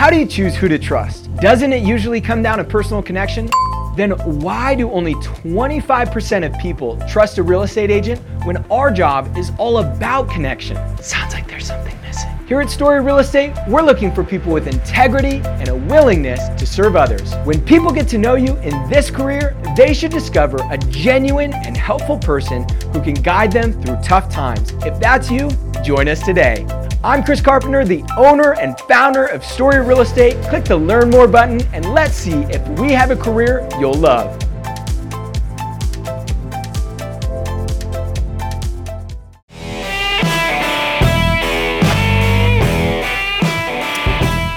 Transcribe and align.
How 0.00 0.08
do 0.08 0.16
you 0.16 0.24
choose 0.24 0.56
who 0.56 0.66
to 0.66 0.78
trust? 0.78 1.28
Doesn't 1.36 1.74
it 1.74 1.82
usually 1.82 2.22
come 2.22 2.42
down 2.42 2.56
to 2.56 2.64
personal 2.64 3.02
connection? 3.02 3.50
Then 3.96 4.12
why 4.40 4.74
do 4.74 4.90
only 4.90 5.12
25% 5.16 6.46
of 6.46 6.58
people 6.58 6.98
trust 7.06 7.36
a 7.36 7.42
real 7.42 7.64
estate 7.64 7.90
agent 7.90 8.18
when 8.46 8.56
our 8.70 8.90
job 8.90 9.36
is 9.36 9.52
all 9.58 9.76
about 9.76 10.30
connection? 10.30 10.76
Sounds 11.02 11.34
like 11.34 11.46
there's 11.48 11.66
something 11.66 11.94
missing. 12.00 12.30
Here 12.48 12.62
at 12.62 12.70
Story 12.70 13.02
Real 13.02 13.18
Estate, 13.18 13.52
we're 13.68 13.82
looking 13.82 14.10
for 14.10 14.24
people 14.24 14.54
with 14.54 14.68
integrity 14.68 15.42
and 15.44 15.68
a 15.68 15.74
willingness 15.76 16.48
to 16.58 16.66
serve 16.66 16.96
others. 16.96 17.34
When 17.44 17.62
people 17.62 17.92
get 17.92 18.08
to 18.08 18.16
know 18.16 18.36
you 18.36 18.56
in 18.60 18.88
this 18.88 19.10
career, 19.10 19.54
they 19.76 19.92
should 19.92 20.12
discover 20.12 20.56
a 20.70 20.78
genuine 20.78 21.52
and 21.52 21.76
helpful 21.76 22.16
person 22.16 22.66
who 22.94 23.02
can 23.02 23.12
guide 23.12 23.52
them 23.52 23.74
through 23.82 23.98
tough 24.02 24.30
times. 24.30 24.72
If 24.86 24.98
that's 24.98 25.30
you, 25.30 25.50
join 25.84 26.08
us 26.08 26.22
today. 26.22 26.66
I'm 27.02 27.24
Chris 27.24 27.40
Carpenter, 27.40 27.82
the 27.82 28.04
owner 28.18 28.52
and 28.60 28.78
founder 28.80 29.24
of 29.24 29.42
Story 29.42 29.80
Real 29.80 30.02
Estate. 30.02 30.36
Click 30.50 30.66
the 30.66 30.76
Learn 30.76 31.08
More 31.08 31.26
button 31.26 31.62
and 31.72 31.94
let's 31.94 32.12
see 32.12 32.42
if 32.50 32.60
we 32.78 32.92
have 32.92 33.10
a 33.10 33.16
career 33.16 33.66
you'll 33.80 33.94
love. 33.94 34.38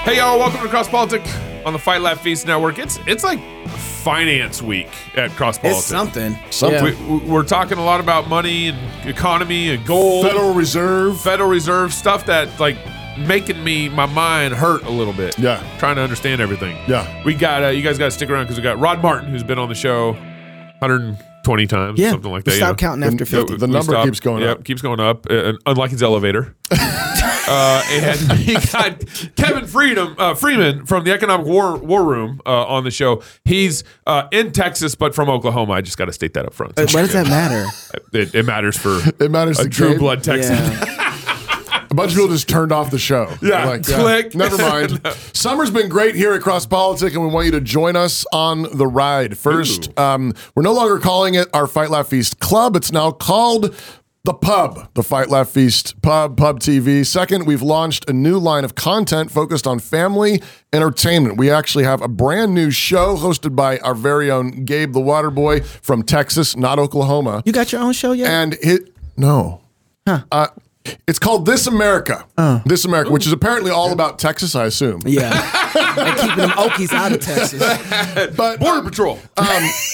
Hey 0.04 0.18
y'all, 0.18 0.38
welcome 0.38 0.60
to 0.60 0.68
Cross 0.68 0.90
Politic 0.90 1.22
on 1.64 1.72
the 1.72 1.78
Fight 1.78 2.02
Laugh 2.02 2.20
Feast 2.20 2.46
Network. 2.46 2.78
It's 2.78 2.98
it's 3.06 3.24
like 3.24 3.40
finance 4.04 4.60
week 4.62 4.88
at 5.16 5.30
Cross 5.32 5.58
Politic. 5.58 5.78
It's 5.78 5.86
something. 5.86 6.36
Something. 6.50 6.84
We, 7.08 7.18
we're 7.28 7.42
talking 7.42 7.78
a 7.78 7.84
lot 7.84 8.00
about 8.00 8.28
money 8.28 8.68
and 8.68 9.08
economy 9.08 9.70
and 9.74 9.84
gold, 9.86 10.26
Federal 10.26 10.52
Reserve. 10.54 11.20
Federal 11.20 11.48
Reserve 11.48 11.92
stuff 11.92 12.26
that 12.26 12.60
like 12.60 12.76
making 13.18 13.62
me 13.64 13.88
my 13.88 14.06
mind 14.06 14.52
hurt 14.54 14.82
a 14.84 14.90
little 14.90 15.12
bit. 15.14 15.38
Yeah. 15.38 15.62
trying 15.78 15.96
to 15.96 16.02
understand 16.02 16.40
everything. 16.40 16.76
Yeah. 16.86 17.24
we 17.24 17.34
got 17.34 17.64
uh, 17.64 17.68
you 17.68 17.82
guys 17.82 17.96
got 17.98 18.06
to 18.06 18.10
stick 18.10 18.28
around 18.28 18.44
because 18.44 18.56
we 18.58 18.62
got 18.62 18.78
Rod 18.78 19.00
Martin 19.02 19.30
who's 19.30 19.42
been 19.44 19.58
on 19.58 19.68
the 19.68 19.74
show 19.74 20.12
120 20.80 21.66
times, 21.66 21.98
Yeah. 21.98 22.10
something 22.10 22.30
like 22.30 22.44
that. 22.44 22.52
stopped 22.52 22.80
you 22.82 22.86
know. 22.88 22.90
counting 22.92 23.04
after 23.04 23.24
The- 23.24 23.30
50. 23.46 23.56
the 23.56 23.66
We 23.66 23.72
number 23.72 23.92
stopped. 23.92 24.04
keeps 24.06 24.20
going 24.20 24.42
Yep, 24.42 24.58
up. 24.58 24.64
keeps 24.64 24.82
going 24.82 25.00
up, 25.00 25.26
uh, 25.30 25.52
unlike 25.66 25.90
his 25.92 26.02
elevator. 26.02 26.54
uh, 27.48 27.82
and 27.90 28.18
he 28.38 28.54
got 28.54 29.02
Kevin 29.36 29.66
Freedom, 29.66 30.14
uh, 30.18 30.34
Freeman 30.34 30.86
from 30.86 31.04
the 31.04 31.12
Economic 31.12 31.46
War 31.46 31.76
War 31.76 32.04
Room 32.04 32.40
uh, 32.46 32.66
on 32.66 32.84
the 32.84 32.90
show. 32.90 33.22
He's 33.44 33.84
uh, 34.06 34.28
in 34.32 34.52
Texas, 34.52 34.94
but 34.94 35.14
from 35.14 35.28
Oklahoma. 35.28 35.72
I 35.74 35.80
just 35.80 35.98
got 35.98 36.06
to 36.06 36.12
state 36.12 36.34
that 36.34 36.46
up 36.46 36.54
front. 36.54 36.74
But 36.76 36.92
Why 36.92 37.02
does 37.02 37.12
that 37.12 37.26
matter? 37.26 37.66
It, 38.12 38.34
it 38.34 38.44
matters 38.44 38.76
for 38.76 39.00
It 39.22 39.30
matters 39.30 39.58
a 39.58 39.64
to 39.64 39.70
true 39.70 39.90
Gabe. 39.90 39.98
blood 39.98 40.22
Texan. 40.24 40.56
Yeah. 40.56 41.10
A 41.90 41.94
bunch 41.94 42.10
of 42.10 42.16
people 42.16 42.30
just 42.30 42.48
turned 42.48 42.72
off 42.72 42.90
the 42.90 42.98
show. 42.98 43.32
Yeah, 43.40 43.78
click. 43.78 44.34
Never 44.34 44.58
mind. 44.58 45.00
Summer's 45.32 45.70
been 45.70 45.88
great 45.88 46.16
here 46.16 46.32
at 46.32 46.42
Cross 46.42 46.66
Politic, 46.66 47.14
and 47.14 47.22
we 47.22 47.28
want 47.28 47.44
you 47.46 47.52
to 47.52 47.60
join 47.60 47.94
us 47.94 48.26
on 48.32 48.62
the 48.76 48.86
ride. 48.86 49.38
First, 49.38 49.96
um, 49.96 50.32
we're 50.56 50.64
no 50.64 50.72
longer 50.72 50.98
calling 50.98 51.34
it 51.34 51.46
our 51.54 51.68
Fight 51.68 51.90
Laugh 51.90 52.08
Feast 52.08 52.40
Club. 52.40 52.74
It's 52.74 52.90
now 52.90 53.12
called 53.12 53.76
the 54.24 54.32
Pub, 54.32 54.88
the 54.94 55.02
Fight 55.02 55.28
Laugh 55.28 55.50
Feast 55.50 56.00
Pub, 56.00 56.38
Pub 56.38 56.58
TV. 56.58 57.04
Second, 57.04 57.44
we've 57.46 57.60
launched 57.60 58.08
a 58.08 58.12
new 58.14 58.38
line 58.38 58.64
of 58.64 58.74
content 58.74 59.30
focused 59.30 59.66
on 59.66 59.78
family 59.78 60.42
entertainment. 60.72 61.36
We 61.36 61.50
actually 61.50 61.84
have 61.84 62.00
a 62.00 62.08
brand 62.08 62.54
new 62.54 62.70
show 62.70 63.16
hosted 63.16 63.54
by 63.54 63.78
our 63.80 63.94
very 63.94 64.30
own 64.30 64.64
Gabe 64.64 64.94
the 64.94 65.00
Water 65.00 65.30
Boy 65.30 65.60
from 65.60 66.02
Texas, 66.02 66.56
not 66.56 66.78
Oklahoma. 66.78 67.42
You 67.44 67.52
got 67.52 67.70
your 67.70 67.82
own 67.82 67.92
show 67.92 68.12
yet? 68.12 68.30
And 68.30 68.54
it 68.62 68.94
no. 69.18 69.60
Uh, 70.06 70.48
it's 71.06 71.18
called 71.18 71.46
This 71.46 71.66
America. 71.66 72.24
This 72.66 72.84
America, 72.84 73.10
which 73.10 73.26
is 73.26 73.32
apparently 73.32 73.70
all 73.70 73.92
about 73.92 74.18
Texas, 74.18 74.54
I 74.54 74.64
assume. 74.66 75.00
yeah. 75.06 75.32
and 75.96 76.16
keeping 76.18 76.36
them 76.36 76.50
Okies 76.50 76.92
out 76.92 77.12
of 77.12 77.20
Texas. 77.20 77.60
But 78.36 78.60
Border 78.60 78.82
Patrol. 78.88 79.18
um, 79.36 79.46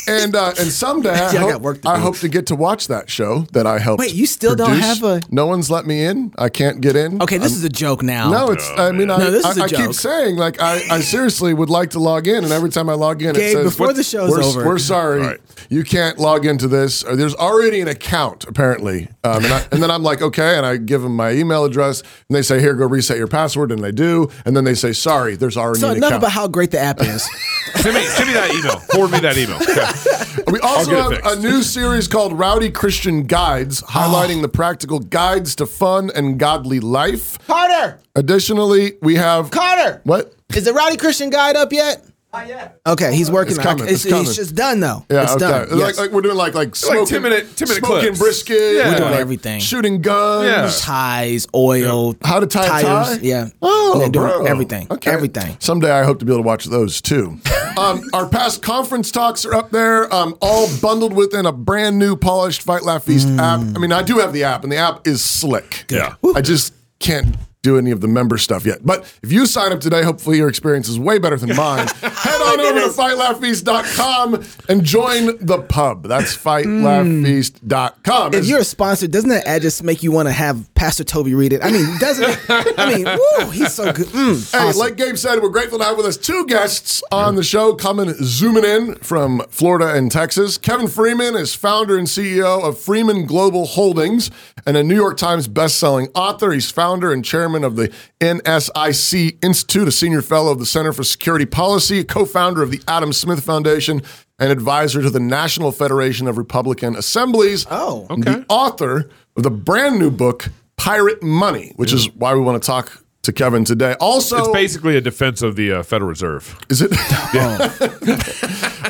and 0.08 0.34
uh, 0.36 0.52
and 0.58 0.68
someday 0.70 1.10
I, 1.14 1.32
Yeah, 1.32 1.44
I 1.46 1.52
hope, 1.52 1.62
work 1.62 1.82
to 1.82 1.88
I 1.88 1.98
hope 1.98 2.16
to 2.18 2.28
get 2.28 2.46
to 2.48 2.56
watch 2.56 2.88
that 2.88 3.08
show 3.08 3.40
that 3.52 3.66
I 3.66 3.78
helped. 3.78 4.00
Wait, 4.00 4.14
you 4.14 4.26
still 4.26 4.54
don't 4.56 4.78
have 4.78 5.02
a- 5.02 5.20
No 5.30 5.46
one's 5.46 5.70
let 5.70 5.86
me 5.86 6.04
in. 6.04 6.32
I 6.38 6.48
can't 6.48 6.80
get 6.80 6.96
in. 6.96 7.22
Okay, 7.22 7.38
this 7.38 7.52
is 7.52 7.64
a 7.64 7.68
joke 7.68 8.02
now. 8.02 8.30
No, 8.30 8.50
it's. 8.50 8.68
I 8.76 8.92
mean, 8.92 9.10
I, 9.10 9.18
No, 9.18 9.30
this 9.30 9.44
is 9.46 9.58
I, 9.58 9.62
a 9.62 9.64
I 9.64 9.68
keep 9.68 9.94
saying 9.94 10.36
like 10.36 10.60
I, 10.60 10.82
I 10.90 11.00
seriously 11.00 11.54
would 11.54 11.70
like 11.70 11.90
to 11.90 11.98
log 11.98 12.26
in, 12.26 12.44
and 12.44 12.52
every 12.52 12.70
time 12.70 12.88
I 12.90 12.94
log 12.94 13.22
in, 13.22 13.36
it 13.36 13.52
says 13.52 13.64
before 13.64 13.88
"What- 13.88 13.96
the 13.96 14.02
show's 14.02 14.30
we're, 14.30 14.42
over." 14.42 14.64
We're 14.66 14.78
sorry, 14.78 15.20
Right. 15.20 15.40
you 15.68 15.82
can't 15.84 16.18
log 16.18 16.44
into 16.46 16.68
this. 16.68 17.02
Or 17.04 17.16
there's 17.16 17.34
already 17.34 17.80
an 17.80 17.88
account 17.88 18.44
apparently, 18.44 19.08
um, 19.24 19.44
and, 19.44 19.52
I, 19.52 19.66
and 19.72 19.82
then 19.82 19.90
I'm 19.90 20.02
like, 20.02 20.20
okay, 20.22 20.56
and 20.56 20.66
I 20.66 20.76
give 20.86 21.02
them 21.02 21.16
my 21.16 21.32
email 21.32 21.64
address, 21.64 22.00
and 22.00 22.36
they 22.36 22.42
say, 22.42 22.60
here, 22.60 22.74
go 22.74 22.86
reset 22.86 23.16
your 23.16 23.26
password, 23.28 23.72
and 23.72 23.82
they 23.82 23.92
do, 23.92 24.30
and 24.44 24.56
then 24.56 24.64
they 24.64 24.74
say, 24.74 24.92
sorry, 24.92 25.36
there's 25.36 25.56
already 25.56 25.80
so 25.80 25.90
an 25.90 25.96
enough 25.98 26.08
account. 26.08 26.22
about 26.22 26.32
how 26.32 26.48
great 26.48 26.70
the 26.70 26.78
app 26.78 27.00
is. 27.00 27.22
send 27.76 27.94
me 27.94 28.02
send 28.04 28.28
me 28.28 28.34
that 28.34 28.50
email. 28.54 28.78
Forward 28.92 29.12
me 29.12 29.20
that 29.20 29.36
email. 29.36 29.58
Okay. 29.70 30.50
We 30.50 30.58
also 30.60 31.10
have 31.10 31.24
a 31.24 31.40
new 31.40 31.62
series 31.62 32.08
called 32.08 32.38
Rowdy 32.38 32.70
Christian 32.70 33.24
Guides, 33.24 33.82
oh. 33.82 33.86
highlighting 33.86 34.42
the 34.42 34.48
practical 34.48 34.98
guides 34.98 35.54
to 35.56 35.66
fun 35.66 36.10
and 36.14 36.38
godly 36.38 36.80
life. 36.80 37.38
Carter! 37.46 38.00
Additionally, 38.16 38.94
we 39.02 39.16
have 39.16 39.50
Carter! 39.50 40.00
what? 40.04 40.34
Is 40.54 40.64
the 40.64 40.72
Rowdy 40.72 40.96
Christian 40.96 41.30
guide 41.30 41.56
up 41.56 41.72
yet? 41.72 42.04
Not 42.32 42.46
yet. 42.46 42.80
Okay, 42.86 43.12
he's 43.14 43.28
working 43.28 43.50
It's 43.56 43.58
on 43.58 43.64
coming, 43.64 43.88
it. 43.88 43.92
it's 43.92 44.04
coming. 44.04 44.20
It's 44.26 44.36
just 44.36 44.54
done 44.54 44.78
though. 44.78 45.04
Yeah, 45.10 45.22
it's 45.24 45.32
okay. 45.32 45.40
done. 45.40 45.70
Like, 45.70 45.78
Yes. 45.88 45.98
like 45.98 46.10
we're 46.12 46.20
doing 46.20 46.36
like 46.36 46.54
like 46.54 46.76
smoking, 46.76 47.06
10 47.06 47.22
minute- 47.22 47.56
10 47.56 47.68
minute 47.68 47.84
smoking 47.84 48.00
clips. 48.00 48.18
brisket. 48.20 48.56
Yeah. 48.56 48.84
We're 48.84 48.90
We're 48.92 48.96
doing 48.98 49.10
like 49.10 49.20
everything. 49.20 49.60
Shooting 49.60 50.00
guns. 50.00 50.46
Yeah. 50.46 50.70
ties, 50.72 51.48
oil, 51.54 52.14
How 52.22 52.38
to 52.38 52.46
tie 52.46 52.66
a 52.66 52.82
tires. 52.82 52.84
tie? 52.84 53.18
Yeah. 53.22 53.48
Oh, 53.60 53.98
They're 53.98 54.08
doing 54.10 54.28
bro. 54.28 54.44
everything. 54.46 54.86
Okay. 54.92 55.10
Everything. 55.10 55.56
Someday 55.58 55.90
I 55.90 56.04
hope 56.04 56.20
to 56.20 56.24
be 56.24 56.30
able 56.32 56.44
to 56.44 56.46
watch 56.46 56.66
those 56.66 57.00
too. 57.00 57.38
um, 57.76 58.00
our 58.12 58.28
past 58.28 58.62
conference 58.62 59.10
talks 59.10 59.44
are 59.44 59.54
up 59.54 59.72
there, 59.72 60.12
um, 60.14 60.36
all 60.40 60.68
bundled 60.80 61.12
within 61.12 61.46
a 61.46 61.52
brand 61.52 61.98
new 61.98 62.14
polished 62.14 62.62
Fight 62.62 62.84
Laugh 62.84 63.02
Feast 63.04 63.26
Mm. 63.26 63.38
app. 63.40 63.76
I 63.76 63.80
mean, 63.80 63.92
I 63.92 64.02
do 64.02 64.18
have 64.18 64.32
the 64.32 64.44
app, 64.44 64.62
and 64.62 64.70
the 64.72 64.76
app 64.76 65.04
is 65.06 65.20
slick. 65.20 65.84
Yeah. 65.90 66.14
I 66.36 66.42
just 66.42 66.74
can't 67.00 67.34
do 67.62 67.76
any 67.76 67.90
of 67.90 68.00
the 68.00 68.08
member 68.08 68.38
stuff 68.38 68.64
yet. 68.64 68.78
But 68.84 69.02
if 69.22 69.30
you 69.30 69.44
sign 69.44 69.70
up 69.72 69.80
today, 69.80 70.02
hopefully 70.02 70.38
your 70.38 70.48
experience 70.48 70.88
is 70.88 70.98
way 70.98 71.18
better 71.18 71.36
than 71.36 71.54
mine. 71.54 71.86
Head 72.00 72.40
on 72.40 72.58
over 72.60 72.80
to 72.80 72.86
fightlaughfeast.com 72.88 74.42
and 74.70 74.82
join 74.84 75.36
the 75.44 75.58
pub. 75.68 76.04
That's 76.06 76.34
fightlaughfeast.com. 76.36 78.34
If 78.34 78.46
you're 78.46 78.60
a 78.60 78.64
sponsor, 78.64 79.06
doesn't 79.08 79.28
that 79.30 79.46
ad 79.46 79.60
just 79.62 79.82
make 79.84 80.02
you 80.02 80.10
want 80.12 80.28
to 80.28 80.32
have 80.32 80.72
Pastor 80.74 81.04
Toby 81.04 81.34
read 81.34 81.52
it? 81.52 81.62
I 81.62 81.70
mean, 81.70 81.86
doesn't 81.98 82.24
it? 82.30 82.38
I 82.78 82.94
mean, 82.94 83.04
woo, 83.38 83.50
he's 83.50 83.74
so 83.74 83.92
good. 83.92 84.06
Mm, 84.06 84.30
Hey, 84.52 84.58
awesome. 84.58 84.80
like 84.80 84.96
Gabe 84.96 85.16
said, 85.16 85.40
we're 85.42 85.48
grateful 85.50 85.78
to 85.78 85.84
have 85.84 85.96
with 85.98 86.06
us 86.06 86.16
two 86.16 86.46
guests 86.46 87.02
on 87.12 87.34
the 87.34 87.42
show 87.42 87.74
coming 87.74 88.14
zooming 88.22 88.64
in 88.64 88.94
from 88.96 89.40
Florida 89.50 89.94
and 89.94 90.10
Texas. 90.10 90.56
Kevin 90.58 90.88
Freeman 90.88 91.34
is 91.36 91.54
founder 91.54 91.98
and 91.98 92.06
CEO 92.06 92.62
of 92.66 92.78
Freeman 92.78 93.26
Global 93.26 93.66
Holdings 93.66 94.30
and 94.66 94.76
a 94.76 94.82
New 94.82 94.94
York 94.94 95.16
Times 95.16 95.48
bestselling 95.48 96.10
author. 96.14 96.52
He's 96.52 96.70
founder 96.70 97.12
and 97.12 97.24
chairman 97.24 97.64
of 97.64 97.76
the 97.76 97.92
NSIC 98.20 99.42
Institute, 99.44 99.88
a 99.88 99.92
senior 99.92 100.22
fellow 100.22 100.52
of 100.52 100.58
the 100.58 100.66
Center 100.66 100.92
for 100.92 101.04
Security 101.04 101.46
Policy, 101.46 102.04
co-founder 102.04 102.62
of 102.62 102.70
the 102.70 102.80
Adam 102.88 103.12
Smith 103.12 103.44
Foundation, 103.44 104.02
and 104.38 104.50
advisor 104.50 105.02
to 105.02 105.10
the 105.10 105.20
National 105.20 105.72
Federation 105.72 106.26
of 106.26 106.38
Republican 106.38 106.96
Assemblies. 106.96 107.66
Oh, 107.70 108.06
okay. 108.10 108.22
the 108.22 108.46
author 108.48 109.10
of 109.36 109.42
the 109.42 109.50
brand 109.50 109.98
new 109.98 110.10
book 110.10 110.48
Pirate 110.76 111.22
Money, 111.22 111.72
which 111.76 111.90
mm. 111.90 111.94
is 111.94 112.10
why 112.14 112.34
we 112.34 112.40
want 112.40 112.60
to 112.62 112.66
talk 112.66 113.04
to 113.22 113.32
Kevin 113.32 113.64
today. 113.64 113.94
Also, 114.00 114.38
It's 114.38 114.48
basically 114.48 114.96
a 114.96 115.00
defense 115.00 115.42
of 115.42 115.54
the 115.56 115.72
uh, 115.72 115.82
Federal 115.82 116.08
Reserve. 116.08 116.58
is 116.70 116.80
it? 116.80 116.90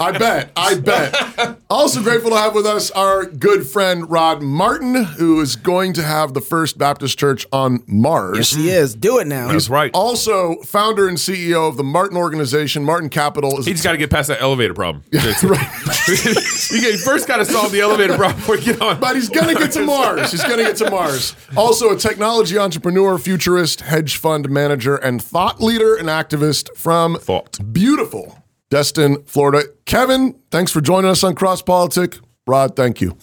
I 0.03 0.17
bet. 0.17 0.53
I 0.57 0.77
bet. 0.77 1.59
Also 1.69 2.03
grateful 2.03 2.31
to 2.31 2.37
have 2.37 2.55
with 2.55 2.65
us 2.65 2.91
our 2.93 3.27
good 3.27 3.67
friend 3.67 4.09
Rod 4.11 4.41
Martin, 4.43 4.95
who 5.05 5.41
is 5.41 5.57
going 5.57 5.93
to 5.95 6.03
have 6.03 6.33
the 6.33 6.41
First 6.41 6.79
Baptist 6.79 7.19
Church 7.19 7.45
on 7.53 7.83
Mars. 7.87 8.39
yes, 8.39 8.55
he 8.55 8.71
is. 8.71 8.95
Do 8.95 9.19
it 9.19 9.27
now. 9.27 9.49
That's 9.49 9.69
right. 9.69 9.91
Also, 9.93 10.57
founder 10.62 11.09
and 11.09 11.19
CEO 11.19 11.69
of 11.69 11.77
the 11.77 11.85
Martin 11.85 12.17
Organization. 12.17 12.85
Martin 12.85 13.09
Capital 13.09 13.59
is 13.59 13.67
He 13.67 13.73
just 13.73 13.85
got 13.85 13.93
to 13.93 13.99
get 13.99 14.11
past 14.11 14.29
that 14.29 14.41
elevator 14.41 14.75
problem. 14.75 15.05
you, 15.12 15.21
get, 15.21 15.35
you 16.71 16.99
first 16.99 17.26
got 17.29 17.37
to 17.38 17.44
solve 17.44 17.73
the 17.73 17.81
elevator 17.81 18.17
problem 18.17 18.37
before 18.37 18.56
you 18.56 18.73
get 18.73 18.81
on. 18.81 19.00
But 19.00 19.17
he's 19.17 19.29
going 19.29 19.55
to 19.55 19.61
get 19.61 19.73
to 19.73 19.85
Mars. 19.85 20.31
He's 20.31 20.44
going 20.44 20.59
to 20.59 20.65
get 20.65 20.76
to 20.76 20.91
Mars. 20.91 21.35
Also, 21.56 21.91
a 21.91 21.97
technology 21.97 22.56
entrepreneur, 22.59 23.19
futurist, 23.19 23.81
hedge 23.83 24.17
fund 24.20 24.49
manager, 24.50 24.96
and 24.96 25.22
thought 25.22 25.61
leader 25.61 25.94
and 25.96 26.08
activist 26.08 26.76
from 26.76 27.17
Thought. 27.17 27.58
beautiful 27.72 28.37
Destin, 28.70 29.22
Florida. 29.25 29.64
Kevin, 29.84 30.34
thanks 30.52 30.70
for 30.70 30.81
joining 30.81 31.11
us 31.11 31.25
on 31.25 31.34
Cross 31.34 31.62
Politic. 31.62 32.19
Rod, 32.46 32.76
thank 32.76 33.00
you. 33.00 33.17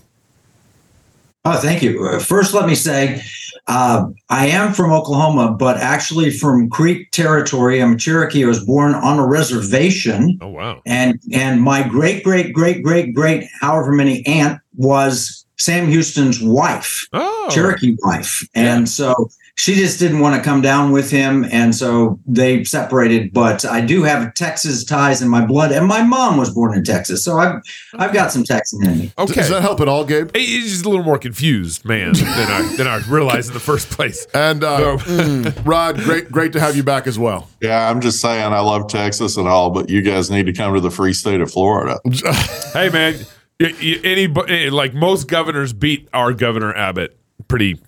Oh, 1.46 1.58
thank 1.58 1.82
you. 1.82 2.06
Uh, 2.06 2.20
First, 2.20 2.54
let 2.54 2.68
me 2.68 2.76
say 2.76 3.22
uh, 3.68 4.08
I 4.30 4.48
am 4.48 4.74
from 4.74 4.92
Oklahoma, 4.92 5.52
but 5.58 5.78
actually 5.78 6.30
from 6.32 6.70
Creek 6.70 7.12
territory. 7.12 7.82
I'm 7.82 7.94
a 7.94 7.98
Cherokee. 7.98 8.44
I 8.44 8.48
was 8.48 8.66
born 8.66 8.94
on 8.96 9.18
a 9.20 9.26
reservation, 9.26 10.38
Oh 10.42 10.50
wow. 10.50 10.82
and 10.86 11.18
and 11.32 11.62
my 11.62 11.88
great 11.88 12.24
great 12.26 12.52
great 12.54 12.84
great 12.84 13.14
great 13.14 13.46
however 13.62 13.94
many 13.94 14.26
aunt 14.28 14.60
was 14.76 15.46
Sam 15.58 15.88
Houston's 15.88 16.42
wife, 16.42 17.08
Oh. 17.14 17.48
Cherokee 17.52 17.96
wife, 18.04 18.46
and 18.54 18.90
so 18.90 19.30
she 19.60 19.74
just 19.74 19.98
didn't 19.98 20.20
want 20.20 20.36
to 20.36 20.42
come 20.42 20.62
down 20.62 20.92
with 20.92 21.10
him, 21.10 21.44
and 21.52 21.74
so 21.76 22.20
they 22.28 22.64
separated. 22.64 23.34
But 23.34 23.66
I 23.66 23.82
do 23.82 24.04
have 24.04 24.34
Texas 24.36 24.84
ties 24.84 25.22
in 25.22 25.30
my 25.30 25.44
blood, 25.46 25.72
and 25.72 25.88
my 25.88 26.04
mom 26.04 26.38
was 26.38 26.52
born 26.54 26.78
in 26.78 26.84
Texas, 26.84 27.24
so 27.24 27.38
I've 27.40 27.62
I've 27.96 28.14
got 28.14 28.32
some 28.32 28.44
Texan 28.44 28.86
in 28.88 29.00
me. 29.00 29.12
Okay. 29.18 29.34
Does 29.34 29.50
that 29.50 29.62
help 29.64 29.82
at 29.82 29.88
all, 29.88 30.06
Gabe? 30.06 30.36
He- 30.36 30.46
He's 30.58 30.72
just 30.72 30.86
a 30.86 30.90
little 30.90 31.04
more 31.06 31.18
confused, 31.18 31.86
man, 31.86 32.14
than 32.14 32.26
I 32.28 32.76
than 32.78 32.88
I 32.88 32.98
realized 33.10 33.48
in 33.50 33.54
the 33.56 33.60
first 33.60 33.90
place. 33.90 34.28
And 34.34 34.64
uh, 34.64 34.98
So- 35.00 35.52
Rod, 35.66 35.98
great, 35.98 36.32
great 36.32 36.54
to 36.54 36.60
have 36.60 36.76
you 36.76 36.84
back 36.84 37.08
as 37.08 37.18
well. 37.18 37.50
Yeah, 37.60 37.90
I'm 37.90 38.00
just 38.02 38.22
saying 38.22 38.54
I 38.54 38.60
love 38.60 38.88
Texas 38.90 39.38
and 39.38 39.48
all, 39.48 39.72
but 39.72 39.90
you 39.90 40.02
guys 40.04 40.30
need 40.30 40.46
to 40.46 40.54
come 40.54 40.74
to 40.76 40.80
the 40.82 40.92
free 40.92 41.14
state 41.14 41.42
of 41.42 41.52
Florida. 41.52 42.00
hey, 42.74 42.90
man, 42.90 43.16
y- 43.60 43.74
y- 43.82 44.00
any 44.04 44.28
eh, 44.48 44.70
like 44.72 44.94
most 44.94 45.28
governors 45.28 45.74
beat 45.74 46.08
our 46.14 46.32
governor 46.32 46.74
Abbott 46.76 47.18
pretty. 47.48 47.80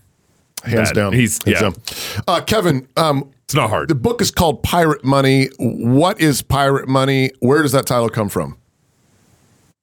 Hands 0.63 0.89
Bad. 0.89 0.95
down. 0.95 1.13
He's- 1.13 1.39
Hands 1.45 1.55
yeah. 1.55 1.59
down. 1.61 1.75
Uh, 2.27 2.41
Kevin, 2.41 2.87
um, 2.97 3.29
It's 3.45 3.53
not 3.53 3.69
hard. 3.69 3.87
the 3.89 3.95
book 3.95 4.21
is 4.21 4.31
called 4.31 4.61
Pirate 4.63 5.03
Money. 5.03 5.49
What 5.57 6.19
is 6.19 6.41
pirate 6.41 6.87
money? 6.87 7.31
Where 7.39 7.61
does 7.61 7.71
that 7.71 7.85
title 7.87 8.09
come 8.09 8.29
from? 8.29 8.57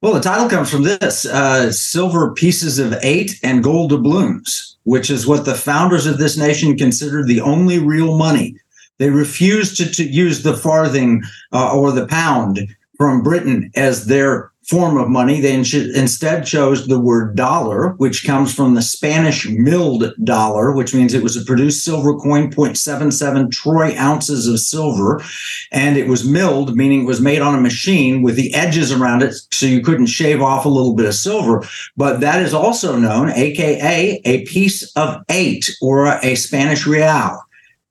Well, 0.02 0.12
the 0.14 0.20
title 0.20 0.48
comes 0.48 0.70
from 0.70 0.82
this 0.82 1.24
uh, 1.24 1.72
silver 1.72 2.32
pieces 2.34 2.78
of 2.78 2.94
eight 3.02 3.40
and 3.42 3.64
gold 3.64 3.90
doubloons, 3.90 4.76
which 4.84 5.10
is 5.10 5.26
what 5.26 5.44
the 5.46 5.54
founders 5.54 6.06
of 6.06 6.18
this 6.18 6.36
nation 6.36 6.76
considered 6.76 7.26
the 7.26 7.40
only 7.40 7.78
real 7.78 8.16
money. 8.18 8.56
They 8.98 9.10
refused 9.10 9.76
to, 9.78 9.90
to 9.92 10.04
use 10.04 10.42
the 10.42 10.56
farthing 10.56 11.22
uh, 11.52 11.74
or 11.76 11.92
the 11.92 12.06
pound 12.06 12.60
from 12.98 13.22
Britain 13.22 13.70
as 13.74 14.06
their 14.06 14.52
form 14.68 14.96
of 14.96 15.08
money. 15.08 15.40
They 15.40 15.54
instead 15.54 16.44
chose 16.44 16.86
the 16.86 16.98
word 16.98 17.36
dollar, 17.36 17.90
which 17.98 18.26
comes 18.26 18.52
from 18.52 18.74
the 18.74 18.82
Spanish 18.82 19.48
milled 19.48 20.12
dollar, 20.24 20.72
which 20.72 20.94
means 20.94 21.14
it 21.14 21.22
was 21.22 21.36
a 21.36 21.44
produced 21.44 21.84
silver 21.84 22.14
coin, 22.16 22.50
0.77 22.50 23.52
troy 23.52 23.96
ounces 23.96 24.48
of 24.48 24.58
silver. 24.58 25.22
And 25.70 25.96
it 25.96 26.08
was 26.08 26.28
milled, 26.28 26.76
meaning 26.76 27.02
it 27.02 27.06
was 27.06 27.20
made 27.20 27.42
on 27.42 27.54
a 27.54 27.60
machine 27.60 28.22
with 28.22 28.34
the 28.34 28.52
edges 28.54 28.90
around 28.90 29.22
it, 29.22 29.36
so 29.52 29.66
you 29.66 29.80
couldn't 29.82 30.06
shave 30.06 30.42
off 30.42 30.64
a 30.64 30.70
little 30.70 30.94
bit 30.94 31.06
of 31.06 31.14
silver. 31.14 31.64
But 31.96 32.20
that 32.20 32.42
is 32.42 32.52
also 32.52 32.96
known, 32.96 33.30
AKA, 33.30 34.20
a 34.24 34.44
piece 34.46 34.90
of 34.96 35.22
eight 35.28 35.70
or 35.80 36.06
a 36.06 36.34
Spanish 36.34 36.86
real. 36.86 37.40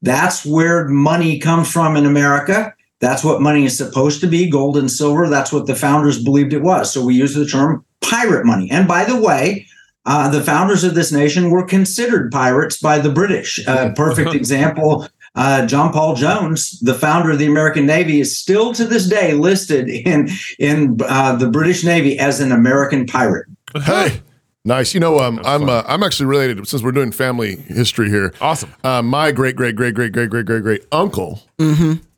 That's 0.02 0.46
where 0.46 0.88
money 0.88 1.40
comes 1.40 1.72
from 1.72 1.96
in 1.96 2.06
America. 2.06 2.75
That's 3.06 3.24
what 3.24 3.40
money 3.40 3.66
is 3.66 3.78
supposed 3.78 4.20
to 4.22 4.28
be 4.28 4.50
gold 4.50 4.78
and 4.78 4.90
silver. 4.90 5.30
That's 5.30 5.54
what 5.54 5.68
the 5.68 5.76
founders 5.76 6.24
believed 6.24 6.54
it 6.54 6.64
was. 6.64 6.92
So 6.92 7.06
we 7.06 7.14
use 7.14 7.36
the 7.36 7.46
term 7.46 7.86
pirate 8.02 8.48
money. 8.48 8.68
And 8.72 8.88
by 8.88 9.06
the 9.06 9.16
way, 9.16 9.68
uh, 10.08 10.28
the 10.32 10.42
founders 10.42 10.84
of 10.84 10.96
this 10.96 11.12
nation 11.12 11.52
were 11.52 11.64
considered 11.64 12.32
pirates 12.32 12.78
by 12.78 12.98
the 12.98 13.12
British. 13.12 13.64
A 13.68 13.94
perfect 13.96 14.34
example. 14.42 15.08
Uh, 15.36 15.68
John 15.68 15.94
Paul 15.94 16.16
Jones, 16.16 16.80
the 16.80 16.96
founder 16.96 17.30
of 17.30 17.38
the 17.38 17.46
American 17.46 17.86
Navy, 17.86 18.22
is 18.22 18.40
still 18.40 18.74
to 18.74 18.86
this 18.86 19.08
day 19.08 19.36
listed 19.36 19.88
in 19.88 20.30
in 20.58 20.98
uh, 21.08 21.36
the 21.36 21.48
British 21.48 21.84
Navy 21.84 22.18
as 22.18 22.40
an 22.40 22.52
American 22.52 23.06
pirate. 23.06 23.46
Hey, 23.84 24.20
nice. 24.66 24.94
You 24.94 25.00
know, 25.00 25.20
um, 25.20 25.40
I'm 25.46 25.70
uh, 25.70 25.84
I'm 25.88 26.04
actually 26.04 26.26
related 26.26 26.68
since 26.68 26.84
we're 26.84 26.92
doing 26.92 27.12
family 27.12 27.56
history 27.56 28.10
here. 28.10 28.34
Awesome. 28.42 28.74
Uh, 28.84 29.02
my 29.02 29.32
great 29.32 29.56
great 29.56 29.76
great 29.76 29.94
great 29.96 30.12
great 30.12 30.30
great 30.30 30.46
great 30.46 30.64
great 30.64 30.86
uncle 30.92 31.42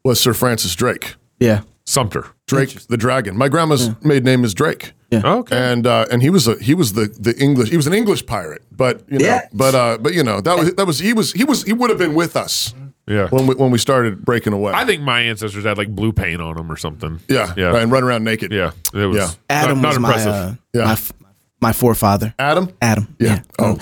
was 0.03 0.19
Sir 0.19 0.33
Francis 0.33 0.73
Drake. 0.75 1.15
Yeah. 1.39 1.61
Sumter. 1.85 2.25
Drake 2.47 2.87
the 2.87 2.97
dragon. 2.97 3.37
My 3.37 3.47
grandma's 3.49 3.89
maiden 4.03 4.23
name 4.25 4.43
is 4.43 4.53
Drake. 4.53 4.93
Yeah. 5.11 5.21
Okay. 5.25 5.55
And 5.55 5.85
uh, 5.87 6.05
and 6.11 6.21
he 6.21 6.29
was 6.29 6.47
a 6.47 6.55
he 6.61 6.73
was 6.73 6.93
the 6.93 7.05
the 7.19 7.33
English 7.41 7.69
he 7.69 7.77
was 7.77 7.87
an 7.87 7.93
English 7.93 8.25
pirate, 8.25 8.61
but 8.71 9.03
you 9.09 9.19
know 9.19 9.25
Yeah. 9.25 9.47
but 9.53 9.73
uh 9.75 9.97
but 9.99 10.13
you 10.13 10.23
know 10.23 10.41
that 10.41 10.57
was 10.57 10.73
that 10.75 10.85
was 10.85 10.99
he 10.99 11.13
was 11.13 11.31
he 11.33 11.43
was 11.45 11.63
he 11.63 11.71
would 11.73 11.89
have 11.89 11.99
been 11.99 12.13
with 12.13 12.35
us 12.35 12.73
yeah. 13.07 13.29
when 13.29 13.47
we 13.47 13.55
when 13.55 13.71
we 13.71 13.77
started 13.77 14.25
breaking 14.25 14.51
away. 14.51 14.73
I 14.73 14.83
think 14.85 15.01
my 15.01 15.21
ancestors 15.21 15.63
had 15.63 15.77
like 15.77 15.87
blue 15.95 16.11
paint 16.11 16.41
on 16.41 16.55
them 16.57 16.69
or 16.69 16.75
something. 16.75 17.21
yeah, 17.29 17.53
Yeah. 17.55 17.67
right, 17.67 17.83
and 17.83 17.91
run 17.91 18.03
around 18.03 18.25
naked. 18.25 18.51
Yeah. 18.51 18.71
It 18.93 19.05
was 19.05 19.17
Yeah. 19.17 19.29
Adam 19.49 19.81
not, 19.81 19.89
was 19.89 19.99
not 19.99 20.01
my, 20.01 20.07
impressive. 20.09 20.33
uh, 20.33 20.53
Yeah. 20.73 20.83
my 20.85 20.91
f- 20.93 21.13
my 21.61 21.73
forefather. 21.73 22.33
Adam. 22.39 22.71
Adam. 22.81 23.15
Yeah. 23.19 23.41
Oh. 23.59 23.77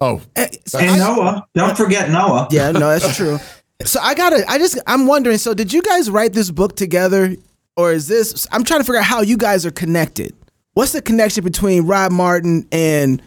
Oh. 0.00 0.22
So 0.66 0.78
And 0.78 0.98
Noah, 0.98 1.46
don't 1.54 1.76
forget 1.76 2.10
Noah. 2.10 2.48
yeah, 2.50 2.72
no, 2.72 2.96
that's 2.96 3.16
true. 3.16 3.38
So 3.82 3.98
I 3.98 4.14
gotta, 4.14 4.44
I 4.46 4.58
just, 4.58 4.78
I'm 4.86 5.06
wondering. 5.06 5.38
So 5.38 5.54
did 5.54 5.72
you 5.72 5.80
guys 5.80 6.10
write 6.10 6.34
this 6.34 6.50
book 6.50 6.76
together, 6.76 7.34
or 7.78 7.92
is 7.92 8.08
this? 8.08 8.46
I'm 8.52 8.62
trying 8.62 8.80
to 8.80 8.84
figure 8.84 8.98
out 8.98 9.06
how 9.06 9.22
you 9.22 9.38
guys 9.38 9.64
are 9.64 9.70
connected. 9.70 10.34
What's 10.74 10.92
the 10.92 11.00
connection 11.00 11.44
between 11.44 11.86
Rod 11.86 12.12
Martin 12.12 12.68
and 12.70 13.22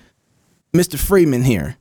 Mr. 0.71 0.99
Freeman 0.99 1.41
here? 1.41 1.75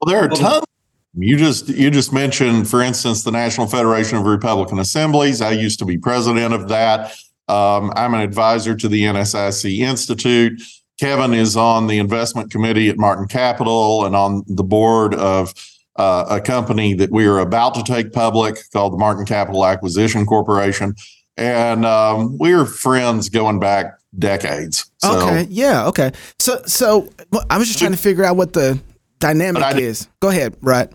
Well, 0.00 0.14
there 0.14 0.24
are 0.24 0.28
tons. 0.28 0.64
You 1.12 1.36
just 1.36 1.68
you 1.68 1.90
just 1.90 2.10
mentioned, 2.12 2.68
for 2.70 2.80
instance, 2.80 3.22
the 3.22 3.30
National 3.32 3.66
Federation 3.66 4.16
of 4.16 4.24
Republican 4.24 4.78
Assemblies. 4.78 5.42
I 5.42 5.50
used 5.52 5.78
to 5.80 5.84
be 5.84 5.98
president 5.98 6.54
of 6.54 6.68
that. 6.68 7.12
Um, 7.48 7.92
I'm 7.96 8.14
an 8.14 8.20
advisor 8.20 8.74
to 8.74 8.88
the 8.88 9.02
NSIC 9.02 9.78
Institute. 9.78 10.62
Kevin 10.98 11.34
is 11.34 11.56
on 11.56 11.86
the 11.86 11.98
investment 11.98 12.50
committee 12.50 12.88
at 12.88 12.96
Martin 12.96 13.26
Capital 13.26 14.06
and 14.06 14.16
on 14.16 14.44
the 14.46 14.64
board 14.64 15.14
of 15.14 15.52
uh, 15.96 16.24
a 16.28 16.40
company 16.40 16.94
that 16.94 17.10
we 17.10 17.26
are 17.26 17.38
about 17.38 17.74
to 17.74 17.82
take 17.82 18.12
public 18.12 18.58
called 18.72 18.92
the 18.92 18.98
Martin 18.98 19.26
Capital 19.26 19.64
Acquisition 19.66 20.24
Corporation. 20.26 20.94
And 21.36 21.84
um, 21.84 22.38
we're 22.38 22.64
friends 22.64 23.28
going 23.28 23.60
back 23.60 23.98
decades. 24.18 24.90
So, 24.98 25.18
okay, 25.20 25.46
yeah, 25.50 25.86
okay. 25.88 26.12
So, 26.38 26.62
so 26.64 27.10
I 27.50 27.58
was 27.58 27.68
just 27.68 27.78
trying 27.78 27.92
to 27.92 27.98
figure 27.98 28.24
out 28.24 28.36
what 28.36 28.54
the 28.54 28.80
dynamic 29.18 29.62
I- 29.62 29.78
is. 29.78 30.08
Go 30.20 30.28
ahead, 30.28 30.56
Right. 30.60 30.90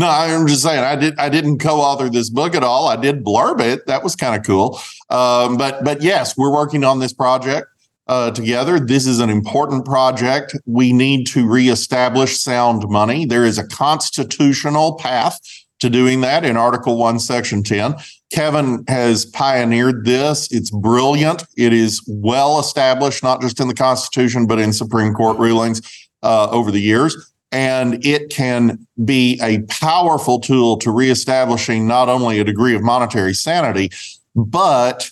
No, 0.00 0.08
I'm 0.08 0.46
just 0.46 0.62
saying 0.62 0.78
I 0.78 0.94
did 0.94 1.18
I 1.18 1.28
didn't 1.28 1.58
co-author 1.58 2.08
this 2.08 2.30
book 2.30 2.54
at 2.54 2.62
all. 2.62 2.86
I 2.86 2.94
did 2.94 3.24
blurb 3.24 3.60
it. 3.60 3.84
That 3.88 4.04
was 4.04 4.14
kind 4.14 4.36
of 4.38 4.46
cool. 4.46 4.78
Um, 5.10 5.56
but 5.56 5.82
but 5.82 6.02
yes, 6.02 6.36
we're 6.38 6.52
working 6.52 6.84
on 6.84 7.00
this 7.00 7.12
project 7.12 7.66
uh, 8.08 8.30
together. 8.30 8.80
This 8.80 9.06
is 9.06 9.20
an 9.20 9.30
important 9.30 9.84
project. 9.84 10.56
We 10.66 10.92
need 10.92 11.26
to 11.28 11.46
reestablish 11.46 12.38
sound 12.38 12.88
money. 12.88 13.24
There 13.24 13.44
is 13.44 13.58
a 13.58 13.66
constitutional 13.66 14.94
path 14.94 15.38
to 15.80 15.88
doing 15.88 16.22
that 16.22 16.44
in 16.44 16.56
Article 16.56 16.96
1, 16.96 17.20
Section 17.20 17.62
10. 17.62 17.94
Kevin 18.32 18.84
has 18.88 19.26
pioneered 19.26 20.04
this. 20.04 20.50
It's 20.50 20.70
brilliant. 20.70 21.44
It 21.56 21.72
is 21.72 22.02
well 22.08 22.58
established, 22.58 23.22
not 23.22 23.40
just 23.40 23.60
in 23.60 23.68
the 23.68 23.74
Constitution, 23.74 24.46
but 24.46 24.58
in 24.58 24.72
Supreme 24.72 25.14
Court 25.14 25.38
rulings 25.38 25.80
uh, 26.22 26.48
over 26.50 26.70
the 26.70 26.80
years 26.80 27.16
and 27.52 28.04
it 28.04 28.30
can 28.30 28.86
be 29.04 29.38
a 29.42 29.62
powerful 29.62 30.38
tool 30.38 30.76
to 30.78 30.90
reestablishing 30.90 31.86
not 31.86 32.08
only 32.08 32.38
a 32.38 32.44
degree 32.44 32.74
of 32.74 32.82
monetary 32.82 33.32
sanity, 33.32 33.90
but 34.34 35.10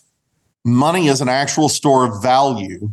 money 0.67 1.07
is 1.09 1.21
an 1.21 1.29
actual 1.29 1.69
store 1.69 2.05
of 2.07 2.23
value 2.23 2.91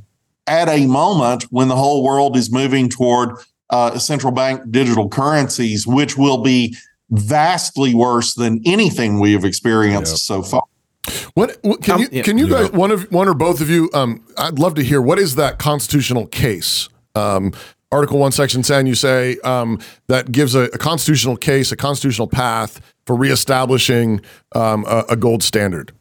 at 0.48 0.70
a 0.70 0.86
moment 0.86 1.44
when 1.50 1.68
the 1.68 1.76
whole 1.76 2.04
world 2.04 2.38
is 2.38 2.52
moving 2.52 2.88
toward 2.88 3.32
uh, 3.70 3.98
central 3.98 4.32
bank 4.32 4.62
digital 4.72 5.10
currencies, 5.10 5.88
which 5.88 6.18
will 6.18 6.38
be 6.44 6.76
vastly 7.10 7.94
worse 7.94 8.34
than 8.36 8.62
anything 8.66 9.20
we 9.20 9.34
have 9.34 9.44
experienced 9.46 10.12
Yep. 10.14 10.20
so 10.20 10.42
far. 10.44 10.64
What, 11.34 11.58
what 11.64 11.82
can 11.84 11.96
Um, 11.96 12.02
you 12.02 12.08
yeah. 12.12 12.24
can 12.24 12.38
you 12.38 12.48
guys 12.48 12.72
one 12.72 12.92
of 12.92 13.12
one 13.12 13.28
or 13.28 13.34
both 13.34 13.60
of 13.60 13.70
you? 13.70 13.90
Um, 13.94 14.24
I'd 14.38 14.60
love 14.60 14.76
to 14.76 14.84
hear 14.84 15.02
what 15.02 15.20
is 15.20 15.36
that 15.36 15.58
constitutional 15.60 16.28
case. 16.28 16.88
Um, 17.16 17.52
Article 17.92 18.18
one, 18.20 18.32
Section 18.32 18.62
ten. 18.64 18.88
You 18.88 18.96
say 18.96 19.38
um, 19.44 19.80
that 20.08 20.32
gives 20.32 20.56
a, 20.56 20.62
a 20.74 20.78
constitutional 20.78 21.36
case, 21.38 21.72
a 21.72 21.76
constitutional 21.76 22.28
path 22.28 22.80
for 23.06 23.16
reestablishing 23.16 24.22
um, 24.56 24.86
a, 24.88 25.04
a 25.10 25.16
gold 25.16 25.44
standard. 25.44 25.92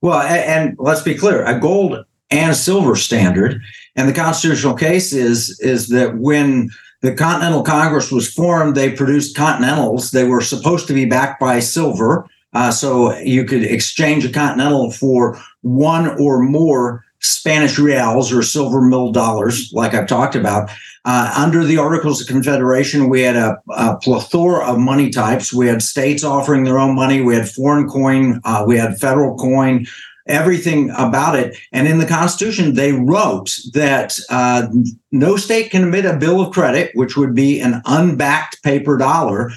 Well, 0.00 0.20
a- 0.20 0.24
and 0.24 0.76
let's 0.78 1.02
be 1.02 1.14
clear, 1.14 1.44
a 1.44 1.58
gold 1.58 2.04
and 2.30 2.54
silver 2.54 2.94
standard. 2.94 3.60
And 3.96 4.08
the 4.08 4.12
constitutional 4.12 4.74
case 4.74 5.12
is 5.12 5.58
is 5.60 5.88
that 5.88 6.18
when 6.18 6.70
the 7.00 7.14
Continental 7.14 7.62
Congress 7.62 8.10
was 8.10 8.32
formed, 8.32 8.74
they 8.74 8.90
produced 8.90 9.36
continentals. 9.36 10.10
They 10.10 10.24
were 10.24 10.40
supposed 10.40 10.86
to 10.88 10.92
be 10.94 11.04
backed 11.04 11.40
by 11.40 11.60
silver, 11.60 12.26
uh, 12.54 12.70
so 12.72 13.16
you 13.18 13.44
could 13.44 13.62
exchange 13.62 14.24
a 14.24 14.32
continental 14.32 14.90
for 14.90 15.40
one 15.62 16.08
or 16.20 16.40
more 16.42 17.04
Spanish 17.20 17.78
reals 17.78 18.32
or 18.32 18.42
silver 18.42 18.80
mill 18.80 19.10
dollars, 19.12 19.70
like 19.72 19.94
I've 19.94 20.06
talked 20.06 20.34
about. 20.34 20.70
Uh, 21.04 21.32
under 21.36 21.64
the 21.64 21.78
Articles 21.78 22.20
of 22.20 22.26
Confederation, 22.26 23.08
we 23.08 23.22
had 23.22 23.36
a, 23.36 23.56
a 23.70 23.96
plethora 23.96 24.64
of 24.64 24.78
money 24.78 25.10
types. 25.10 25.52
We 25.52 25.66
had 25.66 25.82
states 25.82 26.22
offering 26.22 26.64
their 26.64 26.78
own 26.78 26.94
money. 26.94 27.20
We 27.20 27.34
had 27.34 27.48
foreign 27.48 27.88
coin. 27.88 28.40
Uh, 28.44 28.64
we 28.66 28.76
had 28.76 28.98
federal 28.98 29.36
coin. 29.36 29.86
Everything 30.26 30.90
about 30.90 31.38
it. 31.38 31.56
And 31.72 31.88
in 31.88 31.98
the 31.98 32.06
Constitution, 32.06 32.74
they 32.74 32.92
wrote 32.92 33.56
that 33.72 34.18
uh, 34.28 34.68
no 35.10 35.36
state 35.36 35.70
can 35.70 35.84
emit 35.84 36.04
a 36.04 36.18
bill 36.18 36.42
of 36.42 36.52
credit, 36.52 36.90
which 36.94 37.16
would 37.16 37.34
be 37.34 37.60
an 37.60 37.80
unbacked 37.86 38.62
paper 38.62 38.98
dollar, 38.98 39.50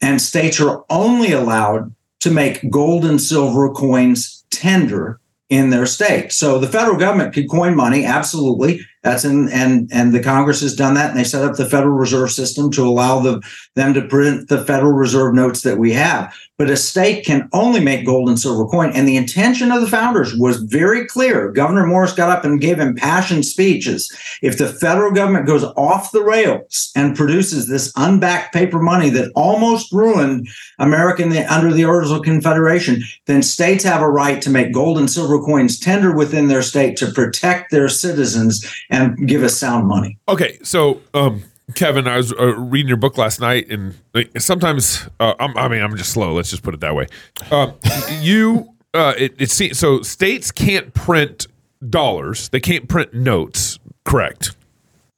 and 0.00 0.22
states 0.22 0.60
are 0.60 0.84
only 0.88 1.32
allowed 1.32 1.94
to 2.20 2.30
make 2.30 2.70
gold 2.70 3.04
and 3.04 3.20
silver 3.20 3.70
coins 3.70 4.44
tender 4.50 5.20
in 5.48 5.70
their 5.70 5.86
state. 5.86 6.32
So 6.32 6.58
the 6.58 6.68
federal 6.68 6.98
government 6.98 7.34
could 7.34 7.48
coin 7.48 7.74
money, 7.74 8.04
absolutely, 8.04 8.80
That's 9.08 9.24
in 9.24 9.48
and 9.48 9.88
and 9.90 10.12
the 10.12 10.22
Congress 10.22 10.60
has 10.60 10.76
done 10.76 10.94
that, 10.94 11.10
and 11.10 11.18
they 11.18 11.24
set 11.24 11.42
up 11.42 11.56
the 11.56 11.68
Federal 11.68 11.96
Reserve 11.96 12.30
System 12.30 12.70
to 12.72 12.86
allow 12.86 13.20
the 13.20 13.40
them 13.74 13.94
to 13.94 14.02
print 14.02 14.48
the 14.48 14.64
Federal 14.64 14.92
Reserve 14.92 15.34
notes 15.34 15.62
that 15.62 15.78
we 15.78 15.92
have. 15.92 16.34
But 16.58 16.70
a 16.70 16.76
state 16.76 17.24
can 17.24 17.48
only 17.52 17.78
make 17.78 18.04
gold 18.04 18.28
and 18.28 18.38
silver 18.38 18.66
coin, 18.66 18.90
and 18.92 19.06
the 19.06 19.16
intention 19.16 19.70
of 19.70 19.80
the 19.80 19.86
founders 19.86 20.34
was 20.34 20.56
very 20.56 21.06
clear. 21.06 21.52
Gouverneur 21.52 21.86
Morris 21.86 22.12
got 22.12 22.36
up 22.36 22.44
and 22.44 22.60
gave 22.60 22.80
impassioned 22.80 23.44
speeches. 23.44 24.12
If 24.42 24.58
the 24.58 24.66
federal 24.66 25.12
government 25.12 25.46
goes 25.46 25.62
off 25.62 26.10
the 26.10 26.24
rails 26.24 26.90
and 26.96 27.16
produces 27.16 27.68
this 27.68 27.92
unbacked 27.94 28.52
paper 28.52 28.80
money 28.80 29.08
that 29.10 29.30
almost 29.36 29.92
ruined 29.92 30.48
America 30.80 31.28
the, 31.28 31.46
under 31.52 31.72
the 31.72 31.84
Orders 31.84 32.10
of 32.10 32.22
Confederation, 32.22 33.04
then 33.26 33.40
states 33.40 33.84
have 33.84 34.02
a 34.02 34.10
right 34.10 34.42
to 34.42 34.50
make 34.50 34.72
gold 34.72 34.98
and 34.98 35.08
silver 35.08 35.40
coins 35.40 35.78
tender 35.78 36.12
within 36.12 36.48
their 36.48 36.62
state 36.62 36.96
to 36.96 37.12
protect 37.12 37.70
their 37.70 37.88
citizens 37.88 38.66
and 38.90 38.97
give 39.06 39.42
us 39.42 39.56
sound 39.56 39.86
money. 39.86 40.18
Okay, 40.28 40.58
so 40.62 41.00
um, 41.14 41.42
Kevin, 41.74 42.06
I 42.08 42.16
was 42.16 42.32
uh, 42.32 42.54
reading 42.56 42.88
your 42.88 42.96
book 42.96 43.18
last 43.18 43.40
night, 43.40 43.70
and 43.70 43.94
like, 44.14 44.30
sometimes 44.40 45.08
uh, 45.20 45.34
I'm, 45.38 45.56
I 45.56 45.68
mean 45.68 45.82
I'm 45.82 45.96
just 45.96 46.10
slow. 46.10 46.34
Let's 46.34 46.50
just 46.50 46.62
put 46.62 46.74
it 46.74 46.80
that 46.80 46.94
way. 46.94 47.06
Uh, 47.50 47.72
you, 48.20 48.74
uh, 48.94 49.14
it, 49.18 49.34
it 49.38 49.50
seems 49.50 49.78
so. 49.78 50.02
States 50.02 50.50
can't 50.50 50.94
print 50.94 51.46
dollars; 51.88 52.48
they 52.48 52.60
can't 52.60 52.88
print 52.88 53.12
notes. 53.14 53.78
Correct. 54.04 54.56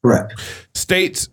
Correct. 0.02 0.40
States 0.74 1.28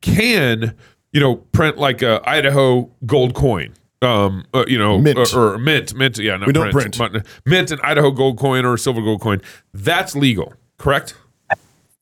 can, 0.00 0.74
you 1.12 1.20
know, 1.20 1.36
print 1.36 1.78
like 1.78 2.02
a 2.02 2.20
Idaho 2.28 2.90
gold 3.06 3.34
coin. 3.34 3.72
Um, 4.00 4.44
uh, 4.54 4.64
you 4.68 4.78
know, 4.78 4.98
Mint. 4.98 5.18
Or, 5.34 5.54
or 5.54 5.58
mint, 5.58 5.94
mint. 5.94 6.18
Yeah, 6.18 6.36
not 6.36 6.46
We 6.46 6.52
don't 6.52 6.70
print. 6.70 6.98
Mint, 6.98 7.26
mint 7.44 7.70
an 7.70 7.80
Idaho 7.82 8.10
gold 8.10 8.38
coin 8.38 8.64
or 8.64 8.76
silver 8.76 9.00
gold 9.00 9.20
coin. 9.20 9.40
That's 9.72 10.14
legal. 10.14 10.52
Correct. 10.76 11.14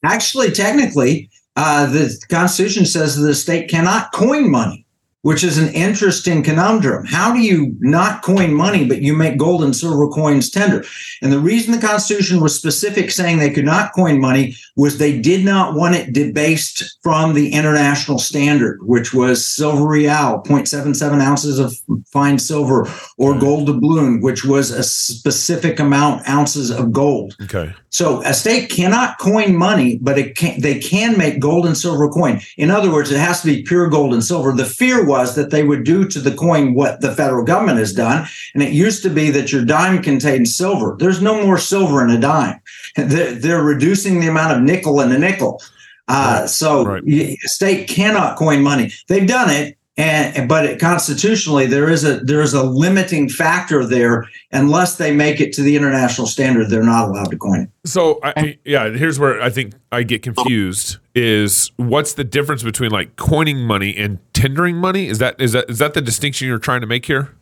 Actually, 0.07 0.53
technically, 0.53 1.29
uh, 1.57 1.87
the 1.87 2.17
Constitution 2.29 2.87
says 2.87 3.17
that 3.17 3.27
the 3.27 3.35
state 3.35 3.69
cannot 3.69 4.13
coin 4.13 4.49
money, 4.51 4.86
which 5.27 5.43
is 5.43 5.59
an 5.59 5.75
interesting 5.75 6.41
conundrum. 6.41 7.05
How 7.05 7.33
do 7.33 7.41
you 7.41 7.75
not 7.81 8.23
coin 8.23 8.55
money, 8.55 8.87
but 8.87 9.03
you 9.03 9.13
make 9.13 9.37
gold 9.37 9.65
and 9.65 9.75
silver 9.75 10.07
coins 10.07 10.49
tender? 10.51 10.85
And 11.21 11.33
the 11.33 11.41
reason 11.41 11.73
the 11.73 11.85
Constitution 11.85 12.41
was 12.41 12.55
specific 12.55 13.11
saying 13.11 13.41
they 13.41 13.51
could 13.51 13.65
not 13.65 13.93
coin 13.93 14.21
money 14.21 14.55
was 14.77 14.99
they 14.99 15.21
did 15.21 15.45
not 15.45 15.75
want 15.75 15.97
it 15.97 16.13
debased 16.13 16.99
from 17.03 17.35
the 17.35 17.53
international 17.53 18.21
standard, 18.21 18.79
which 18.83 19.13
was 19.13 19.45
silver 19.45 19.85
real, 19.85 20.45
0.77 20.47 21.21
ounces 21.21 21.59
of 21.59 21.75
fine 22.07 22.39
silver, 22.39 22.83
or 23.19 23.33
mm-hmm. 23.33 23.41
gold 23.41 23.67
doubloon, 23.67 24.23
which 24.23 24.45
was 24.45 24.71
a 24.71 24.85
specific 24.85 25.81
amount 25.81 26.29
ounces 26.29 26.71
of 26.71 26.93
gold. 26.93 27.35
Okay. 27.43 27.75
So 27.89 28.23
a 28.25 28.35
state 28.35 28.69
cannot 28.69 29.19
coin 29.19 29.57
money, 29.57 29.99
but 30.01 30.19
it 30.19 30.37
can, 30.37 30.61
they 30.61 30.79
can 30.79 31.19
make 31.19 31.41
gold 31.41 31.67
and 31.67 31.77
silver 31.77 32.09
coin. 32.09 32.41
In 32.59 32.71
other 32.71 32.93
words, 32.93 33.11
it 33.11 33.19
has 33.19 33.41
to 33.41 33.47
be 33.47 33.63
pure 33.63 33.89
gold 33.89 34.13
and 34.13 34.23
silver. 34.23 34.53
The 34.53 34.67
fear 34.67 35.05
was 35.05 35.16
that 35.35 35.51
they 35.51 35.63
would 35.63 35.85
do 35.85 36.07
to 36.09 36.21
the 36.21 36.35
coin 36.35 36.75
what 36.75 37.01
the 37.01 37.15
federal 37.15 37.45
government 37.45 37.79
has 37.79 37.93
done. 37.93 38.27
And 38.55 38.63
it 38.63 38.73
used 38.73 39.03
to 39.03 39.11
be 39.11 39.31
that 39.31 39.53
your 39.53 39.65
dime 39.65 40.03
contained 40.03 40.49
silver. 40.49 40.97
There's 40.99 41.21
no 41.23 41.45
more 41.45 41.59
silver 41.59 42.05
in 42.05 42.11
a 42.11 42.21
dime. 42.21 42.61
They're, 42.97 43.33
they're 43.33 43.63
reducing 43.63 44.21
the 44.21 44.29
amount 44.29 44.57
of 44.57 44.63
nickel 44.63 45.01
in 45.01 45.13
a 45.13 45.19
nickel. 45.19 45.63
Uh, 46.09 46.47
so 46.47 46.85
Right. 46.85 47.39
state 47.43 47.89
cannot 47.89 48.37
coin 48.37 48.63
money. 48.63 48.93
They've 49.09 49.27
done 49.27 49.51
it. 49.51 49.76
And, 49.99 50.47
but 50.47 50.67
it, 50.67 50.79
constitutionally, 50.79 51.65
there 51.65 51.89
is 51.89 52.05
a 52.05 52.21
there 52.21 52.43
is 52.43 52.53
a 52.53 52.63
limiting 52.63 53.31
factor 53.31 53.85
there. 53.85 54.29
Unless 54.53 54.97
they 54.97 55.15
make 55.15 55.41
it 55.41 55.55
to 55.55 55.63
the 55.63 55.75
international 55.75 56.27
standard, 56.27 56.69
they're 56.69 56.83
not 56.83 57.09
allowed 57.09 57.31
to 57.31 57.39
coin 57.39 57.63
it. 57.63 57.71
So 57.89 58.21
I, 58.23 58.59
yeah, 58.65 58.91
here's 58.91 59.19
where 59.19 59.41
I 59.41 59.49
think 59.49 59.73
I 59.91 60.03
get 60.03 60.23
confused 60.23 60.99
is 61.15 61.71
what's 61.77 62.13
the 62.13 62.25
difference 62.25 62.63
between 62.63 62.91
like 62.91 63.17
coining 63.17 63.61
money 63.61 63.97
and 63.97 64.19
tendering 64.35 64.77
money? 64.77 65.09
Is 65.09 65.19
that 65.19 65.41
is 65.41 65.53
that 65.53 65.71
is 65.71 65.79
that 65.79 65.95
the 65.95 66.03
distinction 66.03 66.47
you're 66.47 66.59
trying 66.59 66.83
to 66.83 66.87
make 66.87 67.07
here? 67.07 67.35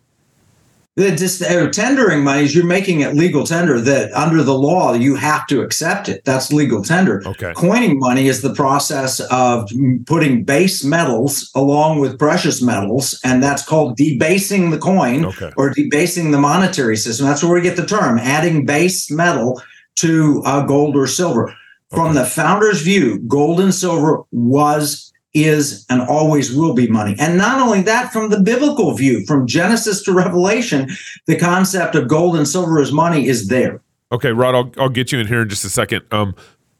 The 0.96 1.10
just 1.10 1.42
uh, 1.42 1.68
tendering 1.70 2.22
money 2.22 2.44
is 2.44 2.54
you're 2.54 2.64
making 2.64 3.00
it 3.00 3.14
legal 3.16 3.44
tender 3.44 3.80
that 3.80 4.12
under 4.12 4.44
the 4.44 4.54
law 4.54 4.92
you 4.92 5.16
have 5.16 5.44
to 5.48 5.60
accept 5.60 6.08
it. 6.08 6.24
That's 6.24 6.52
legal 6.52 6.84
tender. 6.84 7.20
Okay. 7.26 7.52
Coining 7.54 7.98
money 7.98 8.28
is 8.28 8.42
the 8.42 8.54
process 8.54 9.18
of 9.18 9.68
putting 10.06 10.44
base 10.44 10.84
metals 10.84 11.50
along 11.56 11.98
with 11.98 12.16
precious 12.16 12.62
metals, 12.62 13.18
and 13.24 13.42
that's 13.42 13.64
called 13.64 13.96
debasing 13.96 14.70
the 14.70 14.78
coin 14.78 15.24
Okay. 15.24 15.50
or 15.56 15.70
debasing 15.70 16.30
the 16.30 16.38
monetary 16.38 16.96
system. 16.96 17.26
That's 17.26 17.42
where 17.42 17.54
we 17.54 17.60
get 17.60 17.76
the 17.76 17.86
term 17.86 18.16
adding 18.18 18.64
base 18.64 19.10
metal 19.10 19.60
to 19.96 20.42
uh, 20.44 20.64
gold 20.64 20.96
or 20.96 21.08
silver. 21.08 21.52
From 21.90 22.14
the 22.14 22.24
founder's 22.24 22.82
view, 22.82 23.18
gold 23.26 23.60
and 23.60 23.74
silver 23.74 24.22
was, 24.30 25.12
is, 25.34 25.84
and 25.90 26.00
always 26.00 26.54
will 26.54 26.74
be 26.74 26.86
money. 26.86 27.16
And 27.18 27.36
not 27.36 27.60
only 27.60 27.82
that, 27.82 28.12
from 28.12 28.30
the 28.30 28.40
biblical 28.40 28.94
view, 28.94 29.26
from 29.26 29.46
Genesis 29.46 30.02
to 30.04 30.12
Revelation, 30.12 30.88
the 31.26 31.36
concept 31.36 31.94
of 31.96 32.08
gold 32.08 32.36
and 32.36 32.46
silver 32.46 32.80
as 32.80 32.92
money 32.92 33.26
is 33.26 33.48
there. 33.48 33.82
Okay, 34.12 34.30
Rod, 34.30 34.54
I'll 34.54 34.72
I'll 34.82 34.88
get 34.88 35.10
you 35.10 35.18
in 35.18 35.26
here 35.26 35.42
in 35.42 35.48
just 35.48 35.64
a 35.64 35.70
second. 35.70 36.02
Um, 36.12 36.34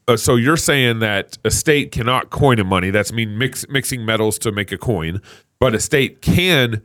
uh, 0.07 0.15
so 0.15 0.35
you're 0.35 0.57
saying 0.57 0.99
that 0.99 1.37
a 1.43 1.51
state 1.51 1.91
cannot 1.91 2.29
coin 2.29 2.59
a 2.59 2.63
money. 2.63 2.91
That's 2.91 3.11
mean 3.11 3.37
mix 3.37 3.67
mixing 3.67 4.05
metals 4.05 4.39
to 4.39 4.51
make 4.51 4.71
a 4.71 4.77
coin, 4.77 5.21
but 5.59 5.75
a 5.75 5.79
state 5.79 6.21
can, 6.21 6.81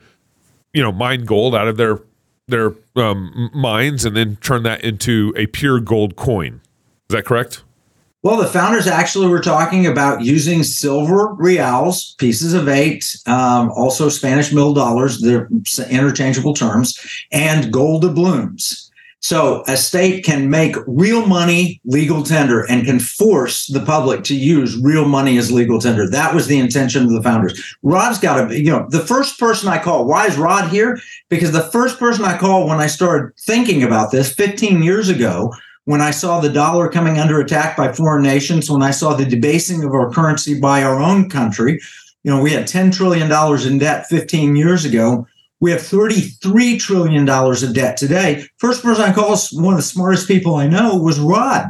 you 0.72 0.82
know, 0.82 0.90
mine 0.90 1.24
gold 1.24 1.54
out 1.54 1.68
of 1.68 1.76
their 1.76 2.00
their 2.48 2.74
um, 2.96 3.50
mines 3.54 4.04
and 4.04 4.16
then 4.16 4.36
turn 4.36 4.64
that 4.64 4.82
into 4.82 5.32
a 5.36 5.46
pure 5.46 5.78
gold 5.80 6.16
coin. 6.16 6.60
Is 7.08 7.14
that 7.14 7.24
correct? 7.24 7.62
Well, 8.22 8.36
the 8.36 8.46
founders 8.46 8.86
actually 8.86 9.28
were 9.28 9.40
talking 9.40 9.86
about 9.86 10.22
using 10.22 10.62
silver 10.62 11.34
reals, 11.38 12.14
pieces 12.18 12.52
of 12.52 12.68
eight, 12.68 13.16
um, 13.26 13.70
also 13.70 14.10
Spanish 14.10 14.52
mill 14.52 14.74
dollars, 14.74 15.22
they're 15.22 15.48
interchangeable 15.88 16.52
terms, 16.52 16.98
and 17.32 17.72
gold 17.72 18.02
doubloons. 18.02 18.90
So 19.22 19.64
a 19.68 19.76
state 19.76 20.24
can 20.24 20.50
make 20.50 20.76
real 20.86 21.26
money 21.26 21.80
legal 21.84 22.22
tender 22.22 22.64
and 22.70 22.86
can 22.86 22.98
force 22.98 23.66
the 23.66 23.80
public 23.80 24.24
to 24.24 24.34
use 24.34 24.78
real 24.78 25.06
money 25.06 25.36
as 25.38 25.52
legal 25.52 25.78
tender. 25.78 26.08
That 26.08 26.34
was 26.34 26.46
the 26.46 26.58
intention 26.58 27.04
of 27.04 27.10
the 27.10 27.22
founders. 27.22 27.76
Rod's 27.82 28.18
got 28.18 28.48
to, 28.48 28.58
you 28.58 28.70
know, 28.70 28.86
the 28.88 29.00
first 29.00 29.38
person 29.38 29.68
I 29.68 29.78
call. 29.78 30.06
Why 30.06 30.26
is 30.26 30.38
Rod 30.38 30.70
here? 30.70 30.98
Because 31.28 31.52
the 31.52 31.68
first 31.70 31.98
person 31.98 32.24
I 32.24 32.38
called 32.38 32.68
when 32.68 32.80
I 32.80 32.86
started 32.86 33.36
thinking 33.40 33.82
about 33.82 34.10
this 34.10 34.32
15 34.32 34.82
years 34.82 35.10
ago 35.10 35.52
when 35.84 36.00
I 36.00 36.10
saw 36.10 36.40
the 36.40 36.48
dollar 36.48 36.88
coming 36.88 37.18
under 37.18 37.40
attack 37.40 37.76
by 37.76 37.92
foreign 37.92 38.22
nations, 38.22 38.70
when 38.70 38.82
I 38.82 38.90
saw 38.90 39.14
the 39.14 39.24
debasing 39.24 39.82
of 39.82 39.92
our 39.92 40.10
currency 40.10 40.58
by 40.58 40.82
our 40.82 41.00
own 41.00 41.28
country, 41.28 41.80
you 42.22 42.30
know, 42.30 42.42
we 42.42 42.52
had 42.52 42.66
$10 42.66 42.94
trillion 42.94 43.30
in 43.66 43.78
debt 43.78 44.06
15 44.06 44.56
years 44.56 44.84
ago. 44.84 45.26
We 45.60 45.70
have 45.70 45.80
$33 45.80 46.78
trillion 46.78 47.28
of 47.28 47.74
debt 47.74 47.96
today. 47.96 48.46
First 48.58 48.82
person 48.82 49.04
I 49.04 49.12
called, 49.12 49.38
one 49.52 49.74
of 49.74 49.78
the 49.78 49.82
smartest 49.82 50.28
people 50.28 50.56
I 50.56 50.66
know, 50.66 50.96
was 50.96 51.18
Rod. 51.18 51.68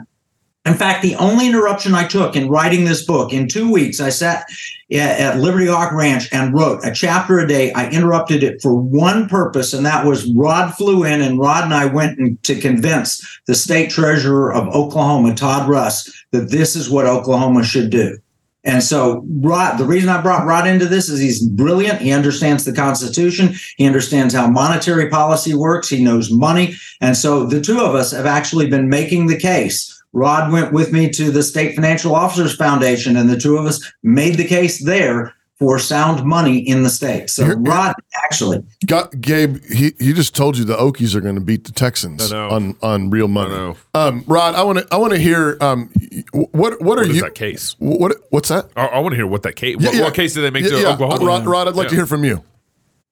In 0.67 0.75
fact, 0.75 1.00
the 1.00 1.17
only 1.17 1.47
interruption 1.47 1.95
I 1.95 2.07
took 2.07 2.37
in 2.37 2.50
writing 2.50 2.85
this 2.85 3.05
book 3.05 3.33
in 3.33 3.49
two 3.49 3.73
weeks, 3.73 3.99
I 3.99 4.11
sat 4.11 4.45
at 4.93 5.38
Liberty 5.38 5.67
Hawk 5.67 5.93
Ranch 5.93 6.29
and 6.33 6.52
wrote 6.52 6.85
a 6.85 6.93
chapter 6.93 7.38
a 7.38 7.49
day. 7.49 7.73
I 7.73 7.88
interrupted 7.88 8.43
it 8.43 8.61
for 8.61 8.75
one 8.75 9.26
purpose, 9.26 9.73
and 9.73 9.87
that 9.87 10.05
was 10.05 10.31
Rod 10.35 10.75
flew 10.75 11.05
in, 11.05 11.23
and 11.23 11.38
Rod 11.38 11.64
and 11.64 11.73
I 11.73 11.87
went 11.87 12.43
to 12.43 12.61
convince 12.61 13.40
the 13.47 13.55
state 13.55 13.90
treasurer 13.90 14.52
of 14.52 14.69
Oklahoma, 14.69 15.35
Todd 15.35 15.67
Russ, 15.67 16.12
that 16.33 16.50
this 16.50 16.76
is 16.76 16.90
what 16.90 17.07
Oklahoma 17.07 17.64
should 17.64 17.88
do. 17.88 18.19
And 18.62 18.83
so, 18.83 19.25
Rod, 19.26 19.79
the 19.79 19.87
reason 19.87 20.11
I 20.11 20.21
brought 20.21 20.47
Rod 20.47 20.67
into 20.67 20.85
this 20.85 21.09
is 21.09 21.19
he's 21.19 21.43
brilliant. 21.49 22.02
He 22.02 22.12
understands 22.12 22.67
the 22.67 22.75
Constitution. 22.75 23.55
He 23.79 23.87
understands 23.87 24.35
how 24.35 24.49
monetary 24.49 25.09
policy 25.09 25.55
works. 25.55 25.88
He 25.88 26.05
knows 26.05 26.31
money. 26.31 26.75
And 27.00 27.17
so, 27.17 27.47
the 27.47 27.62
two 27.62 27.81
of 27.81 27.95
us 27.95 28.12
have 28.12 28.26
actually 28.26 28.69
been 28.69 28.90
making 28.90 29.29
the 29.29 29.38
case. 29.38 29.97
Rod 30.12 30.52
went 30.52 30.73
with 30.73 30.93
me 30.93 31.09
to 31.11 31.31
the 31.31 31.43
State 31.43 31.75
Financial 31.75 32.14
Officers 32.14 32.55
Foundation, 32.57 33.17
and 33.17 33.31
the 33.31 33.38
two 33.38 33.57
of 33.57 33.67
us 33.67 33.81
made 34.02 34.37
the 34.37 34.45
case 34.47 34.85
there 34.85 35.35
for 35.59 35.79
sound 35.79 36.25
money 36.25 36.59
in 36.59 36.83
the 36.83 36.88
state. 36.88 37.29
So, 37.29 37.45
Here- 37.45 37.57
Rod 37.59 37.95
actually, 38.25 38.64
Got, 38.87 39.21
Gabe, 39.21 39.62
he, 39.64 39.93
he 39.99 40.14
just 40.14 40.35
told 40.35 40.57
you 40.57 40.64
the 40.64 40.76
Okies 40.76 41.14
are 41.14 41.21
going 41.21 41.35
to 41.35 41.40
beat 41.43 41.64
the 41.64 41.73
Texans 41.73 42.33
on 42.33 42.76
on 42.83 43.11
real 43.11 43.29
money. 43.29 43.50
know. 43.50 43.76
Um, 43.93 44.25
Rod, 44.26 44.55
I 44.55 44.62
want 44.64 44.79
to 44.79 44.87
I 44.90 44.97
want 44.97 45.12
to 45.12 45.19
hear 45.19 45.59
um, 45.61 45.90
what 46.33 46.81
what 46.81 46.99
are 46.99 47.02
What 47.02 47.11
is 47.11 47.17
you 47.17 47.23
that 47.23 47.35
case? 47.35 47.76
What 47.79 48.17
what's 48.31 48.49
that? 48.49 48.71
I, 48.75 48.87
I 48.87 48.99
want 49.00 49.12
to 49.12 49.17
hear 49.17 49.26
what 49.26 49.43
that 49.43 49.55
case. 49.57 49.76
What, 49.76 49.85
Yeah, 49.85 49.99
yeah. 49.99 50.05
what 50.05 50.14
case 50.14 50.33
did 50.33 50.40
they 50.43 50.50
make 50.50 50.64
Yeah, 50.64 50.71
to 50.71 50.81
yeah. 50.81 50.93
Oklahoma? 50.95 51.25
Rod, 51.26 51.47
Rod, 51.47 51.69
I'd 51.69 51.76
like 51.76 51.88
to 51.88 51.95
hear 51.95 52.07
from 52.07 52.25
you. 52.25 52.43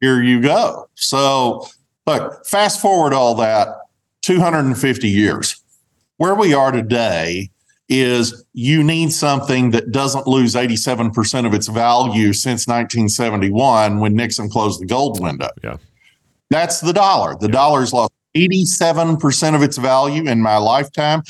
here 0.00 0.22
you 0.22 0.40
go. 0.40 0.88
So, 0.94 1.68
look, 2.06 2.46
fast 2.46 2.80
forward 2.80 3.12
all 3.12 3.34
that 3.36 3.68
250 4.22 5.06
years. 5.08 5.62
Where 6.18 6.34
we 6.34 6.52
are 6.52 6.72
today 6.72 7.50
is 7.88 8.44
you 8.52 8.82
need 8.82 9.12
something 9.12 9.70
that 9.70 9.92
doesn't 9.92 10.26
lose 10.26 10.54
87% 10.54 11.46
of 11.46 11.54
its 11.54 11.68
value 11.68 12.32
since 12.32 12.66
1971 12.66 14.00
when 14.00 14.14
Nixon 14.14 14.50
closed 14.50 14.80
the 14.80 14.86
gold 14.86 15.22
window. 15.22 15.48
Yeah. 15.62 15.76
That's 16.50 16.80
the 16.80 16.92
dollar. 16.92 17.36
The 17.40 17.48
dollar's 17.48 17.92
lost 17.92 18.12
87% 18.36 19.54
of 19.54 19.62
its 19.62 19.78
value 19.78 20.28
in 20.28 20.42
my 20.42 20.56
lifetime. 20.56 21.22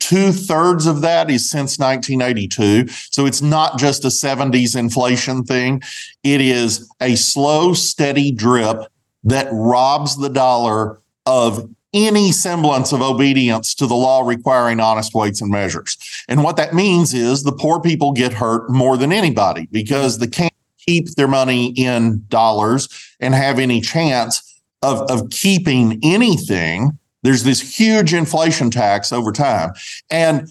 Two 0.00 0.32
thirds 0.32 0.86
of 0.86 1.02
that 1.02 1.30
is 1.30 1.48
since 1.48 1.78
1982. 1.78 2.88
So 2.88 3.26
it's 3.26 3.40
not 3.42 3.78
just 3.78 4.04
a 4.04 4.08
70s 4.08 4.76
inflation 4.76 5.44
thing. 5.44 5.82
It 6.24 6.40
is 6.40 6.90
a 7.00 7.14
slow, 7.14 7.74
steady 7.74 8.32
drip 8.32 8.78
that 9.24 9.48
robs 9.52 10.16
the 10.16 10.28
dollar 10.28 11.00
of 11.26 11.70
any 11.94 12.32
semblance 12.32 12.92
of 12.92 13.02
obedience 13.02 13.74
to 13.74 13.86
the 13.86 13.94
law 13.94 14.22
requiring 14.26 14.80
honest 14.80 15.14
weights 15.14 15.40
and 15.40 15.50
measures. 15.50 15.96
And 16.28 16.42
what 16.42 16.56
that 16.56 16.74
means 16.74 17.12
is 17.12 17.42
the 17.42 17.52
poor 17.52 17.80
people 17.80 18.12
get 18.12 18.32
hurt 18.32 18.70
more 18.70 18.96
than 18.96 19.12
anybody 19.12 19.68
because 19.70 20.18
they 20.18 20.26
can't 20.26 20.52
keep 20.78 21.14
their 21.14 21.28
money 21.28 21.72
in 21.76 22.24
dollars 22.28 22.88
and 23.20 23.34
have 23.34 23.58
any 23.58 23.80
chance 23.80 24.60
of, 24.82 25.00
of 25.10 25.30
keeping 25.30 26.00
anything. 26.02 26.98
There's 27.22 27.44
this 27.44 27.78
huge 27.78 28.14
inflation 28.14 28.70
tax 28.70 29.12
over 29.12 29.30
time. 29.30 29.72
And 30.10 30.48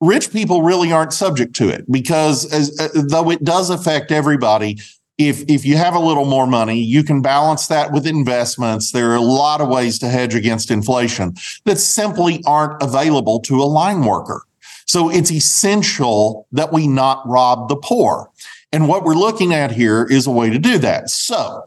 rich 0.00 0.32
people 0.32 0.62
really 0.62 0.90
aren't 0.92 1.12
subject 1.12 1.54
to 1.56 1.68
it 1.68 1.90
because 1.90 2.50
as, 2.52 2.78
uh, 2.80 2.88
though 3.06 3.30
it 3.30 3.44
does 3.44 3.70
affect 3.70 4.10
everybody, 4.10 4.80
if 5.18 5.42
if 5.48 5.64
you 5.64 5.76
have 5.76 5.94
a 5.94 5.98
little 5.98 6.24
more 6.24 6.46
money, 6.46 6.80
you 6.80 7.04
can 7.04 7.22
balance 7.22 7.66
that 7.66 7.92
with 7.92 8.06
investments. 8.06 8.92
There 8.92 9.10
are 9.10 9.16
a 9.16 9.20
lot 9.20 9.60
of 9.60 9.68
ways 9.68 9.98
to 10.00 10.08
hedge 10.08 10.34
against 10.34 10.70
inflation 10.70 11.34
that 11.64 11.78
simply 11.78 12.42
aren't 12.46 12.82
available 12.82 13.40
to 13.40 13.60
a 13.60 13.64
line 13.64 14.04
worker. 14.04 14.42
So 14.86 15.10
it's 15.10 15.30
essential 15.30 16.46
that 16.52 16.72
we 16.72 16.86
not 16.86 17.26
rob 17.26 17.68
the 17.68 17.76
poor. 17.76 18.30
And 18.72 18.88
what 18.88 19.04
we're 19.04 19.14
looking 19.14 19.52
at 19.52 19.70
here 19.70 20.06
is 20.10 20.26
a 20.26 20.30
way 20.30 20.50
to 20.50 20.58
do 20.58 20.78
that. 20.78 21.10
So 21.10 21.66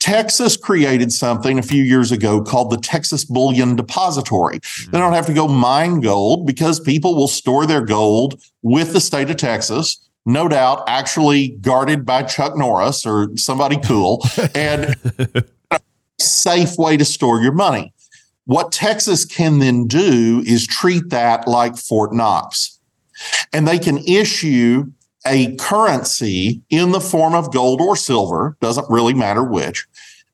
Texas 0.00 0.56
created 0.56 1.12
something 1.12 1.58
a 1.58 1.62
few 1.62 1.82
years 1.82 2.10
ago 2.10 2.42
called 2.42 2.70
the 2.70 2.78
Texas 2.78 3.24
Bullion 3.24 3.76
Depository. 3.76 4.58
They 4.58 4.84
hmm. 4.86 4.92
don't 4.92 5.12
have 5.12 5.26
to 5.26 5.34
go 5.34 5.46
mine 5.46 6.00
gold 6.00 6.46
because 6.46 6.80
people 6.80 7.14
will 7.14 7.28
store 7.28 7.66
their 7.66 7.82
gold 7.82 8.42
with 8.62 8.92
the 8.92 9.00
state 9.00 9.30
of 9.30 9.36
Texas 9.36 10.09
no 10.26 10.48
doubt 10.48 10.84
actually 10.86 11.48
guarded 11.60 12.04
by 12.04 12.22
Chuck 12.22 12.56
Norris 12.56 13.06
or 13.06 13.30
somebody 13.36 13.78
cool 13.78 14.22
and 14.54 14.94
safe 16.20 16.76
way 16.76 16.96
to 16.96 17.04
store 17.04 17.40
your 17.40 17.52
money. 17.52 17.92
What 18.44 18.72
Texas 18.72 19.24
can 19.24 19.58
then 19.58 19.86
do 19.86 20.42
is 20.46 20.66
treat 20.66 21.10
that 21.10 21.46
like 21.46 21.76
Fort 21.76 22.12
Knox. 22.12 22.78
And 23.52 23.66
they 23.68 23.78
can 23.78 23.98
issue 23.98 24.90
a 25.26 25.54
currency 25.56 26.62
in 26.70 26.92
the 26.92 27.00
form 27.00 27.34
of 27.34 27.52
gold 27.52 27.80
or 27.80 27.94
silver, 27.94 28.56
doesn't 28.60 28.88
really 28.88 29.14
matter 29.14 29.44
which. 29.44 29.86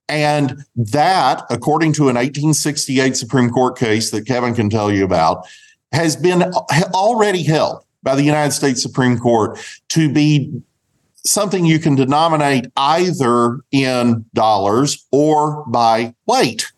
And 0.09 0.65
that, 0.77 1.45
according 1.51 1.93
to 1.95 2.03
an 2.03 2.15
1868 2.15 3.17
Supreme 3.17 3.51
Court 3.51 3.77
case 3.77 4.11
that 4.13 4.27
Kevin 4.27 4.55
can 4.55 4.71
tell 4.71 4.93
you 4.93 5.05
about, 5.05 5.47
has 5.93 6.15
been 6.15 6.43
already 6.95 7.43
held 7.43 7.85
by 8.07 8.15
the 8.15 8.23
United 8.23 8.53
States 8.53 8.81
Supreme 8.81 9.19
Court 9.19 9.59
to 9.89 10.11
be 10.11 10.63
something 11.27 11.67
you 11.67 11.81
can 11.81 11.97
denominate 11.97 12.67
either 12.77 13.59
in 13.73 14.25
dollars 14.33 15.05
or 15.11 15.65
by 15.67 16.15
weight. 16.25 16.73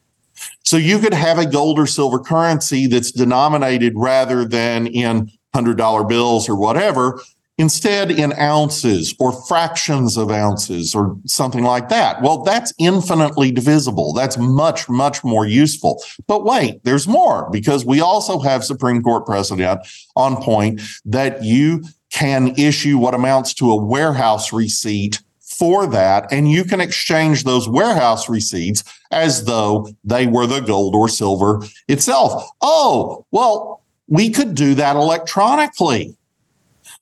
So 0.65 0.79
you 0.79 0.99
could 0.99 1.13
have 1.13 1.39
a 1.39 1.45
gold 1.45 1.79
or 1.79 1.87
silver 1.87 2.19
currency 2.19 2.87
that's 2.87 3.13
denominated 3.13 3.93
rather 3.95 4.47
than 4.47 4.87
in 4.87 5.31
$100 5.55 6.09
bills 6.09 6.49
or 6.49 6.57
whatever, 6.57 7.21
instead 7.59 8.11
in 8.11 8.33
ounces 8.35 9.15
or 9.19 9.33
fractions 9.47 10.17
of 10.17 10.31
ounces 10.31 10.95
or 10.95 11.17
something 11.27 11.65
like 11.65 11.89
that. 11.89 12.23
Well, 12.23 12.43
that's 12.43 12.73
infinitely 12.79 13.51
divisible. 13.51 14.13
That's 14.13 14.39
much, 14.39 14.89
much 14.89 15.25
more 15.25 15.45
useful. 15.45 16.03
But 16.27 16.45
wait, 16.45 16.83
there's 16.85 17.09
more 17.09 17.51
because 17.51 17.85
we 17.85 18.01
also 18.01 18.39
have 18.39 18.65
Supreme 18.65 19.03
Court 19.03 19.27
precedent 19.27 19.81
on 20.17 20.37
point 20.37 20.81
that 21.05 21.43
you 21.43 21.85
can 22.11 22.55
issue 22.57 22.97
what 22.97 23.15
amounts 23.15 23.53
to 23.55 23.71
a 23.71 23.77
warehouse 23.77 24.53
receipt 24.53 25.21
for 25.41 25.87
that, 25.89 26.33
and 26.33 26.51
you 26.51 26.63
can 26.63 26.81
exchange 26.81 27.43
those 27.43 27.69
warehouse 27.69 28.29
receipts 28.29 28.85
as 29.11 29.45
though 29.45 29.89
they 30.05 30.27
were 30.27 30.47
the 30.47 30.61
gold 30.61 30.95
or 30.95 31.09
silver 31.09 31.63
itself. 31.89 32.49
Oh, 32.61 33.27
well, 33.33 33.83
we 34.07 34.31
could 34.31 34.55
do 34.55 34.75
that 34.75 34.95
electronically. 34.95 36.17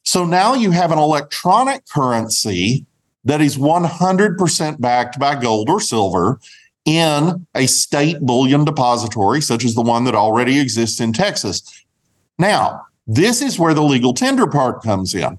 So 0.07 0.25
now 0.25 0.55
you 0.55 0.71
have 0.71 0.93
an 0.93 0.99
electronic 0.99 1.87
currency 1.89 2.87
that 3.25 3.41
is 3.41 3.59
100% 3.59 4.81
backed 4.81 5.19
by 5.19 5.35
gold 5.35 5.69
or 5.69 5.81
silver 5.81 6.39
in 6.85 7.45
a 7.57 7.67
state 7.67 8.21
bullion 8.21 8.65
depository, 8.65 9.41
such 9.43 9.65
as 9.65 9.75
the 9.75 9.83
one 9.83 10.05
that 10.05 10.15
already 10.15 10.61
exists 10.61 11.01
in 11.01 11.13
Texas. 11.13 11.85
Now, 12.39 12.83
this 13.09 13.43
is 13.43 13.59
where 13.59 13.75
the 13.75 13.83
legal 13.83 14.15
tender 14.15 14.47
part 14.47 14.81
comes 14.81 15.13
in. 15.13 15.39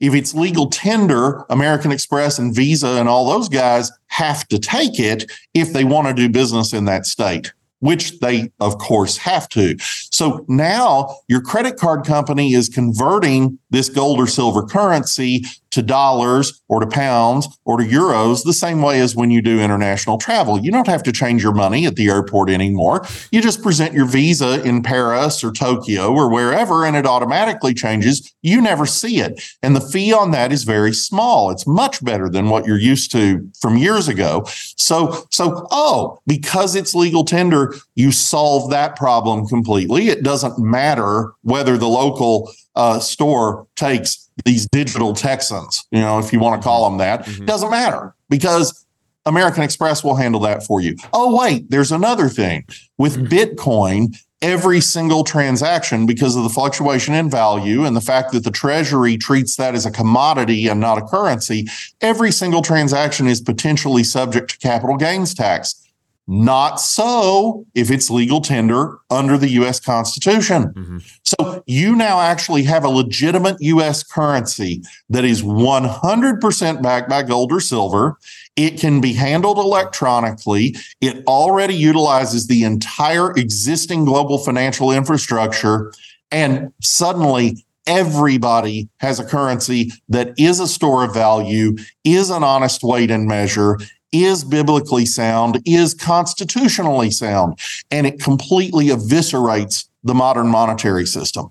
If 0.00 0.12
it's 0.12 0.34
legal 0.34 0.68
tender, 0.68 1.44
American 1.48 1.92
Express 1.92 2.38
and 2.38 2.54
Visa 2.54 2.96
and 2.98 3.08
all 3.08 3.26
those 3.26 3.48
guys 3.48 3.92
have 4.08 4.46
to 4.48 4.58
take 4.58 4.98
it 4.98 5.30
if 5.54 5.72
they 5.72 5.84
want 5.84 6.08
to 6.08 6.14
do 6.14 6.28
business 6.28 6.72
in 6.72 6.84
that 6.86 7.06
state 7.06 7.52
which 7.84 8.18
they, 8.20 8.50
of 8.60 8.78
course, 8.78 9.18
have 9.18 9.46
to. 9.50 9.76
So 10.10 10.42
now 10.48 11.18
your 11.28 11.42
credit 11.42 11.76
card 11.76 12.06
company 12.06 12.54
is 12.54 12.70
converting 12.70 13.58
this 13.68 13.90
gold 13.90 14.18
or 14.18 14.26
silver 14.26 14.62
currency 14.62 15.44
to 15.74 15.82
dollars 15.82 16.62
or 16.68 16.80
to 16.80 16.86
pounds 16.86 17.48
or 17.64 17.76
to 17.78 17.84
euros 17.84 18.44
the 18.44 18.52
same 18.52 18.80
way 18.80 19.00
as 19.00 19.16
when 19.16 19.30
you 19.30 19.42
do 19.42 19.60
international 19.60 20.18
travel. 20.18 20.58
You 20.58 20.70
don't 20.70 20.86
have 20.86 21.02
to 21.02 21.12
change 21.12 21.42
your 21.42 21.52
money 21.52 21.84
at 21.84 21.96
the 21.96 22.08
airport 22.08 22.48
anymore. 22.48 23.04
You 23.32 23.42
just 23.42 23.62
present 23.62 23.92
your 23.92 24.06
visa 24.06 24.62
in 24.62 24.82
Paris 24.84 25.42
or 25.42 25.50
Tokyo 25.50 26.12
or 26.12 26.30
wherever 26.30 26.84
and 26.84 26.96
it 26.96 27.06
automatically 27.06 27.74
changes. 27.74 28.32
You 28.42 28.62
never 28.62 28.86
see 28.86 29.18
it. 29.18 29.42
And 29.62 29.74
the 29.74 29.80
fee 29.80 30.12
on 30.12 30.30
that 30.30 30.52
is 30.52 30.62
very 30.62 30.92
small. 30.92 31.50
It's 31.50 31.66
much 31.66 32.04
better 32.04 32.28
than 32.28 32.48
what 32.50 32.66
you're 32.66 32.78
used 32.78 33.10
to 33.12 33.50
from 33.60 33.76
years 33.76 34.06
ago. 34.06 34.44
So 34.76 35.24
so 35.30 35.66
oh, 35.72 36.20
because 36.26 36.76
it's 36.76 36.94
legal 36.94 37.24
tender, 37.24 37.74
you 37.96 38.12
solve 38.12 38.70
that 38.70 38.94
problem 38.94 39.46
completely. 39.46 40.08
It 40.08 40.22
doesn't 40.22 40.58
matter 40.58 41.32
whether 41.42 41.76
the 41.76 41.88
local 41.88 42.52
uh, 42.76 42.98
store 42.98 43.66
takes 43.76 44.23
these 44.44 44.66
digital 44.68 45.14
Texans, 45.14 45.86
you 45.90 46.00
know, 46.00 46.18
if 46.18 46.32
you 46.32 46.40
want 46.40 46.60
to 46.60 46.64
call 46.64 46.88
them 46.88 46.98
that, 46.98 47.24
mm-hmm. 47.24 47.44
doesn't 47.44 47.70
matter 47.70 48.14
because 48.28 48.84
American 49.26 49.62
Express 49.62 50.02
will 50.02 50.16
handle 50.16 50.40
that 50.40 50.62
for 50.64 50.80
you. 50.80 50.96
Oh, 51.12 51.36
wait, 51.36 51.70
there's 51.70 51.92
another 51.92 52.28
thing 52.28 52.66
with 52.98 53.16
mm-hmm. 53.16 53.26
Bitcoin. 53.26 54.16
Every 54.42 54.82
single 54.82 55.24
transaction, 55.24 56.04
because 56.04 56.36
of 56.36 56.42
the 56.42 56.50
fluctuation 56.50 57.14
in 57.14 57.30
value 57.30 57.86
and 57.86 57.96
the 57.96 58.02
fact 58.02 58.32
that 58.32 58.44
the 58.44 58.50
Treasury 58.50 59.16
treats 59.16 59.56
that 59.56 59.74
as 59.74 59.86
a 59.86 59.90
commodity 59.90 60.68
and 60.68 60.78
not 60.78 60.98
a 60.98 61.02
currency, 61.02 61.66
every 62.02 62.30
single 62.30 62.60
transaction 62.60 63.26
is 63.26 63.40
potentially 63.40 64.04
subject 64.04 64.50
to 64.50 64.58
capital 64.58 64.98
gains 64.98 65.32
tax. 65.32 65.83
Not 66.26 66.80
so 66.80 67.66
if 67.74 67.90
it's 67.90 68.08
legal 68.08 68.40
tender 68.40 68.98
under 69.10 69.36
the 69.36 69.50
US 69.50 69.78
Constitution. 69.78 70.72
Mm-hmm. 70.74 70.98
So 71.22 71.62
you 71.66 71.94
now 71.94 72.20
actually 72.20 72.62
have 72.62 72.84
a 72.84 72.88
legitimate 72.88 73.56
US 73.60 74.02
currency 74.02 74.82
that 75.10 75.24
is 75.24 75.42
100% 75.42 76.82
backed 76.82 77.10
by 77.10 77.22
gold 77.22 77.52
or 77.52 77.60
silver. 77.60 78.18
It 78.56 78.80
can 78.80 79.00
be 79.02 79.12
handled 79.12 79.58
electronically. 79.58 80.76
It 81.00 81.22
already 81.26 81.74
utilizes 81.74 82.46
the 82.46 82.64
entire 82.64 83.32
existing 83.32 84.06
global 84.06 84.38
financial 84.38 84.92
infrastructure. 84.92 85.92
And 86.30 86.72
suddenly, 86.80 87.64
everybody 87.86 88.88
has 89.00 89.20
a 89.20 89.24
currency 89.24 89.92
that 90.08 90.32
is 90.38 90.58
a 90.58 90.66
store 90.66 91.04
of 91.04 91.12
value, 91.12 91.76
is 92.04 92.30
an 92.30 92.42
honest 92.42 92.82
weight 92.82 93.10
and 93.10 93.26
measure, 93.26 93.78
is 94.14 94.44
biblically 94.44 95.04
sound, 95.04 95.60
is 95.66 95.92
constitutionally 95.94 97.10
sound, 97.10 97.58
and 97.90 98.06
it 98.06 98.20
completely 98.20 98.86
eviscerates 98.86 99.88
the 100.04 100.14
modern 100.14 100.46
monetary 100.46 101.06
system. 101.06 101.50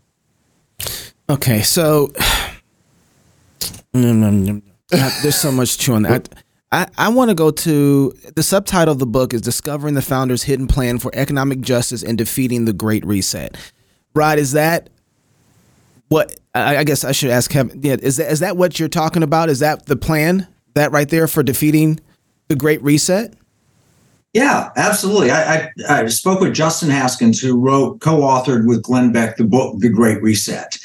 Okay, 1.30 1.62
so 1.62 2.12
there's 3.91 5.36
so 5.36 5.52
much 5.52 5.78
to 5.80 5.93
on 5.93 6.04
that. 6.04 6.30
I, 6.71 6.88
I 6.97 7.10
want 7.10 7.30
to 7.30 7.36
go 7.36 7.52
to 7.52 8.13
the 8.36 8.41
subtitle 8.41 8.93
of 8.93 8.99
the 8.99 9.06
book 9.06 9.34
is 9.34 9.41
Discovering 9.41 9.93
the 9.93 10.02
Founder's 10.02 10.43
Hidden 10.43 10.67
Plan 10.67 10.97
for 10.97 11.12
Economic 11.13 11.62
Justice 11.62 12.02
and 12.02 12.17
Defeating 12.17 12.65
the 12.65 12.73
Great 12.73 13.06
Reset. 13.06 13.56
Rod, 14.15 14.39
is 14.39 14.54
that 14.54 14.89
what 16.10 16.36
I, 16.56 16.78
I 16.78 16.84
guess 16.84 17.04
I 17.04 17.12
should 17.12 17.30
ask 17.30 17.52
Kevin? 17.52 17.80
Yeah, 17.84 17.97
is 18.02 18.17
that 18.17 18.32
is 18.32 18.39
that 18.39 18.58
what 18.58 18.80
you're 18.80 18.89
talking 18.89 19.23
about? 19.23 19.49
Is 19.49 19.60
that 19.60 19.86
the 19.86 19.95
plan? 19.95 20.47
That 20.76 20.91
right 20.91 21.08
there 21.08 21.28
for 21.28 21.43
defeating 21.43 21.99
the 22.54 22.60
Great 22.60 22.84
Reset? 22.84 23.34
Yeah, 24.34 24.70
absolutely. 24.78 25.32
I, 25.32 25.56
I, 25.56 25.72
I, 25.89 26.08
spoke 26.08 26.39
with 26.39 26.54
Justin 26.54 26.89
Haskins, 26.89 27.39
who 27.39 27.60
wrote, 27.60 28.00
co-authored 28.00 28.68
with 28.68 28.84
Glenn 28.84 29.12
Beck 29.12 29.38
the 29.38 29.44
book, 29.44 29.80
The 29.80 29.89
Great 29.89 30.22
Reset. 30.22 30.78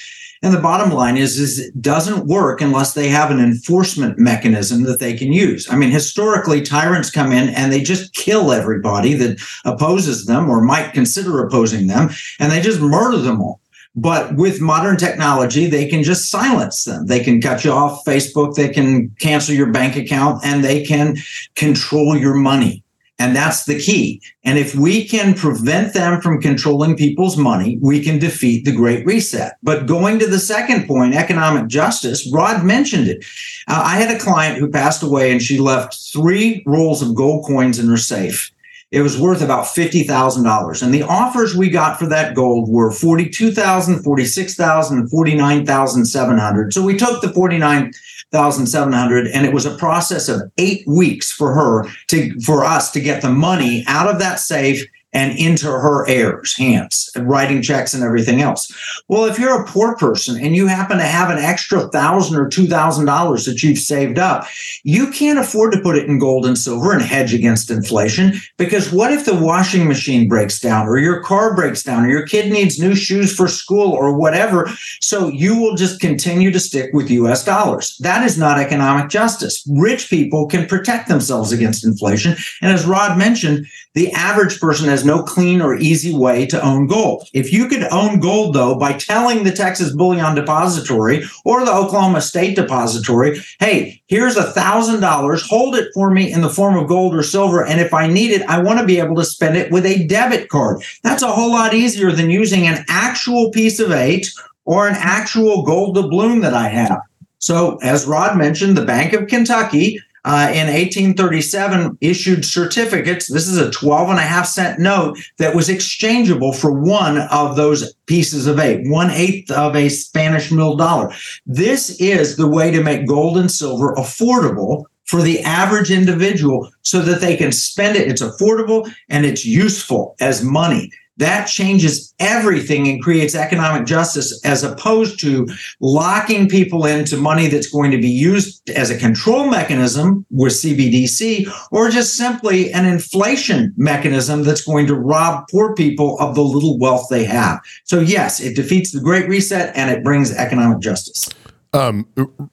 And 0.43 0.55
the 0.55 0.61
bottom 0.61 0.91
line 0.93 1.19
is, 1.19 1.39
is 1.39 1.59
it 1.59 1.83
doesn't 1.83 2.27
work 2.27 2.63
unless 2.63 2.95
they 2.95 3.09
have 3.09 3.31
an 3.31 3.41
enforcement 3.41 4.19
mechanism 4.19 4.85
that 4.85 5.01
they 5.01 5.15
can 5.15 5.33
use. 5.33 5.69
I 5.69 5.77
mean, 5.77 5.91
historically, 5.91 6.63
tyrants 6.63 7.11
come 7.11 7.33
in 7.33 7.51
and 7.51 7.71
they 7.71 7.83
just 7.83 8.15
kill 8.15 8.53
everybody 8.53 9.15
that 9.15 9.41
opposes 9.67 10.25
them 10.25 10.49
or 10.49 10.63
might 10.63 10.93
consider 10.93 11.45
opposing 11.45 11.87
them, 11.87 12.11
and 12.39 12.51
they 12.51 12.61
just 12.61 12.81
murder 12.81 13.19
them 13.19 13.43
all. 13.43 13.61
But 14.01 14.37
with 14.37 14.61
modern 14.61 14.97
technology, 14.97 15.67
they 15.67 15.89
can 15.89 16.05
just 16.05 16.31
silence 16.31 16.85
them. 16.85 17.07
They 17.07 17.19
can 17.19 17.41
cut 17.41 17.65
you 17.65 17.73
off 17.73 18.05
Facebook, 18.05 18.55
they 18.55 18.69
can 18.69 19.11
cancel 19.19 19.57
your 19.57 19.73
bank 19.73 19.97
account, 19.97 20.45
and 20.45 20.63
they 20.63 20.85
can 20.85 21.17
control 21.57 22.17
your 22.17 22.35
money. 22.35 22.85
And 23.19 23.35
that's 23.35 23.65
the 23.65 23.77
key. 23.77 24.23
And 24.45 24.57
if 24.57 24.77
we 24.77 25.05
can 25.05 25.35
prevent 25.35 25.95
them 25.95 26.21
from 26.21 26.41
controlling 26.41 26.97
people's 26.97 27.37
money, 27.37 27.77
we 27.83 28.01
can 28.01 28.21
defeat 28.21 28.65
the 28.65 28.71
Great 28.71 29.05
Reset. 29.05 29.57
But 29.65 29.87
going 29.87 30.21
to 30.21 30.29
the 30.29 30.39
second 30.39 30.87
point, 30.87 31.17
economic 31.17 31.67
justice, 31.67 32.31
Rod 32.33 32.65
mentioned 32.65 33.09
it. 33.09 33.25
Uh, 33.67 33.83
I 33.85 33.97
had 33.97 34.15
a 34.15 34.21
client 34.21 34.59
who 34.59 34.71
passed 34.71 35.03
away 35.03 35.33
and 35.33 35.43
she 35.43 35.59
left 35.59 35.99
three 36.13 36.63
rolls 36.67 37.03
of 37.03 37.17
gold 37.17 37.45
coins 37.45 37.81
in 37.81 37.89
her 37.89 37.97
safe. 37.97 38.53
It 38.91 39.03
was 39.03 39.21
worth 39.21 39.43
about 39.43 39.67
$50,000. 39.67 40.83
And 40.83 40.95
the 40.95 41.03
offers 41.03 41.55
we 41.55 41.69
got 41.69 41.99
for 41.99 42.07
that 42.07 42.35
gold 42.35 42.71
were 42.71 42.91
42,000, 42.91 44.03
46,000, 44.03 45.09
49,700. 45.09 46.73
So 46.73 46.83
we 46.83 46.97
took 46.97 47.21
the 47.21 47.31
49,700 47.33 49.27
and 49.27 49.45
it 49.45 49.53
was 49.53 49.67
a 49.67 49.77
process 49.77 50.31
of 50.31 50.51
8 50.57 50.89
weeks 50.89 51.31
for 51.31 51.53
her 51.53 51.87
to 52.09 52.41
for 52.41 52.65
us 52.65 52.91
to 52.93 53.01
get 53.01 53.21
the 53.21 53.31
money 53.31 53.85
out 53.87 54.09
of 54.09 54.19
that 54.21 54.41
safe 54.41 54.87
and 55.13 55.39
into 55.39 55.67
her 55.67 56.07
heirs' 56.07 56.57
hands, 56.57 57.11
writing 57.17 57.63
checks 57.63 57.95
and 57.95 58.05
everything 58.05 58.43
else. 58.43 58.73
Well, 59.09 59.25
if 59.25 59.39
you're 59.39 59.63
a 59.63 59.67
poor 59.67 59.97
person 59.97 60.39
and 60.39 60.55
you 60.55 60.67
happen 60.67 60.99
to 60.99 61.05
have 61.05 61.31
an 61.31 61.39
extra 61.39 61.89
thousand 61.89 62.39
or 62.39 62.49
two 62.49 62.67
thousand 62.67 63.07
dollars 63.07 63.47
that 63.47 63.63
you've 63.63 63.79
saved 63.79 64.19
up, 64.19 64.47
you 64.85 65.11
can't 65.11 65.39
afford 65.39 65.73
to 65.73 65.81
put 65.81 65.97
it 65.97 66.07
in 66.07 66.19
gold 66.19 66.45
and 66.45 66.59
silver 66.59 66.93
and 66.93 67.03
hedge 67.03 67.33
against 67.33 67.71
inflation 67.71 68.35
because 68.59 68.93
what 68.93 69.13
if 69.13 69.25
the 69.25 69.35
washing 69.35 69.89
machine 69.89 70.29
breaks 70.29 70.61
down 70.61 70.87
or 70.87 70.99
your 70.99 71.23
car 71.23 71.55
breaks 71.55 71.83
down 71.83 72.05
or 72.05 72.09
your 72.09 72.27
kid 72.27 72.53
needs 72.53 72.79
new 72.79 72.95
shoes 72.95 73.35
for 73.35 73.49
school 73.49 73.93
or 73.93 74.15
whatever? 74.15 74.71
So 75.01 75.29
you 75.29 75.59
will 75.59 75.75
just 75.75 76.01
continue 76.01 76.51
to 76.51 76.61
stick 76.61 76.91
with 76.93 77.11
US 77.11 77.45
dollars. 77.45 77.97
That 77.99 78.25
is 78.25 78.37
not 78.37 78.59
economic 78.59 79.09
justice. 79.09 79.67
Rich 79.71 80.11
people 80.11 80.47
can 80.47 80.67
protect 80.67 81.09
themselves 81.09 81.51
against 81.51 81.87
inflation. 81.87 82.37
And 82.61 82.73
as 82.73 82.87
Rod 82.87 83.17
mentioned, 83.17 83.67
the 83.95 84.13
average 84.13 84.61
person 84.61 84.89
has 84.89 84.98
no 85.05 85.23
clean 85.23 85.61
or 85.61 85.77
easy 85.77 86.15
way 86.15 86.47
to 86.47 86.65
own 86.65 86.87
gold. 86.87 87.29
If 87.33 87.53
you 87.53 87.69
could 87.69 87.85
own 87.85 88.21
gold, 88.21 88.55
though, 88.55 88.75
by 88.77 88.95
telling 88.95 89.45
the 89.45 89.53
Texas 89.53 89.93
Bullion 89.93 90.35
Depository 90.35 91.25
or 91.45 91.65
the 91.65 91.73
Oklahoma 91.73 92.21
State 92.21 92.57
Depository, 92.57 93.41
hey, 93.61 94.03
here's 94.07 94.37
a 94.37 94.53
thousand 94.53 95.01
dollars, 95.01 95.47
hold 95.47 95.75
it 95.75 95.91
for 95.95 96.11
me 96.11 96.33
in 96.33 96.41
the 96.41 96.51
form 96.51 96.77
of 96.77 96.89
gold 96.89 97.15
or 97.15 97.23
silver. 97.23 97.65
And 97.65 97.81
if 97.81 97.93
I 97.93 98.07
need 98.07 98.31
it, 98.31 98.43
I 98.49 98.63
want 98.63 98.79
to 98.81 98.87
be 98.87 98.99
able 98.99 99.17
to 99.17 99.25
spend 99.25 99.57
it 99.57 99.71
with 99.71 99.87
a 99.87 100.07
debit 100.07 100.49
card. 100.49 100.83
That's 101.03 101.23
a 101.23 101.33
whole 101.33 101.53
lot 101.53 101.75
easier 101.75 102.13
than 102.13 102.31
using 102.31 102.67
an 102.67 102.85
actual 102.89 103.51
piece 103.51 103.81
of 103.81 103.93
eight 103.93 104.29
or 104.65 104.87
an 104.87 104.97
actual 104.99 105.63
gold 105.63 105.97
doubloon 105.97 106.43
that 106.43 106.55
I 106.55 106.69
have. 106.69 107.01
So, 107.39 107.79
as 107.83 108.07
Rod 108.07 108.37
mentioned, 108.37 108.77
the 108.77 108.85
Bank 108.85 109.13
of 109.13 109.29
Kentucky 109.29 110.01
uh, 110.25 110.49
in 110.51 110.67
1837 110.67 111.99
issued 112.01 112.45
certificates. 112.45 113.29
This 113.29 113.49
is 113.49 113.59
a 113.59 113.71
12 113.71 114.11
and 114.11 114.19
a 114.19 114.23
half 114.23 114.47
cent 114.47 114.79
note 114.79 115.19
that 115.39 115.55
was 115.55 115.69
exchangeable 115.69 116.53
for 116.53 116.73
one 116.73 117.19
of 117.31 117.57
those 117.57 117.95
pieces 118.07 118.47
of 118.47 118.59
eight, 118.59 118.89
one 118.89 119.11
eighth 119.11 119.51
of 119.51 119.77
a 119.77 119.89
Spanish 119.89 120.51
mill 120.51 120.77
dollar. 120.77 121.13
This 121.47 122.01
is 122.01 122.37
the 122.37 122.49
way 122.49 122.71
to 122.71 122.83
make 122.83 123.07
gold 123.07 123.39
and 123.39 123.51
silver 123.51 123.95
affordable 123.95 124.85
for 125.05 125.23
the 125.23 125.41
average 125.41 125.91
individual 125.91 126.71
so 126.83 127.01
that 127.01 127.21
they 127.21 127.37
can 127.37 127.51
spend 127.51 127.97
it. 127.97 128.09
It's 128.09 128.23
affordable 128.23 128.93
and 129.09 129.25
it's 129.25 129.45
useful 129.45 130.15
as 130.21 130.45
money 130.45 130.91
that 131.19 131.47
changes 131.47 132.15
everything 132.19 132.89
and 132.89 133.03
creates 133.03 133.35
economic 133.35 133.87
justice 133.87 134.41
as 134.45 134.65
opposed 134.65 135.21
to 135.21 135.47
locking 135.81 136.49
people 136.49 136.87
into 136.87 137.17
money 137.17 137.49
that's 137.49 137.69
going 137.69 137.91
to 137.91 137.99
be 137.99 138.09
used 138.09 138.69
as 138.71 138.91
a 138.91 138.99
control 138.99 139.51
mechanism 139.51 140.25
with 140.31 140.53
CBDC 140.53 141.49
or 141.71 141.91
just 141.91 142.17
simply 142.17 142.73
an 142.73 142.87
inflation 142.87 143.75
mechanism 143.77 144.43
that's 144.43 144.65
going 144.65 144.87
to 144.87 144.95
rob 144.95 145.45
poor 145.51 145.75
people 145.75 146.19
of 146.21 146.35
the 146.35 146.43
little 146.43 146.79
wealth 146.79 147.09
they 147.11 147.25
have. 147.25 147.61
So, 147.85 148.01
yes, 148.01 148.41
it 148.41 148.57
defeats 148.57 148.93
the 148.93 149.01
Great 149.01 149.29
Reset 149.29 149.77
and 149.77 149.91
it 149.91 150.03
brings 150.03 150.33
economic 150.33 150.81
justice. 150.81 151.29
Um, 151.73 152.09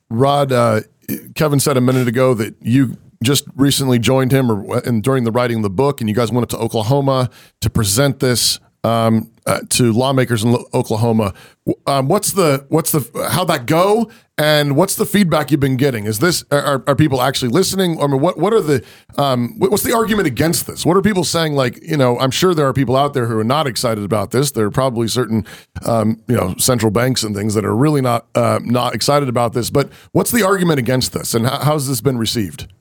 Rod, 0.09 0.51
uh, 0.51 0.81
Kevin 1.35 1.59
said 1.59 1.77
a 1.77 1.81
minute 1.81 2.07
ago 2.07 2.33
that 2.33 2.55
you 2.61 2.97
just 3.23 3.45
recently 3.55 3.99
joined 3.99 4.31
him 4.31 4.51
or 4.51 4.79
and 4.79 5.03
during 5.03 5.23
the 5.23 5.31
writing 5.31 5.57
of 5.57 5.63
the 5.63 5.69
book 5.69 6.01
and 6.01 6.09
you 6.09 6.15
guys 6.15 6.31
went 6.31 6.43
up 6.43 6.49
to 6.49 6.57
Oklahoma 6.57 7.29
to 7.61 7.69
present 7.69 8.19
this 8.19 8.59
um, 8.85 9.31
uh, 9.47 9.59
to 9.69 9.91
lawmakers 9.91 10.43
in 10.43 10.55
Oklahoma. 10.73 11.33
Um, 11.87 12.07
what's 12.07 12.33
the 12.33 12.65
what's 12.69 12.91
the 12.91 13.27
how 13.31 13.43
that 13.45 13.65
go 13.65 14.11
and 14.37 14.75
what's 14.75 14.95
the 14.95 15.05
feedback 15.05 15.49
you've 15.49 15.59
been 15.59 15.77
getting? 15.77 16.05
Is 16.05 16.19
this 16.19 16.43
are, 16.51 16.83
are 16.85 16.95
people 16.95 17.21
actually 17.21 17.49
listening? 17.49 17.99
I 17.99 18.07
mean, 18.07 18.21
what 18.21 18.37
what 18.37 18.53
are 18.53 18.61
the 18.61 18.85
um, 19.17 19.55
what's 19.57 19.83
the 19.83 19.93
argument 19.93 20.27
against 20.27 20.67
this? 20.67 20.85
What 20.85 20.97
are 20.97 21.01
people 21.01 21.23
saying? 21.23 21.53
Like, 21.53 21.81
you 21.81 21.97
know, 21.97 22.19
I'm 22.19 22.31
sure 22.31 22.53
there 22.53 22.67
are 22.67 22.73
people 22.73 22.95
out 22.95 23.13
there 23.13 23.25
who 23.25 23.39
are 23.39 23.43
not 23.43 23.65
excited 23.65 24.03
about 24.03 24.31
this. 24.31 24.51
There 24.51 24.65
are 24.65 24.71
probably 24.71 25.07
certain 25.07 25.45
um, 25.85 26.21
you 26.27 26.35
know 26.35 26.53
central 26.57 26.91
banks 26.91 27.23
and 27.23 27.35
things 27.35 27.55
that 27.55 27.65
are 27.65 27.75
really 27.75 28.01
not 28.01 28.27
uh, 28.35 28.59
not 28.63 28.93
excited 28.93 29.29
about 29.29 29.53
this. 29.53 29.71
But 29.71 29.91
what's 30.11 30.31
the 30.31 30.43
argument 30.43 30.77
against 30.77 31.13
this, 31.13 31.33
and 31.33 31.47
how, 31.47 31.59
how's 31.59 31.87
this 31.87 32.01
been 32.01 32.19
received? 32.19 32.71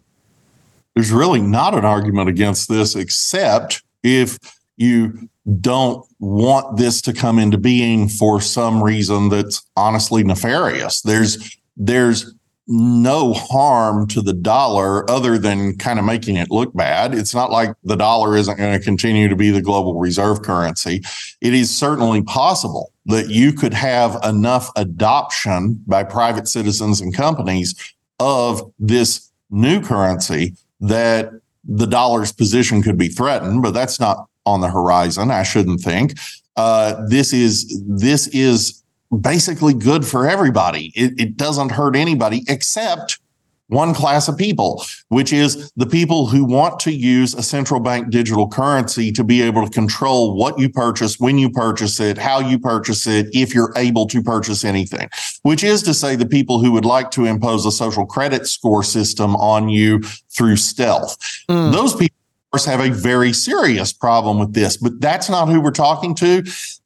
There's 0.95 1.13
really 1.13 1.41
not 1.41 1.75
an 1.75 1.85
argument 1.85 2.29
against 2.29 2.69
this 2.69 2.95
except 2.95 3.83
if 4.03 4.39
you 4.77 5.29
don't 5.61 6.05
want 6.21 6.79
this 6.79 7.03
to 7.03 7.13
come 7.13 7.39
into 7.39 7.59
being 7.59 8.09
for 8.09 8.41
some 8.41 8.83
reason 8.83 9.29
that's 9.29 9.63
honestly 9.77 10.25
nefarious. 10.25 11.03
There's 11.03 11.59
there's 11.77 12.35
no 12.67 13.35
harm 13.35 14.07
to 14.07 14.23
the 14.23 14.33
dollar 14.33 15.09
other 15.11 15.37
than 15.37 15.77
kind 15.77 15.99
of 15.99 16.05
making 16.05 16.37
it 16.37 16.51
look 16.51 16.73
bad. 16.75 17.15
It's 17.15 17.35
not 17.35 17.51
like 17.51 17.75
the 17.85 17.97
dollar 17.97 18.37
isn't 18.37 18.57
going 18.57 18.79
to 18.79 18.83
continue 18.83 19.29
to 19.29 19.37
be 19.37 19.51
the 19.51 19.61
global 19.61 19.99
reserve 19.99 20.41
currency. 20.43 21.03
It 21.43 21.53
is 21.53 21.75
certainly 21.75 22.23
possible 22.23 22.91
that 23.05 23.29
you 23.29 23.53
could 23.53 23.75
have 23.75 24.19
enough 24.25 24.71
adoption 24.77 25.83
by 25.87 26.05
private 26.05 26.49
citizens 26.49 27.03
and 27.03 27.15
companies 27.15 27.75
of 28.19 28.73
this 28.79 29.31
new 29.51 29.83
currency 29.83 30.55
that 30.89 31.31
the 31.65 31.87
dollar's 31.87 32.33
position 32.33 32.83
could 32.83 32.99
be 32.99 33.09
threatened, 33.09 33.63
but 33.63 33.73
that's 33.73 33.99
not 33.99 34.29
on 34.47 34.61
the 34.61 34.69
horizon. 34.69 35.31
I 35.31 35.43
shouldn't 35.43 35.81
think. 35.81 36.15
Uh, 36.57 37.07
this 37.09 37.33
is 37.33 37.83
this 37.87 38.29
is 38.29 38.83
basically 39.21 39.75
good 39.75 40.07
for 40.07 40.29
everybody. 40.29 40.93
It, 40.95 41.19
it 41.19 41.37
doesn't 41.37 41.71
hurt 41.71 41.97
anybody 41.97 42.45
except 42.49 43.19
one 43.69 43.95
class 43.95 44.29
of 44.29 44.37
people, 44.37 44.85
which 45.09 45.33
is 45.33 45.71
the 45.77 45.87
people 45.87 46.27
who 46.27 46.45
want 46.45 46.79
to 46.81 46.93
use 46.93 47.35
a 47.35 47.43
central 47.43 47.81
bank 47.81 48.11
digital 48.11 48.49
currency 48.49 49.11
to 49.13 49.25
be 49.25 49.43
able 49.43 49.65
to 49.65 49.71
control 49.71 50.37
what 50.37 50.59
you 50.59 50.69
purchase, 50.69 51.19
when 51.19 51.39
you 51.39 51.51
purchase 51.51 51.99
it, 52.01 52.19
how 52.19 52.41
you 52.41 52.59
purchase 52.59 53.07
it, 53.07 53.27
if 53.33 53.55
you're 53.55 53.73
able 53.77 54.07
to 54.07 54.23
purchase 54.23 54.65
anything, 54.65 55.09
which 55.43 55.65
is 55.65 55.83
to 55.83 55.95
say 55.95 56.17
the 56.17 56.27
people 56.27 56.59
who 56.59 56.73
would 56.73 56.85
like 56.85 57.11
to 57.11 57.25
impose 57.25 57.65
a 57.65 57.73
social 57.73 58.07
credit 58.07 58.47
score 58.47 58.83
system 58.83 59.35
on 59.37 59.69
you 59.69 60.01
through 60.37 60.57
stealth. 60.57 61.17
Mm. 61.49 61.73
Those 61.73 61.95
people 61.95 62.15
have 62.67 62.81
a 62.81 62.91
very 62.91 63.33
serious 63.33 63.93
problem 63.93 64.39
with 64.39 64.55
this, 64.55 64.77
but 64.77 65.01
that's 65.01 65.29
not 65.29 65.49
who 65.49 65.61
we're 65.61 65.73
talking 65.73 66.15
to. 66.15 66.45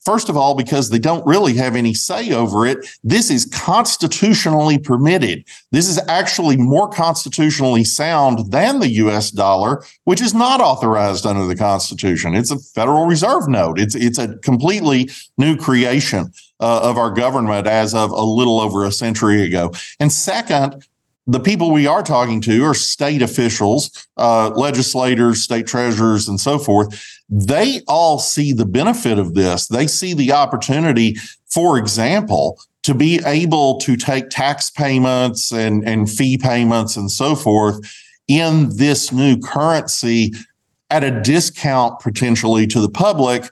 First 0.09 0.31
of 0.31 0.39
all, 0.39 0.55
because 0.55 0.89
they 0.89 0.99
don't 0.99 1.27
really 1.27 1.53
have 1.57 1.77
any 1.77 1.93
say 1.93 2.33
over 2.33 2.67
it. 2.67 2.79
This 3.05 3.31
is 3.31 3.45
constitutionally 3.45 4.79
permitted. 4.79 5.45
This 5.71 5.87
is 5.87 6.01
actually 6.09 6.57
more 6.57 6.89
constitutionally 6.89 7.85
sound 7.85 8.51
than 8.51 8.79
the 8.79 8.89
US 8.89 9.31
dollar, 9.31 9.85
which 10.05 10.23
is 10.23 10.33
not 10.33 10.63
authorized 10.63 11.27
under 11.27 11.45
the 11.45 11.55
Constitution. 11.55 12.35
It's 12.35 12.51
a 12.51 12.59
Federal 12.59 13.05
Reserve 13.05 13.49
note. 13.49 13.79
It's, 13.79 13.95
it's 13.95 14.19
a 14.19 14.39
completely 14.39 15.11
new 15.37 15.59
creation 15.59 16.33
uh, 16.59 16.81
of 16.85 16.97
our 16.97 17.11
government 17.11 17.67
as 17.67 17.93
of 17.93 18.11
a 18.11 18.23
little 18.23 18.61
over 18.61 18.87
a 18.87 18.93
century 18.93 19.43
ago. 19.43 19.73
And 20.01 20.11
second, 20.11 20.87
the 21.29 21.39
people 21.39 21.71
we 21.71 21.87
are 21.87 22.03
talking 22.03 22.41
to 22.41 22.65
are 22.65 22.75
state 22.75 23.21
officials, 23.21 24.09
uh, 24.17 24.49
legislators, 24.57 25.43
state 25.43 25.67
treasurers, 25.67 26.27
and 26.27 26.41
so 26.41 26.59
forth. 26.59 27.21
They 27.29 27.83
all 27.87 28.19
see 28.19 28.55
the 28.55 28.65
benefit 28.65 29.19
of 29.19 29.35
this. 29.35 29.69
They 29.69 29.87
see 29.87 30.15
the 30.15 30.33
opportunity, 30.33 31.17
for 31.47 31.77
example, 31.77 32.59
to 32.85 32.95
be 32.95 33.21
able 33.27 33.77
to 33.81 33.95
take 33.95 34.31
tax 34.31 34.71
payments 34.71 35.53
and, 35.53 35.87
and 35.87 36.11
fee 36.11 36.39
payments 36.39 36.97
and 36.97 37.11
so 37.11 37.35
forth 37.35 37.79
in 38.27 38.75
this 38.77 39.13
new 39.13 39.39
currency 39.39 40.33
at 40.89 41.05
a 41.05 41.21
discount 41.21 42.01
potentially 42.01 42.67
to 42.69 42.81
the 42.81 42.89
public 42.89 43.45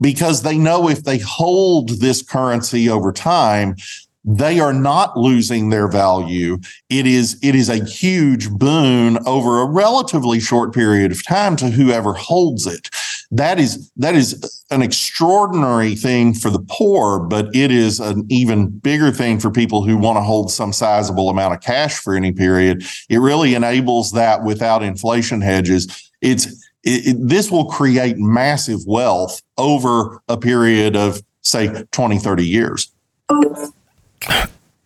because 0.00 0.42
they 0.42 0.56
know 0.56 0.88
if 0.88 1.04
they 1.04 1.18
hold 1.18 2.00
this 2.00 2.22
currency 2.22 2.88
over 2.88 3.12
time, 3.12 3.76
they 4.24 4.60
are 4.60 4.72
not 4.72 5.16
losing 5.16 5.70
their 5.70 5.88
value. 5.88 6.58
It 6.88 7.06
is 7.06 7.38
it 7.42 7.54
is 7.54 7.68
a 7.68 7.84
huge 7.84 8.50
boon 8.50 9.18
over 9.26 9.60
a 9.60 9.66
relatively 9.66 10.38
short 10.38 10.72
period 10.72 11.10
of 11.10 11.24
time 11.26 11.56
to 11.56 11.70
whoever 11.70 12.12
holds 12.12 12.66
it. 12.66 12.88
That 13.32 13.58
is 13.58 13.90
that 13.96 14.14
is 14.14 14.64
an 14.70 14.82
extraordinary 14.82 15.96
thing 15.96 16.34
for 16.34 16.50
the 16.50 16.64
poor, 16.68 17.18
but 17.18 17.54
it 17.54 17.70
is 17.70 17.98
an 17.98 18.26
even 18.28 18.68
bigger 18.68 19.10
thing 19.10 19.40
for 19.40 19.50
people 19.50 19.82
who 19.82 19.96
want 19.96 20.16
to 20.18 20.22
hold 20.22 20.52
some 20.52 20.72
sizable 20.72 21.28
amount 21.28 21.54
of 21.54 21.60
cash 21.60 21.98
for 21.98 22.14
any 22.14 22.32
period. 22.32 22.84
It 23.08 23.18
really 23.18 23.54
enables 23.54 24.12
that 24.12 24.44
without 24.44 24.82
inflation 24.82 25.40
hedges. 25.40 26.10
It's 26.20 26.46
it, 26.84 27.06
it, 27.06 27.16
this 27.20 27.50
will 27.50 27.66
create 27.66 28.18
massive 28.18 28.80
wealth 28.86 29.42
over 29.58 30.22
a 30.28 30.36
period 30.36 30.94
of 30.94 31.22
say 31.40 31.84
20 31.90 32.18
30 32.18 32.46
years 32.46 32.92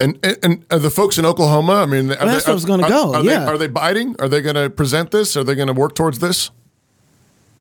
and, 0.00 0.18
and, 0.22 0.64
and 0.70 0.82
the 0.82 0.90
folks 0.90 1.18
in 1.18 1.24
Oklahoma, 1.24 1.74
I 1.74 1.86
mean, 1.86 2.08
well, 2.08 2.18
that's 2.26 2.46
where 2.46 2.52
I 2.52 2.54
was 2.54 2.64
going 2.64 2.82
to 2.82 2.88
go. 2.88 3.14
Are, 3.14 3.24
yeah, 3.24 3.40
they, 3.40 3.46
are 3.46 3.58
they 3.58 3.68
biting? 3.68 4.16
Are 4.18 4.28
they 4.28 4.40
going 4.42 4.56
to 4.56 4.68
present 4.70 5.10
this? 5.10 5.36
Are 5.36 5.44
they 5.44 5.54
going 5.54 5.68
to 5.68 5.74
work 5.74 5.94
towards 5.94 6.18
this? 6.18 6.50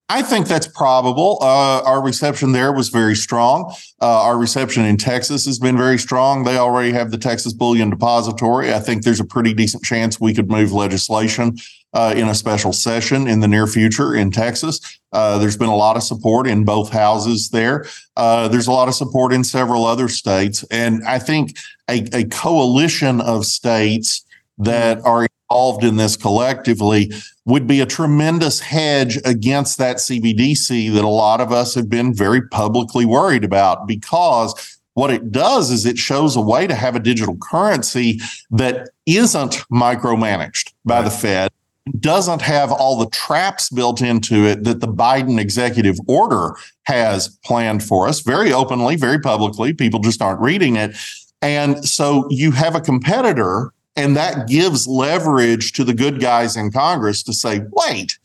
I 0.07 0.21
think 0.21 0.47
that's 0.47 0.67
probable. 0.67 1.39
Uh, 1.41 1.81
our 1.81 1.99
reception 1.99 2.51
there 2.51 2.71
was 2.71 2.89
very 2.89 3.15
strong. 3.15 3.73
Uh, 3.99 4.21
our 4.21 4.37
reception 4.37 4.85
in 4.85 4.97
Texas 4.97 5.45
has 5.45 5.57
been 5.57 5.75
very 5.75 5.97
strong. 5.97 6.43
They 6.43 6.57
already 6.57 6.91
have 6.91 7.09
the 7.09 7.17
Texas 7.17 7.53
Bullion 7.53 7.89
Depository. 7.89 8.71
I 8.71 8.79
think 8.79 9.03
there's 9.03 9.19
a 9.19 9.25
pretty 9.25 9.53
decent 9.53 9.83
chance 9.83 10.19
we 10.19 10.35
could 10.35 10.47
move 10.47 10.71
legislation 10.71 11.57
uh, 11.93 12.13
in 12.15 12.27
a 12.27 12.35
special 12.35 12.71
session 12.71 13.27
in 13.27 13.39
the 13.39 13.47
near 13.47 13.65
future 13.65 14.13
in 14.13 14.29
Texas. 14.29 14.79
Uh, 15.11 15.39
there's 15.39 15.57
been 15.57 15.69
a 15.69 15.75
lot 15.75 15.97
of 15.97 16.03
support 16.03 16.45
in 16.45 16.65
both 16.65 16.91
houses 16.91 17.49
there. 17.49 17.85
Uh, 18.15 18.47
there's 18.47 18.67
a 18.67 18.71
lot 18.71 18.87
of 18.87 18.93
support 18.93 19.33
in 19.33 19.43
several 19.43 19.85
other 19.85 20.07
states. 20.07 20.63
And 20.69 21.03
I 21.05 21.17
think 21.17 21.57
a, 21.89 22.05
a 22.13 22.25
coalition 22.25 23.21
of 23.21 23.45
states 23.45 24.23
that 24.59 25.01
are 25.03 25.27
involved 25.49 25.83
in 25.83 25.95
this 25.97 26.17
collectively 26.17 27.11
would 27.45 27.67
be 27.67 27.79
a 27.79 27.85
tremendous 27.85 28.59
hedge 28.59 29.19
against 29.25 29.77
that 29.77 29.97
CBDC 29.97 30.93
that 30.93 31.03
a 31.03 31.07
lot 31.07 31.39
of 31.41 31.51
us 31.51 31.75
have 31.75 31.89
been 31.89 32.13
very 32.13 32.41
publicly 32.49 33.05
worried 33.05 33.43
about 33.43 33.87
because 33.87 34.77
what 34.93 35.11
it 35.11 35.31
does 35.31 35.71
is 35.71 35.85
it 35.85 35.97
shows 35.97 36.35
a 36.35 36.41
way 36.41 36.65
to 36.65 36.73
have 36.73 36.95
a 36.95 36.99
digital 36.99 37.37
currency 37.37 38.19
that 38.49 38.89
isn't 39.05 39.63
micromanaged 39.71 40.73
by 40.85 41.01
the 41.01 41.09
Fed, 41.09 41.51
doesn't 41.99 42.41
have 42.41 42.71
all 42.71 42.97
the 42.97 43.09
traps 43.09 43.69
built 43.69 44.01
into 44.01 44.45
it 44.47 44.63
that 44.63 44.79
the 44.79 44.87
Biden 44.87 45.39
executive 45.39 45.99
order 46.07 46.55
has 46.83 47.37
planned 47.43 47.83
for 47.83 48.07
us 48.07 48.21
very 48.21 48.51
openly, 48.51 48.95
very 48.95 49.19
publicly. 49.19 49.73
People 49.73 49.99
just 49.99 50.21
aren't 50.21 50.39
reading 50.39 50.77
it. 50.77 50.95
And 51.41 51.85
so 51.85 52.25
you 52.31 52.51
have 52.51 52.73
a 52.73 52.81
competitor 52.81 53.71
and 53.95 54.15
that 54.15 54.47
gives 54.47 54.87
leverage 54.87 55.71
to 55.73 55.83
the 55.83 55.93
good 55.93 56.19
guys 56.19 56.57
in 56.57 56.71
Congress 56.71 57.23
to 57.23 57.33
say, 57.33 57.61
wait, 57.71 58.17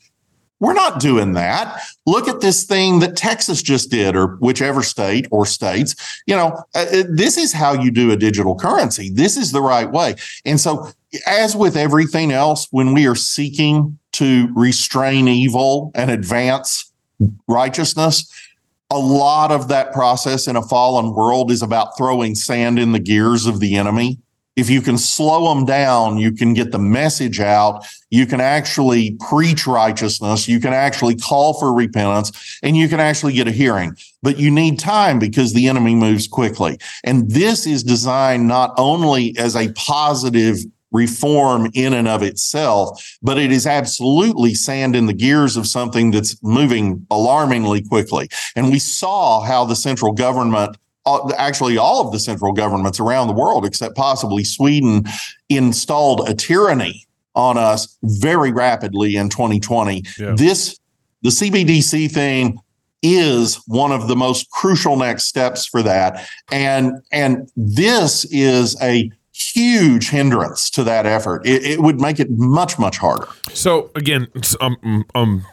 we're 0.59 0.73
not 0.73 0.99
doing 0.99 1.33
that. 1.33 1.81
Look 2.05 2.27
at 2.27 2.41
this 2.41 2.65
thing 2.65 2.99
that 2.99 3.17
Texas 3.17 3.63
just 3.63 3.89
did, 3.89 4.15
or 4.15 4.35
whichever 4.37 4.83
state 4.83 5.27
or 5.31 5.45
states. 5.45 5.95
You 6.27 6.35
know, 6.35 6.63
uh, 6.75 6.85
uh, 6.93 7.03
this 7.09 7.35
is 7.37 7.51
how 7.51 7.73
you 7.73 7.89
do 7.89 8.11
a 8.11 8.15
digital 8.15 8.55
currency. 8.55 9.09
This 9.09 9.37
is 9.37 9.51
the 9.51 9.61
right 9.61 9.91
way. 9.91 10.15
And 10.45 10.59
so, 10.59 10.89
as 11.25 11.55
with 11.55 11.75
everything 11.75 12.31
else, 12.31 12.67
when 12.69 12.93
we 12.93 13.07
are 13.07 13.15
seeking 13.15 13.97
to 14.13 14.49
restrain 14.55 15.27
evil 15.27 15.91
and 15.95 16.11
advance 16.11 16.91
righteousness, 17.47 18.31
a 18.91 18.99
lot 18.99 19.51
of 19.51 19.67
that 19.69 19.93
process 19.93 20.47
in 20.47 20.55
a 20.55 20.61
fallen 20.61 21.15
world 21.15 21.49
is 21.49 21.63
about 21.63 21.97
throwing 21.97 22.35
sand 22.35 22.77
in 22.77 22.91
the 22.91 22.99
gears 22.99 23.47
of 23.47 23.59
the 23.59 23.75
enemy 23.77 24.19
if 24.55 24.69
you 24.69 24.81
can 24.81 24.97
slow 24.97 25.53
them 25.53 25.65
down, 25.65 26.17
you 26.17 26.31
can 26.31 26.53
get 26.53 26.71
the 26.71 26.79
message 26.79 27.39
out. 27.39 27.85
You 28.09 28.25
can 28.25 28.41
actually 28.41 29.17
preach 29.29 29.65
righteousness. 29.65 30.47
You 30.47 30.59
can 30.59 30.73
actually 30.73 31.15
call 31.15 31.53
for 31.53 31.73
repentance 31.73 32.59
and 32.61 32.75
you 32.75 32.89
can 32.89 32.99
actually 32.99 33.33
get 33.33 33.47
a 33.47 33.51
hearing. 33.51 33.95
But 34.21 34.37
you 34.37 34.51
need 34.51 34.77
time 34.77 35.19
because 35.19 35.53
the 35.53 35.67
enemy 35.67 35.95
moves 35.95 36.27
quickly. 36.27 36.77
And 37.03 37.31
this 37.31 37.65
is 37.65 37.83
designed 37.83 38.47
not 38.47 38.73
only 38.77 39.35
as 39.37 39.55
a 39.55 39.71
positive 39.73 40.57
reform 40.91 41.69
in 41.73 41.93
and 41.93 42.07
of 42.07 42.21
itself, 42.21 43.17
but 43.21 43.37
it 43.37 43.51
is 43.51 43.65
absolutely 43.65 44.53
sand 44.53 44.95
in 44.95 45.05
the 45.05 45.13
gears 45.13 45.55
of 45.55 45.65
something 45.65 46.11
that's 46.11 46.41
moving 46.43 47.05
alarmingly 47.09 47.81
quickly. 47.81 48.27
And 48.55 48.69
we 48.69 48.79
saw 48.79 49.41
how 49.41 49.63
the 49.63 49.75
central 49.75 50.11
government 50.11 50.75
actually 51.05 51.77
all 51.77 52.05
of 52.05 52.11
the 52.11 52.19
central 52.19 52.53
governments 52.53 52.99
around 52.99 53.27
the 53.27 53.33
world, 53.33 53.65
except 53.65 53.95
possibly 53.95 54.43
Sweden, 54.43 55.03
installed 55.49 56.27
a 56.29 56.33
tyranny 56.33 57.05
on 57.35 57.57
us 57.57 57.97
very 58.03 58.51
rapidly 58.51 59.15
in 59.15 59.29
2020. 59.29 60.03
Yeah. 60.19 60.33
This, 60.35 60.77
the 61.21 61.29
CBDC 61.29 62.11
thing 62.11 62.59
is 63.01 63.55
one 63.67 63.91
of 63.91 64.07
the 64.07 64.15
most 64.15 64.49
crucial 64.51 64.95
next 64.95 65.25
steps 65.25 65.65
for 65.65 65.81
that. 65.81 66.27
And, 66.51 67.01
and 67.11 67.49
this 67.55 68.25
is 68.25 68.79
a 68.81 69.09
huge 69.33 70.09
hindrance 70.09 70.69
to 70.69 70.83
that 70.83 71.05
effort. 71.05 71.45
It, 71.45 71.63
it 71.63 71.79
would 71.79 71.99
make 71.99 72.19
it 72.19 72.29
much, 72.31 72.77
much 72.77 72.97
harder. 72.97 73.27
So 73.53 73.89
again, 73.95 74.27
I'm, 74.59 75.05
I'm 75.15 75.45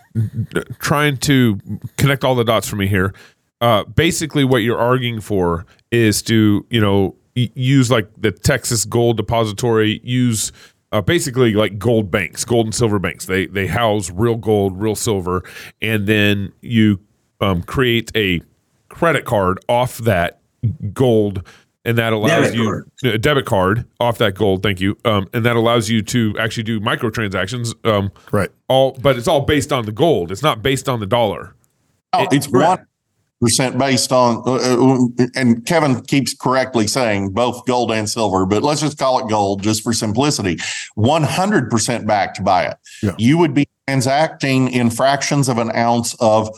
trying 0.79 1.17
to 1.19 1.59
connect 1.97 2.25
all 2.25 2.35
the 2.35 2.45
dots 2.45 2.69
for 2.69 2.77
me 2.77 2.87
here 2.87 3.15
uh, 3.61 3.85
basically 3.85 4.44
what 4.44 4.59
you're 4.59 4.79
arguing 4.79 5.21
for 5.21 5.66
is 5.90 6.23
to 6.23 6.66
you 6.71 6.81
know 6.81 7.16
use 7.35 7.90
like 7.90 8.09
the 8.16 8.33
Texas 8.33 8.85
Gold 8.85 9.16
Depository, 9.16 10.01
use 10.03 10.53
uh, 10.92 11.01
basically 11.01 11.55
like 11.55 11.79
gold 11.79 12.11
banks, 12.11 12.44
gold 12.44 12.66
and 12.66 12.75
silver 12.75 12.99
banks. 12.99 13.27
They 13.27 13.47
they 13.47 13.66
house 13.66 14.11
real 14.11 14.37
gold, 14.37 14.81
real 14.81 14.94
silver, 14.94 15.42
and 15.81 16.07
then 16.07 16.53
you 16.61 17.01
um, 17.40 17.62
create 17.62 18.11
a 18.16 18.40
credit 18.88 19.25
card 19.25 19.59
off 19.68 19.99
that 19.99 20.40
gold. 20.92 21.47
And 21.85 21.97
that 21.97 22.12
allows 22.12 22.42
debit 22.42 22.55
you 22.55 22.64
card. 22.64 22.90
a 23.05 23.18
debit 23.18 23.47
card 23.47 23.87
off 23.99 24.18
that 24.18 24.35
gold. 24.35 24.62
Thank 24.62 24.79
you. 24.79 24.99
Um, 25.07 25.27
and 25.33 25.47
that 25.47 25.57
allows 25.57 25.88
you 25.88 26.03
to 26.03 26.35
actually 26.38 26.64
do 26.64 26.81
microtransactions. 26.81 27.73
Um, 27.87 28.11
right. 28.31 28.51
All, 28.68 28.92
but 29.01 29.16
it's 29.16 29.29
all 29.29 29.42
based 29.42 29.73
on 29.73 29.87
the 29.87 29.92
gold. 29.92 30.31
It's 30.31 30.42
not 30.42 30.61
based 30.61 30.87
on 30.87 31.01
the 31.01 31.07
dollar. 31.07 31.55
Oh, 32.12 32.25
it, 32.25 32.33
it's 32.33 32.49
one 32.49 32.85
percent 33.40 33.79
based 33.79 34.12
on, 34.12 34.42
uh, 34.46 34.55
uh, 34.55 35.27
and 35.35 35.64
Kevin 35.64 36.01
keeps 36.03 36.35
correctly 36.35 36.87
saying 36.87 37.31
both 37.31 37.64
gold 37.66 37.92
and 37.92 38.09
silver, 38.09 38.46
but 38.46 38.62
let's 38.62 38.81
just 38.81 38.98
call 38.98 39.24
it 39.24 39.31
gold 39.31 39.62
just 39.62 39.83
for 39.83 39.92
simplicity. 39.92 40.57
100% 40.96 42.07
backed 42.07 42.44
by 42.44 42.64
it. 42.64 42.77
Yeah. 43.03 43.14
You 43.18 43.38
would 43.38 43.55
be 43.55 43.68
transacting 43.87 44.68
in 44.72 44.90
fractions 44.90 45.48
of 45.48 45.59
an 45.59 45.74
ounce 45.74 46.14
of 46.20 46.51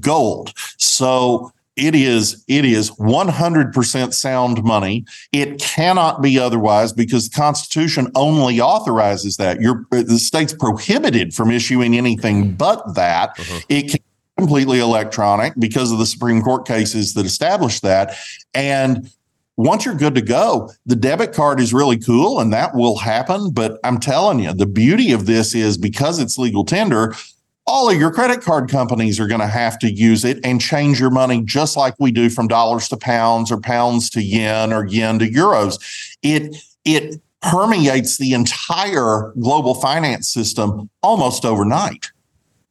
gold. 0.00 0.52
So 0.78 1.52
it 1.76 1.94
is 1.94 2.44
it 2.48 2.66
is 2.66 2.90
100% 2.92 4.12
sound 4.12 4.62
money 4.62 5.06
it 5.32 5.58
cannot 5.58 6.20
be 6.20 6.38
otherwise 6.38 6.92
because 6.92 7.30
the 7.30 7.34
constitution 7.34 8.12
only 8.14 8.60
authorizes 8.60 9.38
that 9.38 9.58
Your 9.58 9.86
the 9.90 10.18
state's 10.18 10.52
prohibited 10.52 11.32
from 11.32 11.50
issuing 11.50 11.96
anything 11.96 12.52
but 12.52 12.94
that 12.94 13.30
uh-huh. 13.38 13.60
it 13.70 13.90
can 13.90 14.00
completely 14.42 14.80
electronic 14.80 15.52
because 15.56 15.92
of 15.92 15.98
the 15.98 16.06
Supreme 16.06 16.42
Court 16.42 16.66
cases 16.66 17.14
that 17.14 17.24
establish 17.24 17.78
that. 17.78 18.16
And 18.54 19.08
once 19.56 19.84
you're 19.84 19.94
good 19.94 20.16
to 20.16 20.20
go, 20.20 20.68
the 20.84 20.96
debit 20.96 21.32
card 21.32 21.60
is 21.60 21.72
really 21.72 21.96
cool 21.96 22.40
and 22.40 22.52
that 22.52 22.74
will 22.74 22.98
happen. 22.98 23.52
But 23.52 23.78
I'm 23.84 24.00
telling 24.00 24.40
you, 24.40 24.52
the 24.52 24.66
beauty 24.66 25.12
of 25.12 25.26
this 25.26 25.54
is 25.54 25.78
because 25.78 26.18
it's 26.18 26.38
legal 26.38 26.64
tender, 26.64 27.14
all 27.68 27.88
of 27.88 27.96
your 27.96 28.10
credit 28.10 28.40
card 28.40 28.68
companies 28.68 29.20
are 29.20 29.28
going 29.28 29.40
to 29.40 29.46
have 29.46 29.78
to 29.78 29.92
use 29.92 30.24
it 30.24 30.40
and 30.42 30.60
change 30.60 30.98
your 30.98 31.10
money 31.10 31.40
just 31.44 31.76
like 31.76 31.94
we 32.00 32.10
do 32.10 32.28
from 32.28 32.48
dollars 32.48 32.88
to 32.88 32.96
pounds 32.96 33.52
or 33.52 33.60
pounds 33.60 34.10
to 34.10 34.22
yen 34.22 34.72
or 34.72 34.86
yen 34.86 35.20
to 35.20 35.30
euros. 35.30 35.78
It, 36.20 36.56
it 36.84 37.20
permeates 37.42 38.16
the 38.16 38.32
entire 38.32 39.32
global 39.38 39.74
finance 39.74 40.28
system 40.28 40.90
almost 41.00 41.44
overnight. 41.44 42.10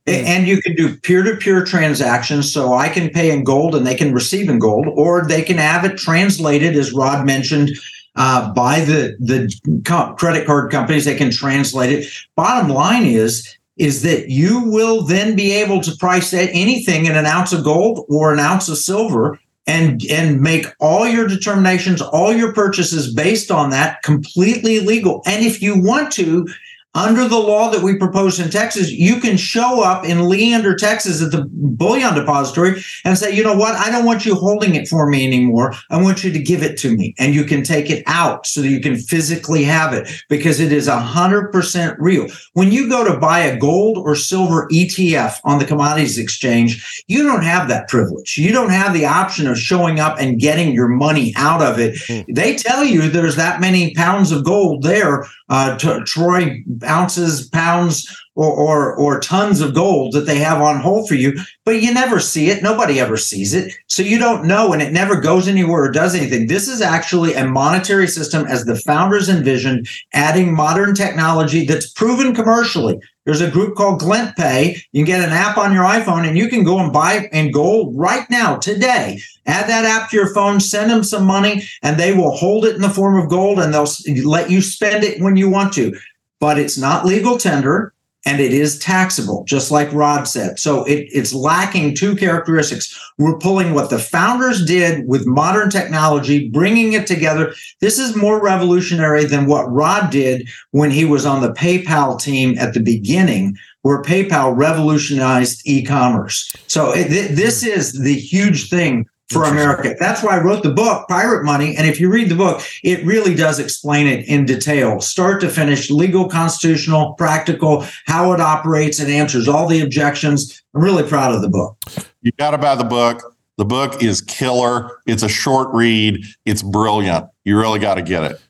And 0.07 0.47
you 0.47 0.61
can 0.61 0.75
do 0.75 0.97
peer 0.97 1.23
to 1.23 1.35
peer 1.35 1.63
transactions. 1.63 2.51
So 2.51 2.73
I 2.73 2.89
can 2.89 3.09
pay 3.09 3.31
in 3.31 3.43
gold 3.43 3.75
and 3.75 3.85
they 3.85 3.95
can 3.95 4.13
receive 4.13 4.49
in 4.49 4.57
gold, 4.57 4.87
or 4.87 5.25
they 5.25 5.43
can 5.43 5.57
have 5.57 5.85
it 5.85 5.97
translated, 5.97 6.75
as 6.75 6.91
Rod 6.91 7.25
mentioned, 7.25 7.71
uh, 8.15 8.51
by 8.53 8.79
the, 8.79 9.15
the 9.19 9.53
co- 9.85 10.13
credit 10.15 10.47
card 10.47 10.71
companies. 10.71 11.05
They 11.05 11.15
can 11.15 11.31
translate 11.31 11.91
it. 11.91 12.11
Bottom 12.35 12.69
line 12.69 13.05
is, 13.05 13.55
is 13.77 14.01
that 14.01 14.29
you 14.29 14.61
will 14.69 15.03
then 15.03 15.35
be 15.35 15.53
able 15.53 15.81
to 15.81 15.95
price 15.97 16.33
anything 16.33 17.05
in 17.05 17.15
an 17.15 17.25
ounce 17.25 17.53
of 17.53 17.63
gold 17.63 18.05
or 18.09 18.33
an 18.33 18.39
ounce 18.39 18.69
of 18.69 18.77
silver 18.77 19.39
and 19.67 20.03
and 20.09 20.41
make 20.41 20.65
all 20.79 21.07
your 21.07 21.27
determinations 21.27 22.01
all 22.01 22.33
your 22.33 22.51
purchases 22.53 23.13
based 23.13 23.51
on 23.51 23.69
that 23.69 24.01
completely 24.01 24.79
legal 24.79 25.21
and 25.25 25.45
if 25.45 25.61
you 25.61 25.79
want 25.79 26.11
to 26.11 26.47
under 26.93 27.27
the 27.27 27.39
law 27.39 27.69
that 27.69 27.81
we 27.81 27.95
proposed 27.95 28.39
in 28.39 28.49
Texas, 28.49 28.91
you 28.91 29.19
can 29.21 29.37
show 29.37 29.81
up 29.81 30.03
in 30.03 30.27
Leander, 30.27 30.75
Texas 30.75 31.21
at 31.21 31.31
the 31.31 31.47
bullion 31.51 32.13
depository 32.13 32.83
and 33.05 33.17
say, 33.17 33.33
you 33.33 33.43
know 33.43 33.55
what? 33.55 33.75
I 33.75 33.89
don't 33.89 34.05
want 34.05 34.25
you 34.25 34.35
holding 34.35 34.75
it 34.75 34.89
for 34.89 35.07
me 35.07 35.25
anymore. 35.25 35.73
I 35.89 36.01
want 36.01 36.23
you 36.23 36.31
to 36.33 36.39
give 36.39 36.63
it 36.63 36.77
to 36.79 36.95
me. 36.95 37.15
And 37.17 37.33
you 37.33 37.45
can 37.45 37.63
take 37.63 37.89
it 37.89 38.03
out 38.07 38.45
so 38.45 38.61
that 38.61 38.69
you 38.69 38.81
can 38.81 38.97
physically 38.97 39.63
have 39.63 39.93
it 39.93 40.09
because 40.27 40.59
it 40.59 40.73
is 40.73 40.89
100% 40.89 41.95
real. 41.97 42.27
When 42.53 42.71
you 42.73 42.89
go 42.89 43.05
to 43.05 43.17
buy 43.17 43.39
a 43.39 43.57
gold 43.57 43.97
or 43.97 44.15
silver 44.15 44.67
ETF 44.67 45.39
on 45.45 45.59
the 45.59 45.65
commodities 45.65 46.17
exchange, 46.17 47.03
you 47.07 47.23
don't 47.23 47.43
have 47.43 47.69
that 47.69 47.87
privilege. 47.87 48.37
You 48.37 48.51
don't 48.51 48.69
have 48.69 48.93
the 48.93 49.05
option 49.05 49.47
of 49.47 49.57
showing 49.57 50.01
up 50.01 50.17
and 50.19 50.39
getting 50.39 50.73
your 50.73 50.89
money 50.89 51.33
out 51.37 51.61
of 51.61 51.79
it. 51.79 51.95
Mm. 51.95 52.35
They 52.35 52.55
tell 52.55 52.83
you 52.83 53.09
there's 53.09 53.37
that 53.37 53.61
many 53.61 53.93
pounds 53.93 54.31
of 54.31 54.43
gold 54.43 54.83
there, 54.83 55.25
uh, 55.51 55.77
to 55.77 56.03
Troy 56.05 56.63
ounces, 56.87 57.47
pounds, 57.49 58.07
or, 58.35 58.51
or, 58.51 58.95
or 58.95 59.19
tons 59.19 59.59
of 59.59 59.73
gold 59.73 60.13
that 60.13 60.25
they 60.25 60.37
have 60.37 60.61
on 60.61 60.79
hold 60.79 61.07
for 61.07 61.15
you, 61.15 61.37
but 61.65 61.81
you 61.81 61.93
never 61.93 62.19
see 62.19 62.49
it. 62.49 62.63
Nobody 62.63 62.99
ever 62.99 63.17
sees 63.17 63.53
it. 63.53 63.73
So 63.87 64.03
you 64.03 64.17
don't 64.17 64.45
know, 64.45 64.71
and 64.71 64.81
it 64.81 64.93
never 64.93 65.19
goes 65.19 65.47
anywhere 65.47 65.83
or 65.83 65.91
does 65.91 66.15
anything. 66.15 66.47
This 66.47 66.67
is 66.67 66.81
actually 66.81 67.33
a 67.33 67.47
monetary 67.47 68.07
system 68.07 68.45
as 68.47 68.65
the 68.65 68.77
founders 68.77 69.27
envisioned, 69.27 69.87
adding 70.13 70.53
modern 70.53 70.95
technology 70.95 71.65
that's 71.65 71.91
proven 71.91 72.33
commercially. 72.33 72.99
There's 73.25 73.41
a 73.41 73.51
group 73.51 73.75
called 73.75 74.01
GlintPay. 74.01 74.81
You 74.93 75.03
can 75.03 75.05
get 75.05 75.23
an 75.23 75.33
app 75.33 75.57
on 75.57 75.73
your 75.73 75.83
iPhone 75.83 76.27
and 76.27 76.37
you 76.37 76.47
can 76.47 76.63
go 76.63 76.79
and 76.79 76.91
buy 76.91 77.29
in 77.31 77.51
gold 77.51 77.93
right 77.95 78.27
now, 78.31 78.55
today. 78.57 79.19
Add 79.45 79.69
that 79.69 79.85
app 79.85 80.09
to 80.09 80.15
your 80.15 80.33
phone, 80.33 80.59
send 80.59 80.89
them 80.89 81.03
some 81.03 81.25
money, 81.25 81.63
and 81.83 81.99
they 81.99 82.13
will 82.13 82.31
hold 82.31 82.65
it 82.65 82.75
in 82.75 82.81
the 82.81 82.89
form 82.89 83.21
of 83.21 83.29
gold 83.29 83.59
and 83.59 83.73
they'll 83.73 83.87
let 84.25 84.49
you 84.49 84.61
spend 84.61 85.03
it 85.03 85.21
when 85.21 85.35
you 85.35 85.49
want 85.49 85.73
to 85.73 85.95
but 86.41 86.57
it's 86.59 86.77
not 86.77 87.05
legal 87.05 87.37
tender 87.37 87.93
and 88.25 88.39
it 88.39 88.53
is 88.53 88.77
taxable, 88.77 89.43
just 89.45 89.71
like 89.71 89.91
Rod 89.91 90.27
said. 90.27 90.59
So 90.59 90.83
it, 90.85 91.07
it's 91.11 91.33
lacking 91.33 91.95
two 91.95 92.15
characteristics. 92.15 92.97
We're 93.17 93.37
pulling 93.39 93.73
what 93.73 93.89
the 93.89 93.97
founders 93.97 94.63
did 94.65 95.07
with 95.07 95.25
modern 95.25 95.69
technology, 95.69 96.47
bringing 96.49 96.93
it 96.93 97.07
together. 97.07 97.53
This 97.79 97.97
is 97.97 98.15
more 98.15 98.41
revolutionary 98.41 99.25
than 99.25 99.47
what 99.47 99.71
Rod 99.71 100.11
did 100.11 100.47
when 100.71 100.91
he 100.91 101.03
was 101.03 101.25
on 101.25 101.41
the 101.41 101.53
PayPal 101.53 102.21
team 102.21 102.57
at 102.59 102.73
the 102.73 102.79
beginning, 102.79 103.57
where 103.81 104.03
PayPal 104.03 104.55
revolutionized 104.55 105.61
e 105.65 105.83
commerce. 105.83 106.53
So 106.67 106.91
it, 106.93 107.35
this 107.35 107.63
is 107.63 107.93
the 107.93 108.15
huge 108.15 108.69
thing 108.69 109.07
for 109.31 109.45
America. 109.45 109.95
That's 109.99 110.23
why 110.23 110.37
I 110.37 110.43
wrote 110.43 110.63
the 110.63 110.71
book, 110.71 111.07
Pirate 111.07 111.43
Money. 111.43 111.75
And 111.75 111.87
if 111.87 111.99
you 111.99 112.11
read 112.11 112.29
the 112.29 112.35
book, 112.35 112.61
it 112.83 113.05
really 113.05 113.33
does 113.35 113.59
explain 113.59 114.07
it 114.07 114.27
in 114.27 114.45
detail, 114.45 114.99
start 114.99 115.41
to 115.41 115.49
finish, 115.49 115.89
legal, 115.89 116.27
constitutional, 116.27 117.13
practical, 117.13 117.85
how 118.05 118.33
it 118.33 118.41
operates, 118.41 118.99
and 118.99 119.09
answers 119.09 119.47
all 119.47 119.67
the 119.67 119.81
objections. 119.81 120.61
I'm 120.73 120.81
really 120.81 121.03
proud 121.03 121.33
of 121.33 121.41
the 121.41 121.49
book. 121.49 121.77
You 122.21 122.31
got 122.37 122.51
to 122.51 122.57
buy 122.57 122.75
the 122.75 122.83
book. 122.83 123.35
The 123.57 123.65
book 123.65 124.01
is 124.01 124.21
killer. 124.21 124.99
It's 125.05 125.23
a 125.23 125.29
short 125.29 125.73
read. 125.73 126.23
It's 126.45 126.63
brilliant. 126.63 127.27
You 127.43 127.59
really 127.59 127.79
got 127.79 127.95
to 127.95 128.01
get 128.01 128.23
it. 128.23 128.41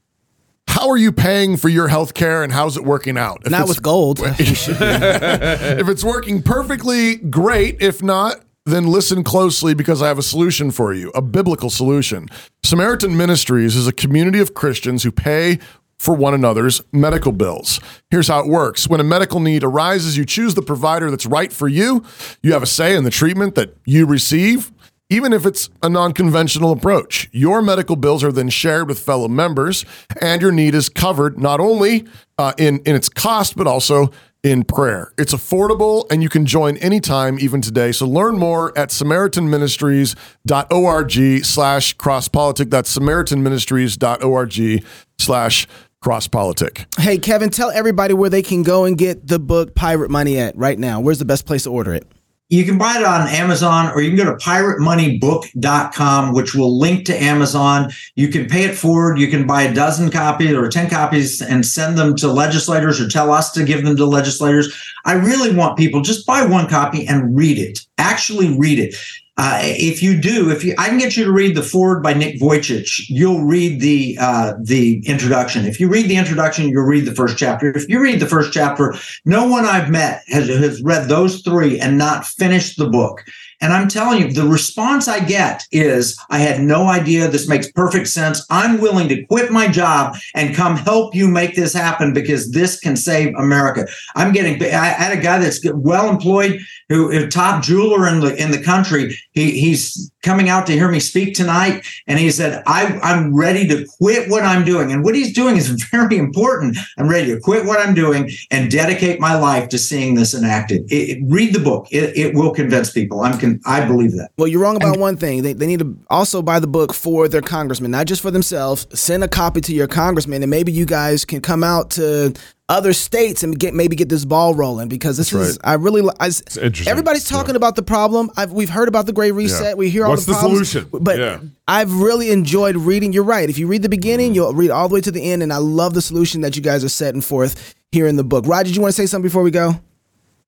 How 0.67 0.89
are 0.89 0.97
you 0.97 1.11
paying 1.11 1.57
for 1.57 1.67
your 1.67 1.89
health 1.89 2.13
care 2.13 2.43
and 2.43 2.53
how's 2.53 2.77
it 2.77 2.85
working 2.85 3.17
out? 3.17 3.41
If 3.43 3.51
not 3.51 3.67
with 3.67 3.81
gold. 3.81 4.19
if 4.23 5.89
it's 5.89 6.03
working 6.03 6.41
perfectly, 6.41 7.17
great. 7.17 7.81
If 7.81 8.01
not, 8.01 8.37
then 8.65 8.87
listen 8.87 9.23
closely 9.23 9.73
because 9.73 10.01
I 10.01 10.07
have 10.07 10.19
a 10.19 10.23
solution 10.23 10.71
for 10.71 10.93
you, 10.93 11.09
a 11.15 11.21
biblical 11.21 11.69
solution. 11.69 12.27
Samaritan 12.63 13.17
Ministries 13.17 13.75
is 13.75 13.87
a 13.87 13.93
community 13.93 14.39
of 14.39 14.53
Christians 14.53 15.03
who 15.03 15.11
pay 15.11 15.59
for 15.97 16.15
one 16.15 16.33
another's 16.33 16.81
medical 16.91 17.31
bills. 17.31 17.79
Here's 18.09 18.27
how 18.27 18.39
it 18.39 18.47
works. 18.47 18.87
When 18.87 18.99
a 18.99 19.03
medical 19.03 19.39
need 19.39 19.63
arises, 19.63 20.17
you 20.17 20.25
choose 20.25 20.55
the 20.55 20.61
provider 20.63 21.11
that's 21.11 21.27
right 21.27 21.53
for 21.53 21.67
you. 21.67 22.03
You 22.41 22.53
have 22.53 22.63
a 22.63 22.67
say 22.67 22.95
in 22.95 23.03
the 23.03 23.11
treatment 23.11 23.53
that 23.55 23.75
you 23.85 24.07
receive, 24.07 24.71
even 25.11 25.31
if 25.31 25.45
it's 25.45 25.69
a 25.83 25.89
non 25.89 26.13
conventional 26.13 26.71
approach. 26.71 27.29
Your 27.31 27.61
medical 27.61 27.95
bills 27.95 28.23
are 28.23 28.31
then 28.31 28.49
shared 28.49 28.87
with 28.87 28.99
fellow 28.99 29.27
members, 29.27 29.85
and 30.19 30.41
your 30.41 30.51
need 30.51 30.73
is 30.73 30.89
covered 30.89 31.37
not 31.37 31.59
only 31.59 32.07
uh, 32.39 32.53
in, 32.57 32.79
in 32.79 32.95
its 32.95 33.07
cost, 33.07 33.55
but 33.55 33.67
also 33.67 34.11
in 34.43 34.63
prayer. 34.63 35.11
It's 35.17 35.33
affordable 35.33 36.05
and 36.09 36.23
you 36.23 36.29
can 36.29 36.45
join 36.45 36.77
anytime, 36.77 37.37
even 37.39 37.61
today. 37.61 37.91
So 37.91 38.07
learn 38.07 38.37
more 38.37 38.77
at 38.77 38.89
samaritanministries.org 38.89 41.45
slash 41.45 41.97
crosspolitic. 41.97 42.69
That's 42.69 42.97
samaritanministries.org 42.97 44.85
slash 45.19 45.67
crosspolitic. 46.03 46.99
Hey, 46.99 47.19
Kevin, 47.19 47.51
tell 47.51 47.69
everybody 47.71 48.13
where 48.13 48.29
they 48.29 48.41
can 48.41 48.63
go 48.63 48.85
and 48.85 48.97
get 48.97 49.27
the 49.27 49.37
book 49.37 49.75
Pirate 49.75 50.09
Money 50.09 50.39
at 50.39 50.57
right 50.57 50.79
now. 50.79 50.99
Where's 50.99 51.19
the 51.19 51.25
best 51.25 51.45
place 51.45 51.63
to 51.63 51.71
order 51.71 51.93
it? 51.93 52.11
You 52.51 52.65
can 52.65 52.77
buy 52.77 52.97
it 52.97 53.03
on 53.05 53.29
Amazon 53.29 53.93
or 53.93 54.01
you 54.01 54.09
can 54.09 54.17
go 54.17 54.25
to 54.25 54.35
piratemoneybook.com, 54.43 56.33
which 56.33 56.53
will 56.53 56.77
link 56.77 57.05
to 57.05 57.15
Amazon. 57.15 57.93
You 58.15 58.27
can 58.27 58.47
pay 58.47 58.65
it 58.65 58.77
forward. 58.77 59.17
You 59.17 59.29
can 59.29 59.47
buy 59.47 59.61
a 59.61 59.73
dozen 59.73 60.11
copies 60.11 60.51
or 60.51 60.67
10 60.67 60.89
copies 60.89 61.41
and 61.41 61.65
send 61.65 61.97
them 61.97 62.13
to 62.17 62.27
legislators 62.27 62.99
or 62.99 63.07
tell 63.07 63.31
us 63.31 63.53
to 63.53 63.63
give 63.63 63.85
them 63.85 63.95
to 63.95 64.05
legislators. 64.05 64.77
I 65.05 65.13
really 65.13 65.55
want 65.55 65.77
people 65.77 66.01
just 66.01 66.27
buy 66.27 66.45
one 66.45 66.67
copy 66.67 67.07
and 67.07 67.33
read 67.37 67.57
it. 67.57 67.87
Actually 67.97 68.57
read 68.59 68.79
it. 68.79 68.95
Uh, 69.43 69.57
if 69.63 70.03
you 70.03 70.21
do, 70.21 70.51
if 70.51 70.63
you, 70.63 70.75
I 70.77 70.87
can 70.87 70.99
get 70.99 71.17
you 71.17 71.25
to 71.25 71.31
read 71.31 71.55
the 71.55 71.63
forward 71.63 72.03
by 72.03 72.13
Nick 72.13 72.39
Vujicic, 72.39 73.05
you'll 73.07 73.43
read 73.43 73.81
the 73.81 74.15
uh, 74.21 74.53
the 74.61 75.01
introduction. 75.07 75.65
If 75.65 75.79
you 75.79 75.89
read 75.89 76.07
the 76.07 76.15
introduction, 76.15 76.69
you'll 76.69 76.83
read 76.83 77.05
the 77.05 77.15
first 77.15 77.39
chapter. 77.39 77.75
If 77.75 77.89
you 77.89 77.99
read 77.99 78.19
the 78.19 78.27
first 78.27 78.53
chapter, 78.53 78.93
no 79.25 79.47
one 79.47 79.65
I've 79.65 79.89
met 79.89 80.21
has, 80.27 80.47
has 80.47 80.83
read 80.83 81.09
those 81.09 81.41
three 81.41 81.79
and 81.79 81.97
not 81.97 82.27
finished 82.27 82.77
the 82.77 82.87
book. 82.87 83.23
And 83.61 83.73
I'm 83.73 83.87
telling 83.87 84.21
you, 84.21 84.33
the 84.33 84.47
response 84.47 85.07
I 85.07 85.19
get 85.23 85.67
is, 85.71 86.19
I 86.31 86.39
had 86.39 86.61
no 86.61 86.87
idea. 86.87 87.27
This 87.27 87.47
makes 87.47 87.71
perfect 87.71 88.07
sense. 88.07 88.43
I'm 88.49 88.81
willing 88.81 89.07
to 89.09 89.23
quit 89.25 89.51
my 89.51 89.67
job 89.67 90.17
and 90.33 90.55
come 90.55 90.77
help 90.77 91.13
you 91.13 91.27
make 91.27 91.55
this 91.55 91.71
happen 91.71 92.11
because 92.11 92.51
this 92.51 92.79
can 92.79 92.95
save 92.95 93.35
America. 93.35 93.87
I'm 94.15 94.33
getting, 94.33 94.61
I 94.63 94.85
had 94.85 95.15
a 95.15 95.21
guy 95.21 95.37
that's 95.37 95.61
well 95.73 96.09
employed 96.09 96.59
who 96.91 97.09
a 97.11 97.27
top 97.27 97.63
jeweler 97.63 98.07
in 98.07 98.19
the 98.19 98.35
in 98.35 98.51
the 98.51 98.61
country. 98.61 99.17
He 99.31 99.51
he's 99.59 100.11
coming 100.23 100.49
out 100.49 100.67
to 100.67 100.73
hear 100.73 100.89
me 100.89 100.99
speak 100.99 101.33
tonight, 101.33 101.85
and 102.05 102.19
he 102.19 102.29
said, 102.31 102.61
I, 102.67 102.99
"I'm 103.01 103.33
ready 103.33 103.67
to 103.69 103.87
quit 103.97 104.29
what 104.29 104.43
I'm 104.43 104.65
doing." 104.65 104.91
And 104.91 105.03
what 105.03 105.15
he's 105.15 105.33
doing 105.33 105.55
is 105.55 105.69
very 105.91 106.17
important. 106.17 106.77
I'm 106.97 107.07
ready 107.07 107.33
to 107.33 107.39
quit 107.39 107.65
what 107.65 107.79
I'm 107.79 107.93
doing 107.93 108.29
and 108.51 108.69
dedicate 108.69 109.19
my 109.19 109.35
life 109.35 109.69
to 109.69 109.77
seeing 109.77 110.15
this 110.15 110.33
enacted. 110.33 110.91
It, 110.91 111.17
it, 111.17 111.23
read 111.27 111.53
the 111.53 111.59
book; 111.59 111.87
it, 111.91 112.15
it, 112.17 112.35
will 112.35 112.51
convince 112.51 112.91
people. 112.91 113.21
I'm 113.21 113.39
con- 113.39 113.61
I 113.65 113.85
believe 113.85 114.11
that. 114.13 114.31
Well, 114.37 114.47
you're 114.47 114.61
wrong 114.61 114.75
about 114.75 114.93
and, 114.93 115.01
one 115.01 115.17
thing. 115.17 115.43
They 115.43 115.53
they 115.53 115.67
need 115.67 115.79
to 115.79 115.97
also 116.09 116.41
buy 116.41 116.59
the 116.59 116.67
book 116.67 116.93
for 116.93 117.27
their 117.27 117.41
congressman, 117.41 117.91
not 117.91 118.05
just 118.05 118.21
for 118.21 118.31
themselves. 118.31 118.87
Send 118.93 119.23
a 119.23 119.27
copy 119.27 119.61
to 119.61 119.73
your 119.73 119.87
congressman, 119.87 120.43
and 120.43 120.49
maybe 120.49 120.71
you 120.71 120.85
guys 120.85 121.23
can 121.23 121.41
come 121.41 121.63
out 121.63 121.91
to 121.91 122.33
other 122.71 122.93
states 122.93 123.43
and 123.43 123.59
get 123.59 123.73
maybe 123.73 123.95
get 123.97 124.07
this 124.07 124.23
ball 124.23 124.55
rolling 124.55 124.87
because 124.87 125.17
this 125.17 125.31
That's 125.31 125.49
is 125.49 125.59
right. 125.63 125.71
I 125.71 125.73
really 125.73 126.09
I, 126.19 126.27
it's 126.27 126.57
interesting. 126.57 126.89
Everybody's 126.89 127.25
talking 127.25 127.53
yeah. 127.53 127.57
about 127.57 127.75
the 127.75 127.83
problem. 127.83 128.31
I've, 128.37 128.53
we've 128.53 128.69
heard 128.69 128.87
about 128.87 129.05
the 129.05 129.13
Great 129.13 129.33
Reset. 129.33 129.61
Yeah. 129.61 129.73
We 129.73 129.89
hear 129.89 130.05
all 130.05 130.11
What's 130.11 130.25
the, 130.25 130.33
the 130.33 130.39
solution, 130.39 130.87
but 130.91 131.19
yeah. 131.19 131.39
I've 131.67 131.93
really 131.93 132.31
enjoyed 132.31 132.77
reading. 132.77 133.11
You're 133.11 133.25
right. 133.25 133.49
If 133.49 133.57
you 133.57 133.67
read 133.67 133.81
the 133.81 133.89
beginning, 133.89 134.27
mm-hmm. 134.29 134.35
you'll 134.35 134.53
read 134.53 134.71
all 134.71 134.87
the 134.87 134.95
way 134.95 135.01
to 135.01 135.11
the 135.11 135.21
end, 135.21 135.43
and 135.43 135.51
I 135.51 135.57
love 135.57 135.93
the 135.93 136.01
solution 136.01 136.41
that 136.41 136.55
you 136.55 136.61
guys 136.61 136.83
are 136.83 136.89
setting 136.89 137.21
forth 137.21 137.75
here 137.91 138.07
in 138.07 138.15
the 138.15 138.23
book. 138.23 138.47
Rod, 138.47 138.65
did 138.65 138.75
you 138.75 138.81
want 138.81 138.95
to 138.95 139.01
say 139.01 139.05
something 139.05 139.27
before 139.27 139.43
we 139.43 139.51
go? 139.51 139.73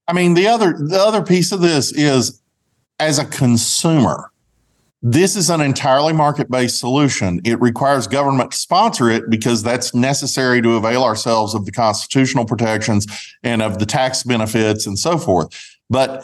I 0.08 0.14
mean, 0.14 0.34
the 0.34 0.48
other 0.48 0.74
the 0.74 1.00
other 1.00 1.24
piece 1.24 1.52
of 1.52 1.60
this 1.60 1.92
is 1.92 2.42
as 3.00 3.20
a 3.20 3.26
consumer 3.26 4.32
this 5.06 5.36
is 5.36 5.50
an 5.50 5.60
entirely 5.60 6.13
market 6.13 6.50
based 6.50 6.80
solution. 6.80 7.42
It 7.44 7.60
requires 7.60 8.08
government 8.08 8.52
to 8.52 8.58
sponsor 8.58 9.10
it 9.10 9.30
because 9.30 9.62
that's 9.62 9.94
necessary 9.94 10.62
to 10.62 10.76
avail 10.76 11.04
ourselves 11.04 11.54
of 11.54 11.66
the 11.66 11.74
constitutional 11.74 12.46
protections 12.46 13.06
and 13.44 13.62
of 13.62 13.80
the 13.80 13.86
tax 13.86 14.24
benefits 14.24 14.88
and 14.88 14.98
so 14.98 15.18
forth. 15.18 15.50
But 15.89 16.24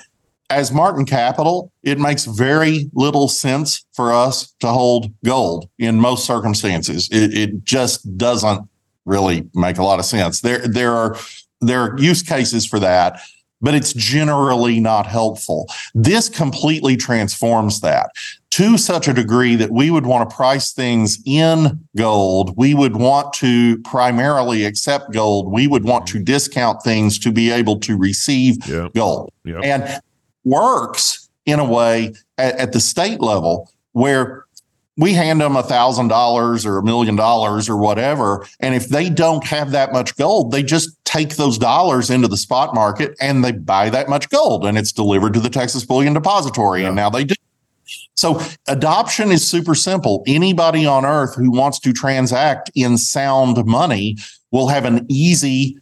as 0.49 0.71
Martin 0.71 1.05
Capital, 1.05 1.73
it 1.83 1.99
makes 1.99 2.23
very 2.23 2.89
little 2.93 3.27
sense 3.27 3.85
for 3.91 4.13
us 4.13 4.55
to 4.61 4.67
hold 4.67 5.13
gold 5.25 5.69
in 5.77 5.99
most 5.99 6.25
circumstances. 6.25 7.09
It, 7.11 7.37
it 7.37 7.63
just 7.65 8.17
doesn't 8.17 8.67
really 9.05 9.47
make 9.53 9.77
a 9.77 9.83
lot 9.83 9.99
of 9.99 10.05
sense. 10.05 10.39
There, 10.39 10.65
there 10.65 10.93
are 10.93 11.17
there 11.59 11.81
are 11.81 11.99
use 11.99 12.23
cases 12.23 12.65
for 12.65 12.79
that 12.79 13.19
but 13.61 13.73
it's 13.73 13.93
generally 13.93 14.79
not 14.79 15.05
helpful. 15.05 15.67
This 15.93 16.29
completely 16.29 16.95
transforms 16.95 17.81
that 17.81 18.11
to 18.59 18.77
such 18.77 19.07
a 19.07 19.13
degree 19.13 19.55
that 19.55 19.71
we 19.71 19.89
would 19.89 20.05
want 20.05 20.29
to 20.29 20.35
price 20.35 20.73
things 20.73 21.23
in 21.25 21.79
gold. 21.95 22.57
We 22.57 22.73
would 22.73 22.97
want 22.97 23.31
to 23.35 23.77
primarily 23.83 24.65
accept 24.65 25.13
gold. 25.13 25.49
We 25.49 25.65
would 25.65 25.85
want 25.85 26.07
to 26.07 26.19
discount 26.19 26.83
things 26.83 27.17
to 27.19 27.31
be 27.31 27.51
able 27.51 27.79
to 27.79 27.95
receive 27.95 28.57
yep. 28.67 28.93
gold. 28.93 29.31
Yep. 29.45 29.63
And 29.63 30.01
works 30.43 31.29
in 31.45 31.59
a 31.59 31.63
way 31.63 32.13
at, 32.37 32.57
at 32.57 32.73
the 32.73 32.81
state 32.81 33.21
level 33.21 33.71
where 33.93 34.43
we 34.97 35.13
hand 35.13 35.39
them 35.39 35.55
a 35.55 35.63
thousand 35.63 36.09
dollars 36.09 36.65
or 36.65 36.79
a 36.79 36.83
million 36.83 37.15
dollars 37.15 37.69
or 37.69 37.77
whatever. 37.77 38.45
And 38.59 38.75
if 38.75 38.89
they 38.89 39.09
don't 39.09 39.45
have 39.45 39.71
that 39.71 39.93
much 39.93 40.17
gold, 40.17 40.51
they 40.51 40.63
just 40.63 40.89
take 41.05 41.37
those 41.37 41.57
dollars 41.57 42.09
into 42.09 42.27
the 42.27 42.35
spot 42.35 42.75
market 42.75 43.15
and 43.21 43.41
they 43.41 43.53
buy 43.53 43.89
that 43.89 44.09
much 44.09 44.27
gold 44.27 44.65
and 44.65 44.77
it's 44.77 44.91
delivered 44.91 45.33
to 45.35 45.39
the 45.39 45.49
Texas 45.49 45.85
Bullion 45.85 46.13
Depository. 46.13 46.83
And 46.83 46.97
now 46.97 47.09
they 47.09 47.23
do. 47.23 47.35
So 48.19 48.41
adoption 48.67 49.31
is 49.31 49.47
super 49.47 49.73
simple. 49.73 50.23
Anybody 50.27 50.85
on 50.85 51.05
earth 51.05 51.35
who 51.35 51.51
wants 51.51 51.79
to 51.79 51.93
transact 51.93 52.69
in 52.75 52.97
sound 52.97 53.65
money 53.65 54.17
will 54.51 54.67
have 54.67 54.83
an 54.83 55.05
easy, 55.07 55.77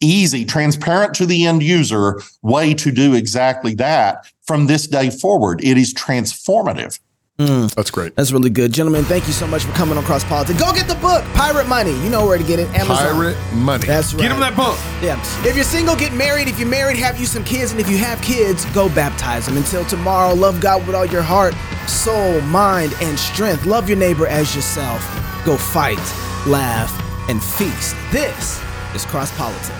easy, 0.00 0.44
transparent 0.44 1.12
to 1.14 1.26
the 1.26 1.44
end 1.44 1.64
user 1.64 2.20
way 2.42 2.72
to 2.74 2.92
do 2.92 3.14
exactly 3.14 3.74
that 3.74 4.30
from 4.46 4.68
this 4.68 4.86
day 4.86 5.10
forward. 5.10 5.60
It 5.64 5.76
is 5.76 5.92
transformative. 5.92 7.00
Hmm. 7.38 7.66
That's 7.76 7.90
great. 7.90 8.16
That's 8.16 8.32
really 8.32 8.48
good. 8.48 8.72
Gentlemen, 8.72 9.04
thank 9.04 9.26
you 9.26 9.32
so 9.34 9.46
much 9.46 9.64
for 9.64 9.72
coming 9.72 9.98
on 9.98 10.04
Cross 10.04 10.24
politics. 10.24 10.58
Go 10.58 10.72
get 10.72 10.88
the 10.88 10.94
book, 10.94 11.22
Pirate 11.34 11.68
Money. 11.68 11.92
You 12.02 12.08
know 12.08 12.24
where 12.24 12.38
to 12.38 12.44
get 12.44 12.58
it. 12.58 12.66
Amazon. 12.68 12.96
Pirate 12.96 13.36
money. 13.52 13.86
That's 13.86 14.14
right. 14.14 14.22
Get 14.22 14.32
him 14.32 14.40
that 14.40 14.56
book. 14.56 14.78
Yeah. 15.02 15.20
If 15.46 15.54
you're 15.54 15.64
single, 15.64 15.94
get 15.96 16.14
married. 16.14 16.48
If 16.48 16.58
you're 16.58 16.68
married, 16.68 16.96
have 16.96 17.20
you 17.20 17.26
some 17.26 17.44
kids. 17.44 17.72
And 17.72 17.80
if 17.80 17.90
you 17.90 17.98
have 17.98 18.22
kids, 18.22 18.64
go 18.66 18.88
baptize 18.88 19.44
them. 19.44 19.58
Until 19.58 19.84
tomorrow, 19.84 20.32
love 20.32 20.62
God 20.62 20.86
with 20.86 20.96
all 20.96 21.04
your 21.04 21.20
heart, 21.20 21.54
soul, 21.86 22.40
mind, 22.40 22.94
and 23.02 23.18
strength. 23.18 23.66
Love 23.66 23.86
your 23.86 23.98
neighbor 23.98 24.26
as 24.26 24.56
yourself. 24.56 25.04
Go 25.44 25.58
fight, 25.58 25.98
laugh, 26.46 26.90
and 27.28 27.42
feast. 27.42 27.94
This 28.12 28.62
is 28.94 29.04
Cross 29.04 29.36
Politics. 29.36 29.70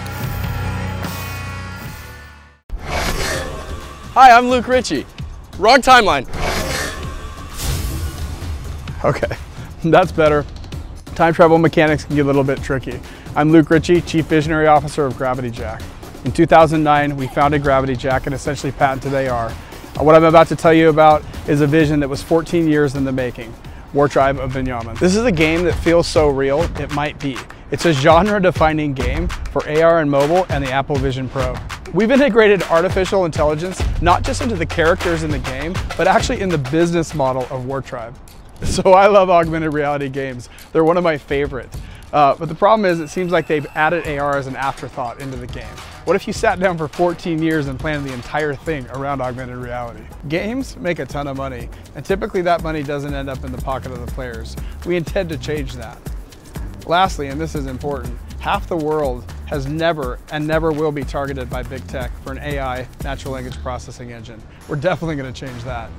Hi, 4.12 4.30
I'm 4.30 4.48
Luke 4.50 4.68
Ritchie. 4.68 5.06
Wrong 5.58 5.80
timeline. 5.80 6.26
Okay, 9.04 9.36
that's 9.84 10.12
better. 10.12 10.44
Time 11.14 11.32
travel 11.32 11.58
mechanics 11.58 12.04
can 12.04 12.16
get 12.16 12.22
a 12.22 12.26
little 12.26 12.44
bit 12.44 12.62
tricky. 12.62 13.00
I'm 13.34 13.50
Luke 13.52 13.70
Ritchie, 13.70 14.02
Chief 14.02 14.26
Visionary 14.26 14.66
Officer 14.66 15.06
of 15.06 15.16
Gravity 15.16 15.50
Jack. 15.50 15.82
In 16.24 16.32
2009, 16.32 17.16
we 17.16 17.26
founded 17.28 17.62
Gravity 17.62 17.94
Jack 17.96 18.26
and 18.26 18.34
essentially 18.34 18.72
patented 18.72 19.14
AR. 19.14 19.46
Uh, 19.48 19.52
What 20.02 20.14
I'm 20.14 20.24
about 20.24 20.48
to 20.48 20.56
tell 20.56 20.74
you 20.74 20.88
about 20.88 21.22
is 21.48 21.60
a 21.60 21.66
vision 21.66 22.00
that 22.00 22.08
was 22.08 22.22
14 22.22 22.66
years 22.68 22.96
in 22.96 23.04
the 23.04 23.12
making. 23.12 23.54
War 23.94 24.08
Tribe 24.08 24.38
of 24.38 24.52
Binyamin. 24.52 24.98
This 24.98 25.16
is 25.16 25.24
a 25.24 25.32
game 25.32 25.62
that 25.64 25.74
feels 25.74 26.06
so 26.06 26.28
real, 26.28 26.62
it 26.80 26.90
might 26.92 27.18
be. 27.18 27.38
It's 27.70 27.84
a 27.86 27.92
genre 27.92 28.40
defining 28.40 28.92
game 28.92 29.28
for 29.28 29.66
AR 29.68 30.00
and 30.00 30.10
mobile 30.10 30.44
and 30.50 30.62
the 30.62 30.70
Apple 30.70 30.96
Vision 30.96 31.28
Pro. 31.28 31.54
We've 31.94 32.10
integrated 32.10 32.62
artificial 32.64 33.24
intelligence 33.24 33.82
not 34.02 34.22
just 34.22 34.42
into 34.42 34.56
the 34.56 34.66
characters 34.66 35.22
in 35.22 35.30
the 35.30 35.38
game, 35.38 35.74
but 35.96 36.06
actually 36.06 36.40
in 36.40 36.48
the 36.48 36.58
business 36.58 37.14
model 37.14 37.46
of 37.50 37.64
War 37.66 37.80
Tribe. 37.80 38.14
So 38.64 38.92
I 38.92 39.06
love 39.06 39.30
augmented 39.30 39.72
reality 39.72 40.08
games. 40.08 40.48
They're 40.72 40.84
one 40.84 40.96
of 40.96 41.04
my 41.04 41.18
favorites. 41.18 41.78
Uh, 42.12 42.34
but 42.36 42.48
the 42.48 42.54
problem 42.54 42.84
is, 42.84 43.00
it 43.00 43.08
seems 43.08 43.32
like 43.32 43.46
they've 43.46 43.66
added 43.74 44.06
AR 44.06 44.36
as 44.36 44.46
an 44.46 44.56
afterthought 44.56 45.20
into 45.20 45.36
the 45.36 45.46
game. 45.46 45.66
What 46.04 46.14
if 46.14 46.26
you 46.26 46.32
sat 46.32 46.60
down 46.60 46.78
for 46.78 46.88
14 46.88 47.42
years 47.42 47.66
and 47.66 47.78
planned 47.80 48.06
the 48.06 48.12
entire 48.12 48.54
thing 48.54 48.86
around 48.90 49.20
augmented 49.20 49.56
reality? 49.56 50.04
Games 50.28 50.76
make 50.76 50.98
a 50.98 51.06
ton 51.06 51.26
of 51.26 51.36
money, 51.36 51.68
and 51.94 52.04
typically 52.04 52.42
that 52.42 52.62
money 52.62 52.82
doesn't 52.82 53.12
end 53.12 53.28
up 53.28 53.44
in 53.44 53.50
the 53.50 53.60
pocket 53.60 53.90
of 53.90 54.04
the 54.04 54.12
players. 54.12 54.56
We 54.86 54.96
intend 54.96 55.28
to 55.30 55.38
change 55.38 55.74
that. 55.74 55.98
Lastly, 56.86 57.28
and 57.28 57.40
this 57.40 57.56
is 57.56 57.66
important, 57.66 58.16
half 58.38 58.68
the 58.68 58.76
world 58.76 59.30
has 59.46 59.66
never 59.66 60.20
and 60.30 60.46
never 60.46 60.70
will 60.70 60.92
be 60.92 61.02
targeted 61.02 61.50
by 61.50 61.64
big 61.64 61.86
tech 61.88 62.12
for 62.22 62.30
an 62.30 62.38
AI, 62.38 62.86
natural 63.02 63.34
language 63.34 63.56
processing 63.62 64.12
engine. 64.12 64.40
We're 64.68 64.76
definitely 64.76 65.16
going 65.16 65.32
to 65.32 65.38
change 65.38 65.64
that. 65.64 65.90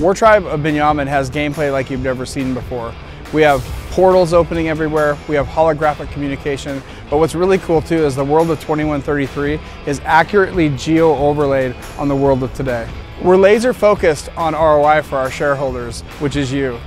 War 0.00 0.14
Tribe 0.14 0.44
of 0.46 0.60
Binyamin 0.60 1.06
has 1.06 1.30
gameplay 1.30 1.72
like 1.72 1.90
you've 1.90 2.02
never 2.02 2.26
seen 2.26 2.52
before. 2.52 2.94
We 3.32 3.42
have 3.42 3.62
portals 3.90 4.32
opening 4.32 4.68
everywhere, 4.68 5.16
we 5.26 5.34
have 5.36 5.46
holographic 5.46 6.10
communication, 6.12 6.82
but 7.08 7.16
what's 7.18 7.34
really 7.34 7.58
cool 7.58 7.80
too 7.80 8.04
is 8.04 8.14
the 8.14 8.24
world 8.24 8.50
of 8.50 8.60
2133 8.60 9.58
is 9.86 10.00
accurately 10.04 10.68
geo 10.76 11.16
overlaid 11.16 11.74
on 11.98 12.08
the 12.08 12.14
world 12.14 12.42
of 12.42 12.52
today. 12.52 12.86
We're 13.22 13.38
laser 13.38 13.72
focused 13.72 14.28
on 14.36 14.52
ROI 14.52 15.02
for 15.02 15.16
our 15.16 15.30
shareholders, 15.30 16.02
which 16.20 16.36
is 16.36 16.52
you. 16.52 16.78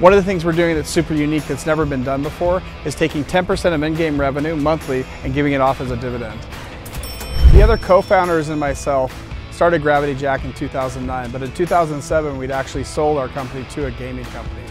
One 0.00 0.12
of 0.12 0.18
the 0.18 0.24
things 0.24 0.44
we're 0.44 0.52
doing 0.52 0.74
that's 0.74 0.90
super 0.90 1.14
unique 1.14 1.46
that's 1.46 1.64
never 1.64 1.86
been 1.86 2.02
done 2.02 2.22
before 2.22 2.62
is 2.84 2.94
taking 2.94 3.24
10% 3.24 3.72
of 3.72 3.82
in-game 3.82 4.20
revenue 4.20 4.56
monthly 4.56 5.06
and 5.22 5.32
giving 5.32 5.52
it 5.52 5.60
off 5.60 5.80
as 5.80 5.90
a 5.92 5.96
dividend. 5.96 6.38
The 7.52 7.62
other 7.62 7.78
co-founders 7.78 8.50
and 8.50 8.60
myself 8.60 9.25
started 9.56 9.80
Gravity 9.80 10.14
Jack 10.14 10.44
in 10.44 10.52
2009, 10.52 11.30
but 11.30 11.42
in 11.42 11.50
2007 11.54 12.36
we'd 12.36 12.50
actually 12.50 12.84
sold 12.84 13.16
our 13.16 13.26
company 13.26 13.64
to 13.70 13.86
a 13.86 13.90
gaming 13.92 14.26
company. 14.26 14.62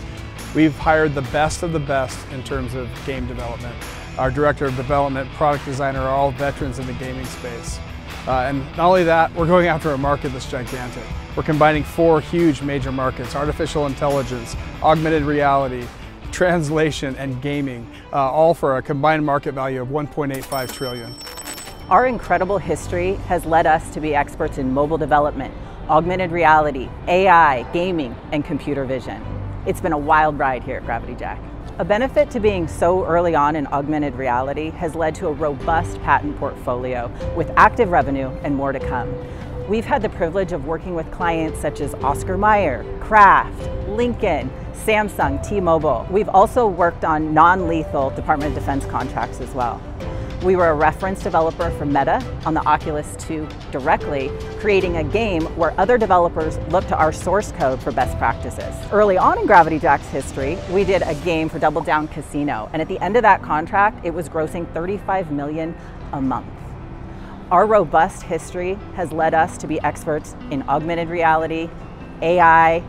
We've 0.53 0.77
hired 0.77 1.15
the 1.15 1.23
best 1.23 1.63
of 1.63 1.73
the 1.73 1.79
best 1.79 2.19
in 2.31 2.43
terms 2.43 2.75
of 2.75 2.87
game 3.03 3.25
development. 3.25 3.75
Our 4.19 4.29
director 4.29 4.65
of 4.65 4.75
development, 4.75 5.27
product 5.31 5.65
designer 5.65 6.01
are 6.01 6.15
all 6.15 6.29
veterans 6.29 6.77
in 6.77 6.85
the 6.85 6.93
gaming 6.93 7.25
space. 7.25 7.79
Uh, 8.27 8.41
and 8.41 8.59
not 8.77 8.85
only 8.85 9.03
that, 9.05 9.33
we're 9.33 9.47
going 9.47 9.65
after 9.65 9.89
a 9.89 9.97
market 9.97 10.29
that's 10.33 10.49
gigantic. 10.49 11.03
We're 11.35 11.41
combining 11.41 11.83
four 11.83 12.21
huge 12.21 12.61
major 12.61 12.91
markets, 12.91 13.35
artificial 13.35 13.87
intelligence, 13.87 14.55
augmented 14.83 15.23
reality, 15.23 15.87
translation, 16.31 17.15
and 17.15 17.41
gaming, 17.41 17.89
uh, 18.13 18.31
all 18.31 18.53
for 18.53 18.77
a 18.77 18.83
combined 18.83 19.25
market 19.25 19.53
value 19.53 19.81
of 19.81 19.87
1.85 19.87 20.71
trillion. 20.71 21.15
Our 21.87 22.07
incredible 22.07 22.57
history 22.57 23.13
has 23.27 23.45
led 23.45 23.67
us 23.67 23.93
to 23.93 24.01
be 24.01 24.15
experts 24.15 24.57
in 24.57 24.73
mobile 24.73 24.97
development, 24.97 25.53
augmented 25.87 26.31
reality, 26.31 26.89
AI, 27.07 27.61
gaming, 27.73 28.15
and 28.31 28.43
computer 28.43 28.85
vision. 28.85 29.23
It's 29.67 29.81
been 29.81 29.93
a 29.93 29.97
wild 29.97 30.39
ride 30.39 30.63
here 30.63 30.77
at 30.77 30.85
Gravity 30.85 31.13
Jack. 31.13 31.39
A 31.77 31.85
benefit 31.85 32.31
to 32.31 32.39
being 32.39 32.67
so 32.67 33.05
early 33.05 33.35
on 33.35 33.55
in 33.55 33.67
augmented 33.67 34.15
reality 34.15 34.71
has 34.71 34.95
led 34.95 35.13
to 35.15 35.27
a 35.27 35.31
robust 35.31 36.01
patent 36.01 36.39
portfolio 36.39 37.11
with 37.35 37.51
active 37.55 37.89
revenue 37.89 38.29
and 38.41 38.55
more 38.55 38.71
to 38.71 38.79
come. 38.79 39.13
We've 39.69 39.85
had 39.85 40.01
the 40.01 40.09
privilege 40.09 40.53
of 40.53 40.65
working 40.65 40.95
with 40.95 41.11
clients 41.11 41.59
such 41.59 41.81
as 41.81 41.93
Oscar 41.95 42.35
Mayer, 42.35 42.83
Kraft, 42.99 43.61
Lincoln, 43.89 44.49
Samsung, 44.73 45.47
T-Mobile. 45.47 46.07
We've 46.09 46.29
also 46.29 46.65
worked 46.67 47.05
on 47.05 47.31
non-lethal 47.35 48.09
Department 48.11 48.55
of 48.55 48.59
Defense 48.59 48.85
contracts 48.85 49.39
as 49.39 49.53
well. 49.53 49.79
We 50.45 50.55
were 50.55 50.67
a 50.67 50.75
reference 50.75 51.23
developer 51.23 51.71
for 51.71 51.87
Meta 51.87 52.23
on 52.45 52.53
the 52.53 52.63
Oculus 52.67 53.15
2 53.17 53.47
directly, 53.71 54.29
creating 54.59 54.97
a 54.97 55.03
game 55.03 55.41
where 55.57 55.73
other 55.79 55.97
developers 55.97 56.59
look 56.69 56.85
to 56.85 56.95
our 56.95 57.11
source 57.11 57.51
code 57.53 57.81
for 57.81 57.91
best 57.91 58.15
practices. 58.19 58.75
Early 58.91 59.17
on 59.17 59.39
in 59.39 59.47
Gravity 59.47 59.79
Jack's 59.79 60.07
history, 60.09 60.59
we 60.69 60.83
did 60.83 61.01
a 61.01 61.15
game 61.15 61.49
for 61.49 61.57
Double 61.57 61.81
Down 61.81 62.07
Casino, 62.07 62.69
and 62.73 62.81
at 62.81 62.87
the 62.87 62.99
end 62.99 63.15
of 63.15 63.23
that 63.23 63.41
contract, 63.41 64.05
it 64.05 64.13
was 64.13 64.29
grossing 64.29 64.71
35 64.71 65.31
million 65.31 65.75
a 66.13 66.21
month. 66.21 66.45
Our 67.49 67.65
robust 67.65 68.21
history 68.21 68.75
has 68.93 69.11
led 69.11 69.33
us 69.33 69.57
to 69.57 69.65
be 69.65 69.81
experts 69.81 70.35
in 70.51 70.61
augmented 70.69 71.09
reality, 71.09 71.71
AI, 72.21 72.83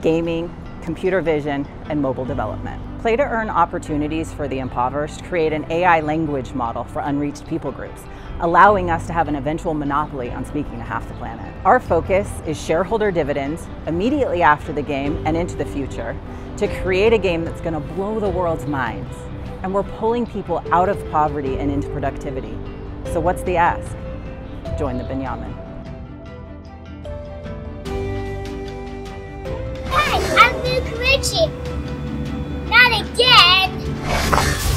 gaming, 0.00 0.54
computer 0.80 1.20
vision, 1.20 1.66
and 1.88 2.00
mobile 2.00 2.24
development. 2.24 2.80
Play 3.00 3.16
to 3.16 3.22
earn 3.22 3.48
opportunities 3.48 4.30
for 4.30 4.46
the 4.46 4.58
impoverished 4.58 5.24
create 5.24 5.54
an 5.54 5.64
AI 5.72 6.00
language 6.00 6.52
model 6.52 6.84
for 6.84 7.00
unreached 7.00 7.46
people 7.46 7.72
groups, 7.72 8.02
allowing 8.40 8.90
us 8.90 9.06
to 9.06 9.14
have 9.14 9.26
an 9.26 9.36
eventual 9.36 9.72
monopoly 9.72 10.30
on 10.30 10.44
speaking 10.44 10.76
to 10.76 10.82
half 10.82 11.08
the 11.08 11.14
planet. 11.14 11.50
Our 11.64 11.80
focus 11.80 12.28
is 12.46 12.62
shareholder 12.62 13.10
dividends 13.10 13.66
immediately 13.86 14.42
after 14.42 14.74
the 14.74 14.82
game 14.82 15.26
and 15.26 15.34
into 15.34 15.56
the 15.56 15.64
future 15.64 16.14
to 16.58 16.68
create 16.82 17.14
a 17.14 17.18
game 17.18 17.42
that's 17.42 17.62
going 17.62 17.72
to 17.72 17.80
blow 17.80 18.20
the 18.20 18.28
world's 18.28 18.66
minds. 18.66 19.16
And 19.62 19.72
we're 19.72 19.82
pulling 19.82 20.26
people 20.26 20.62
out 20.70 20.90
of 20.90 21.02
poverty 21.10 21.56
and 21.56 21.70
into 21.70 21.88
productivity. 21.88 22.54
So 23.14 23.18
what's 23.18 23.42
the 23.44 23.56
ask? 23.56 23.96
Join 24.78 24.98
the 24.98 25.04
Binyamin. 25.04 25.54
Hi, 29.86 30.44
I'm 30.44 30.62
Luke 30.64 30.98
Ritchie 30.98 31.69
again. 33.00 34.69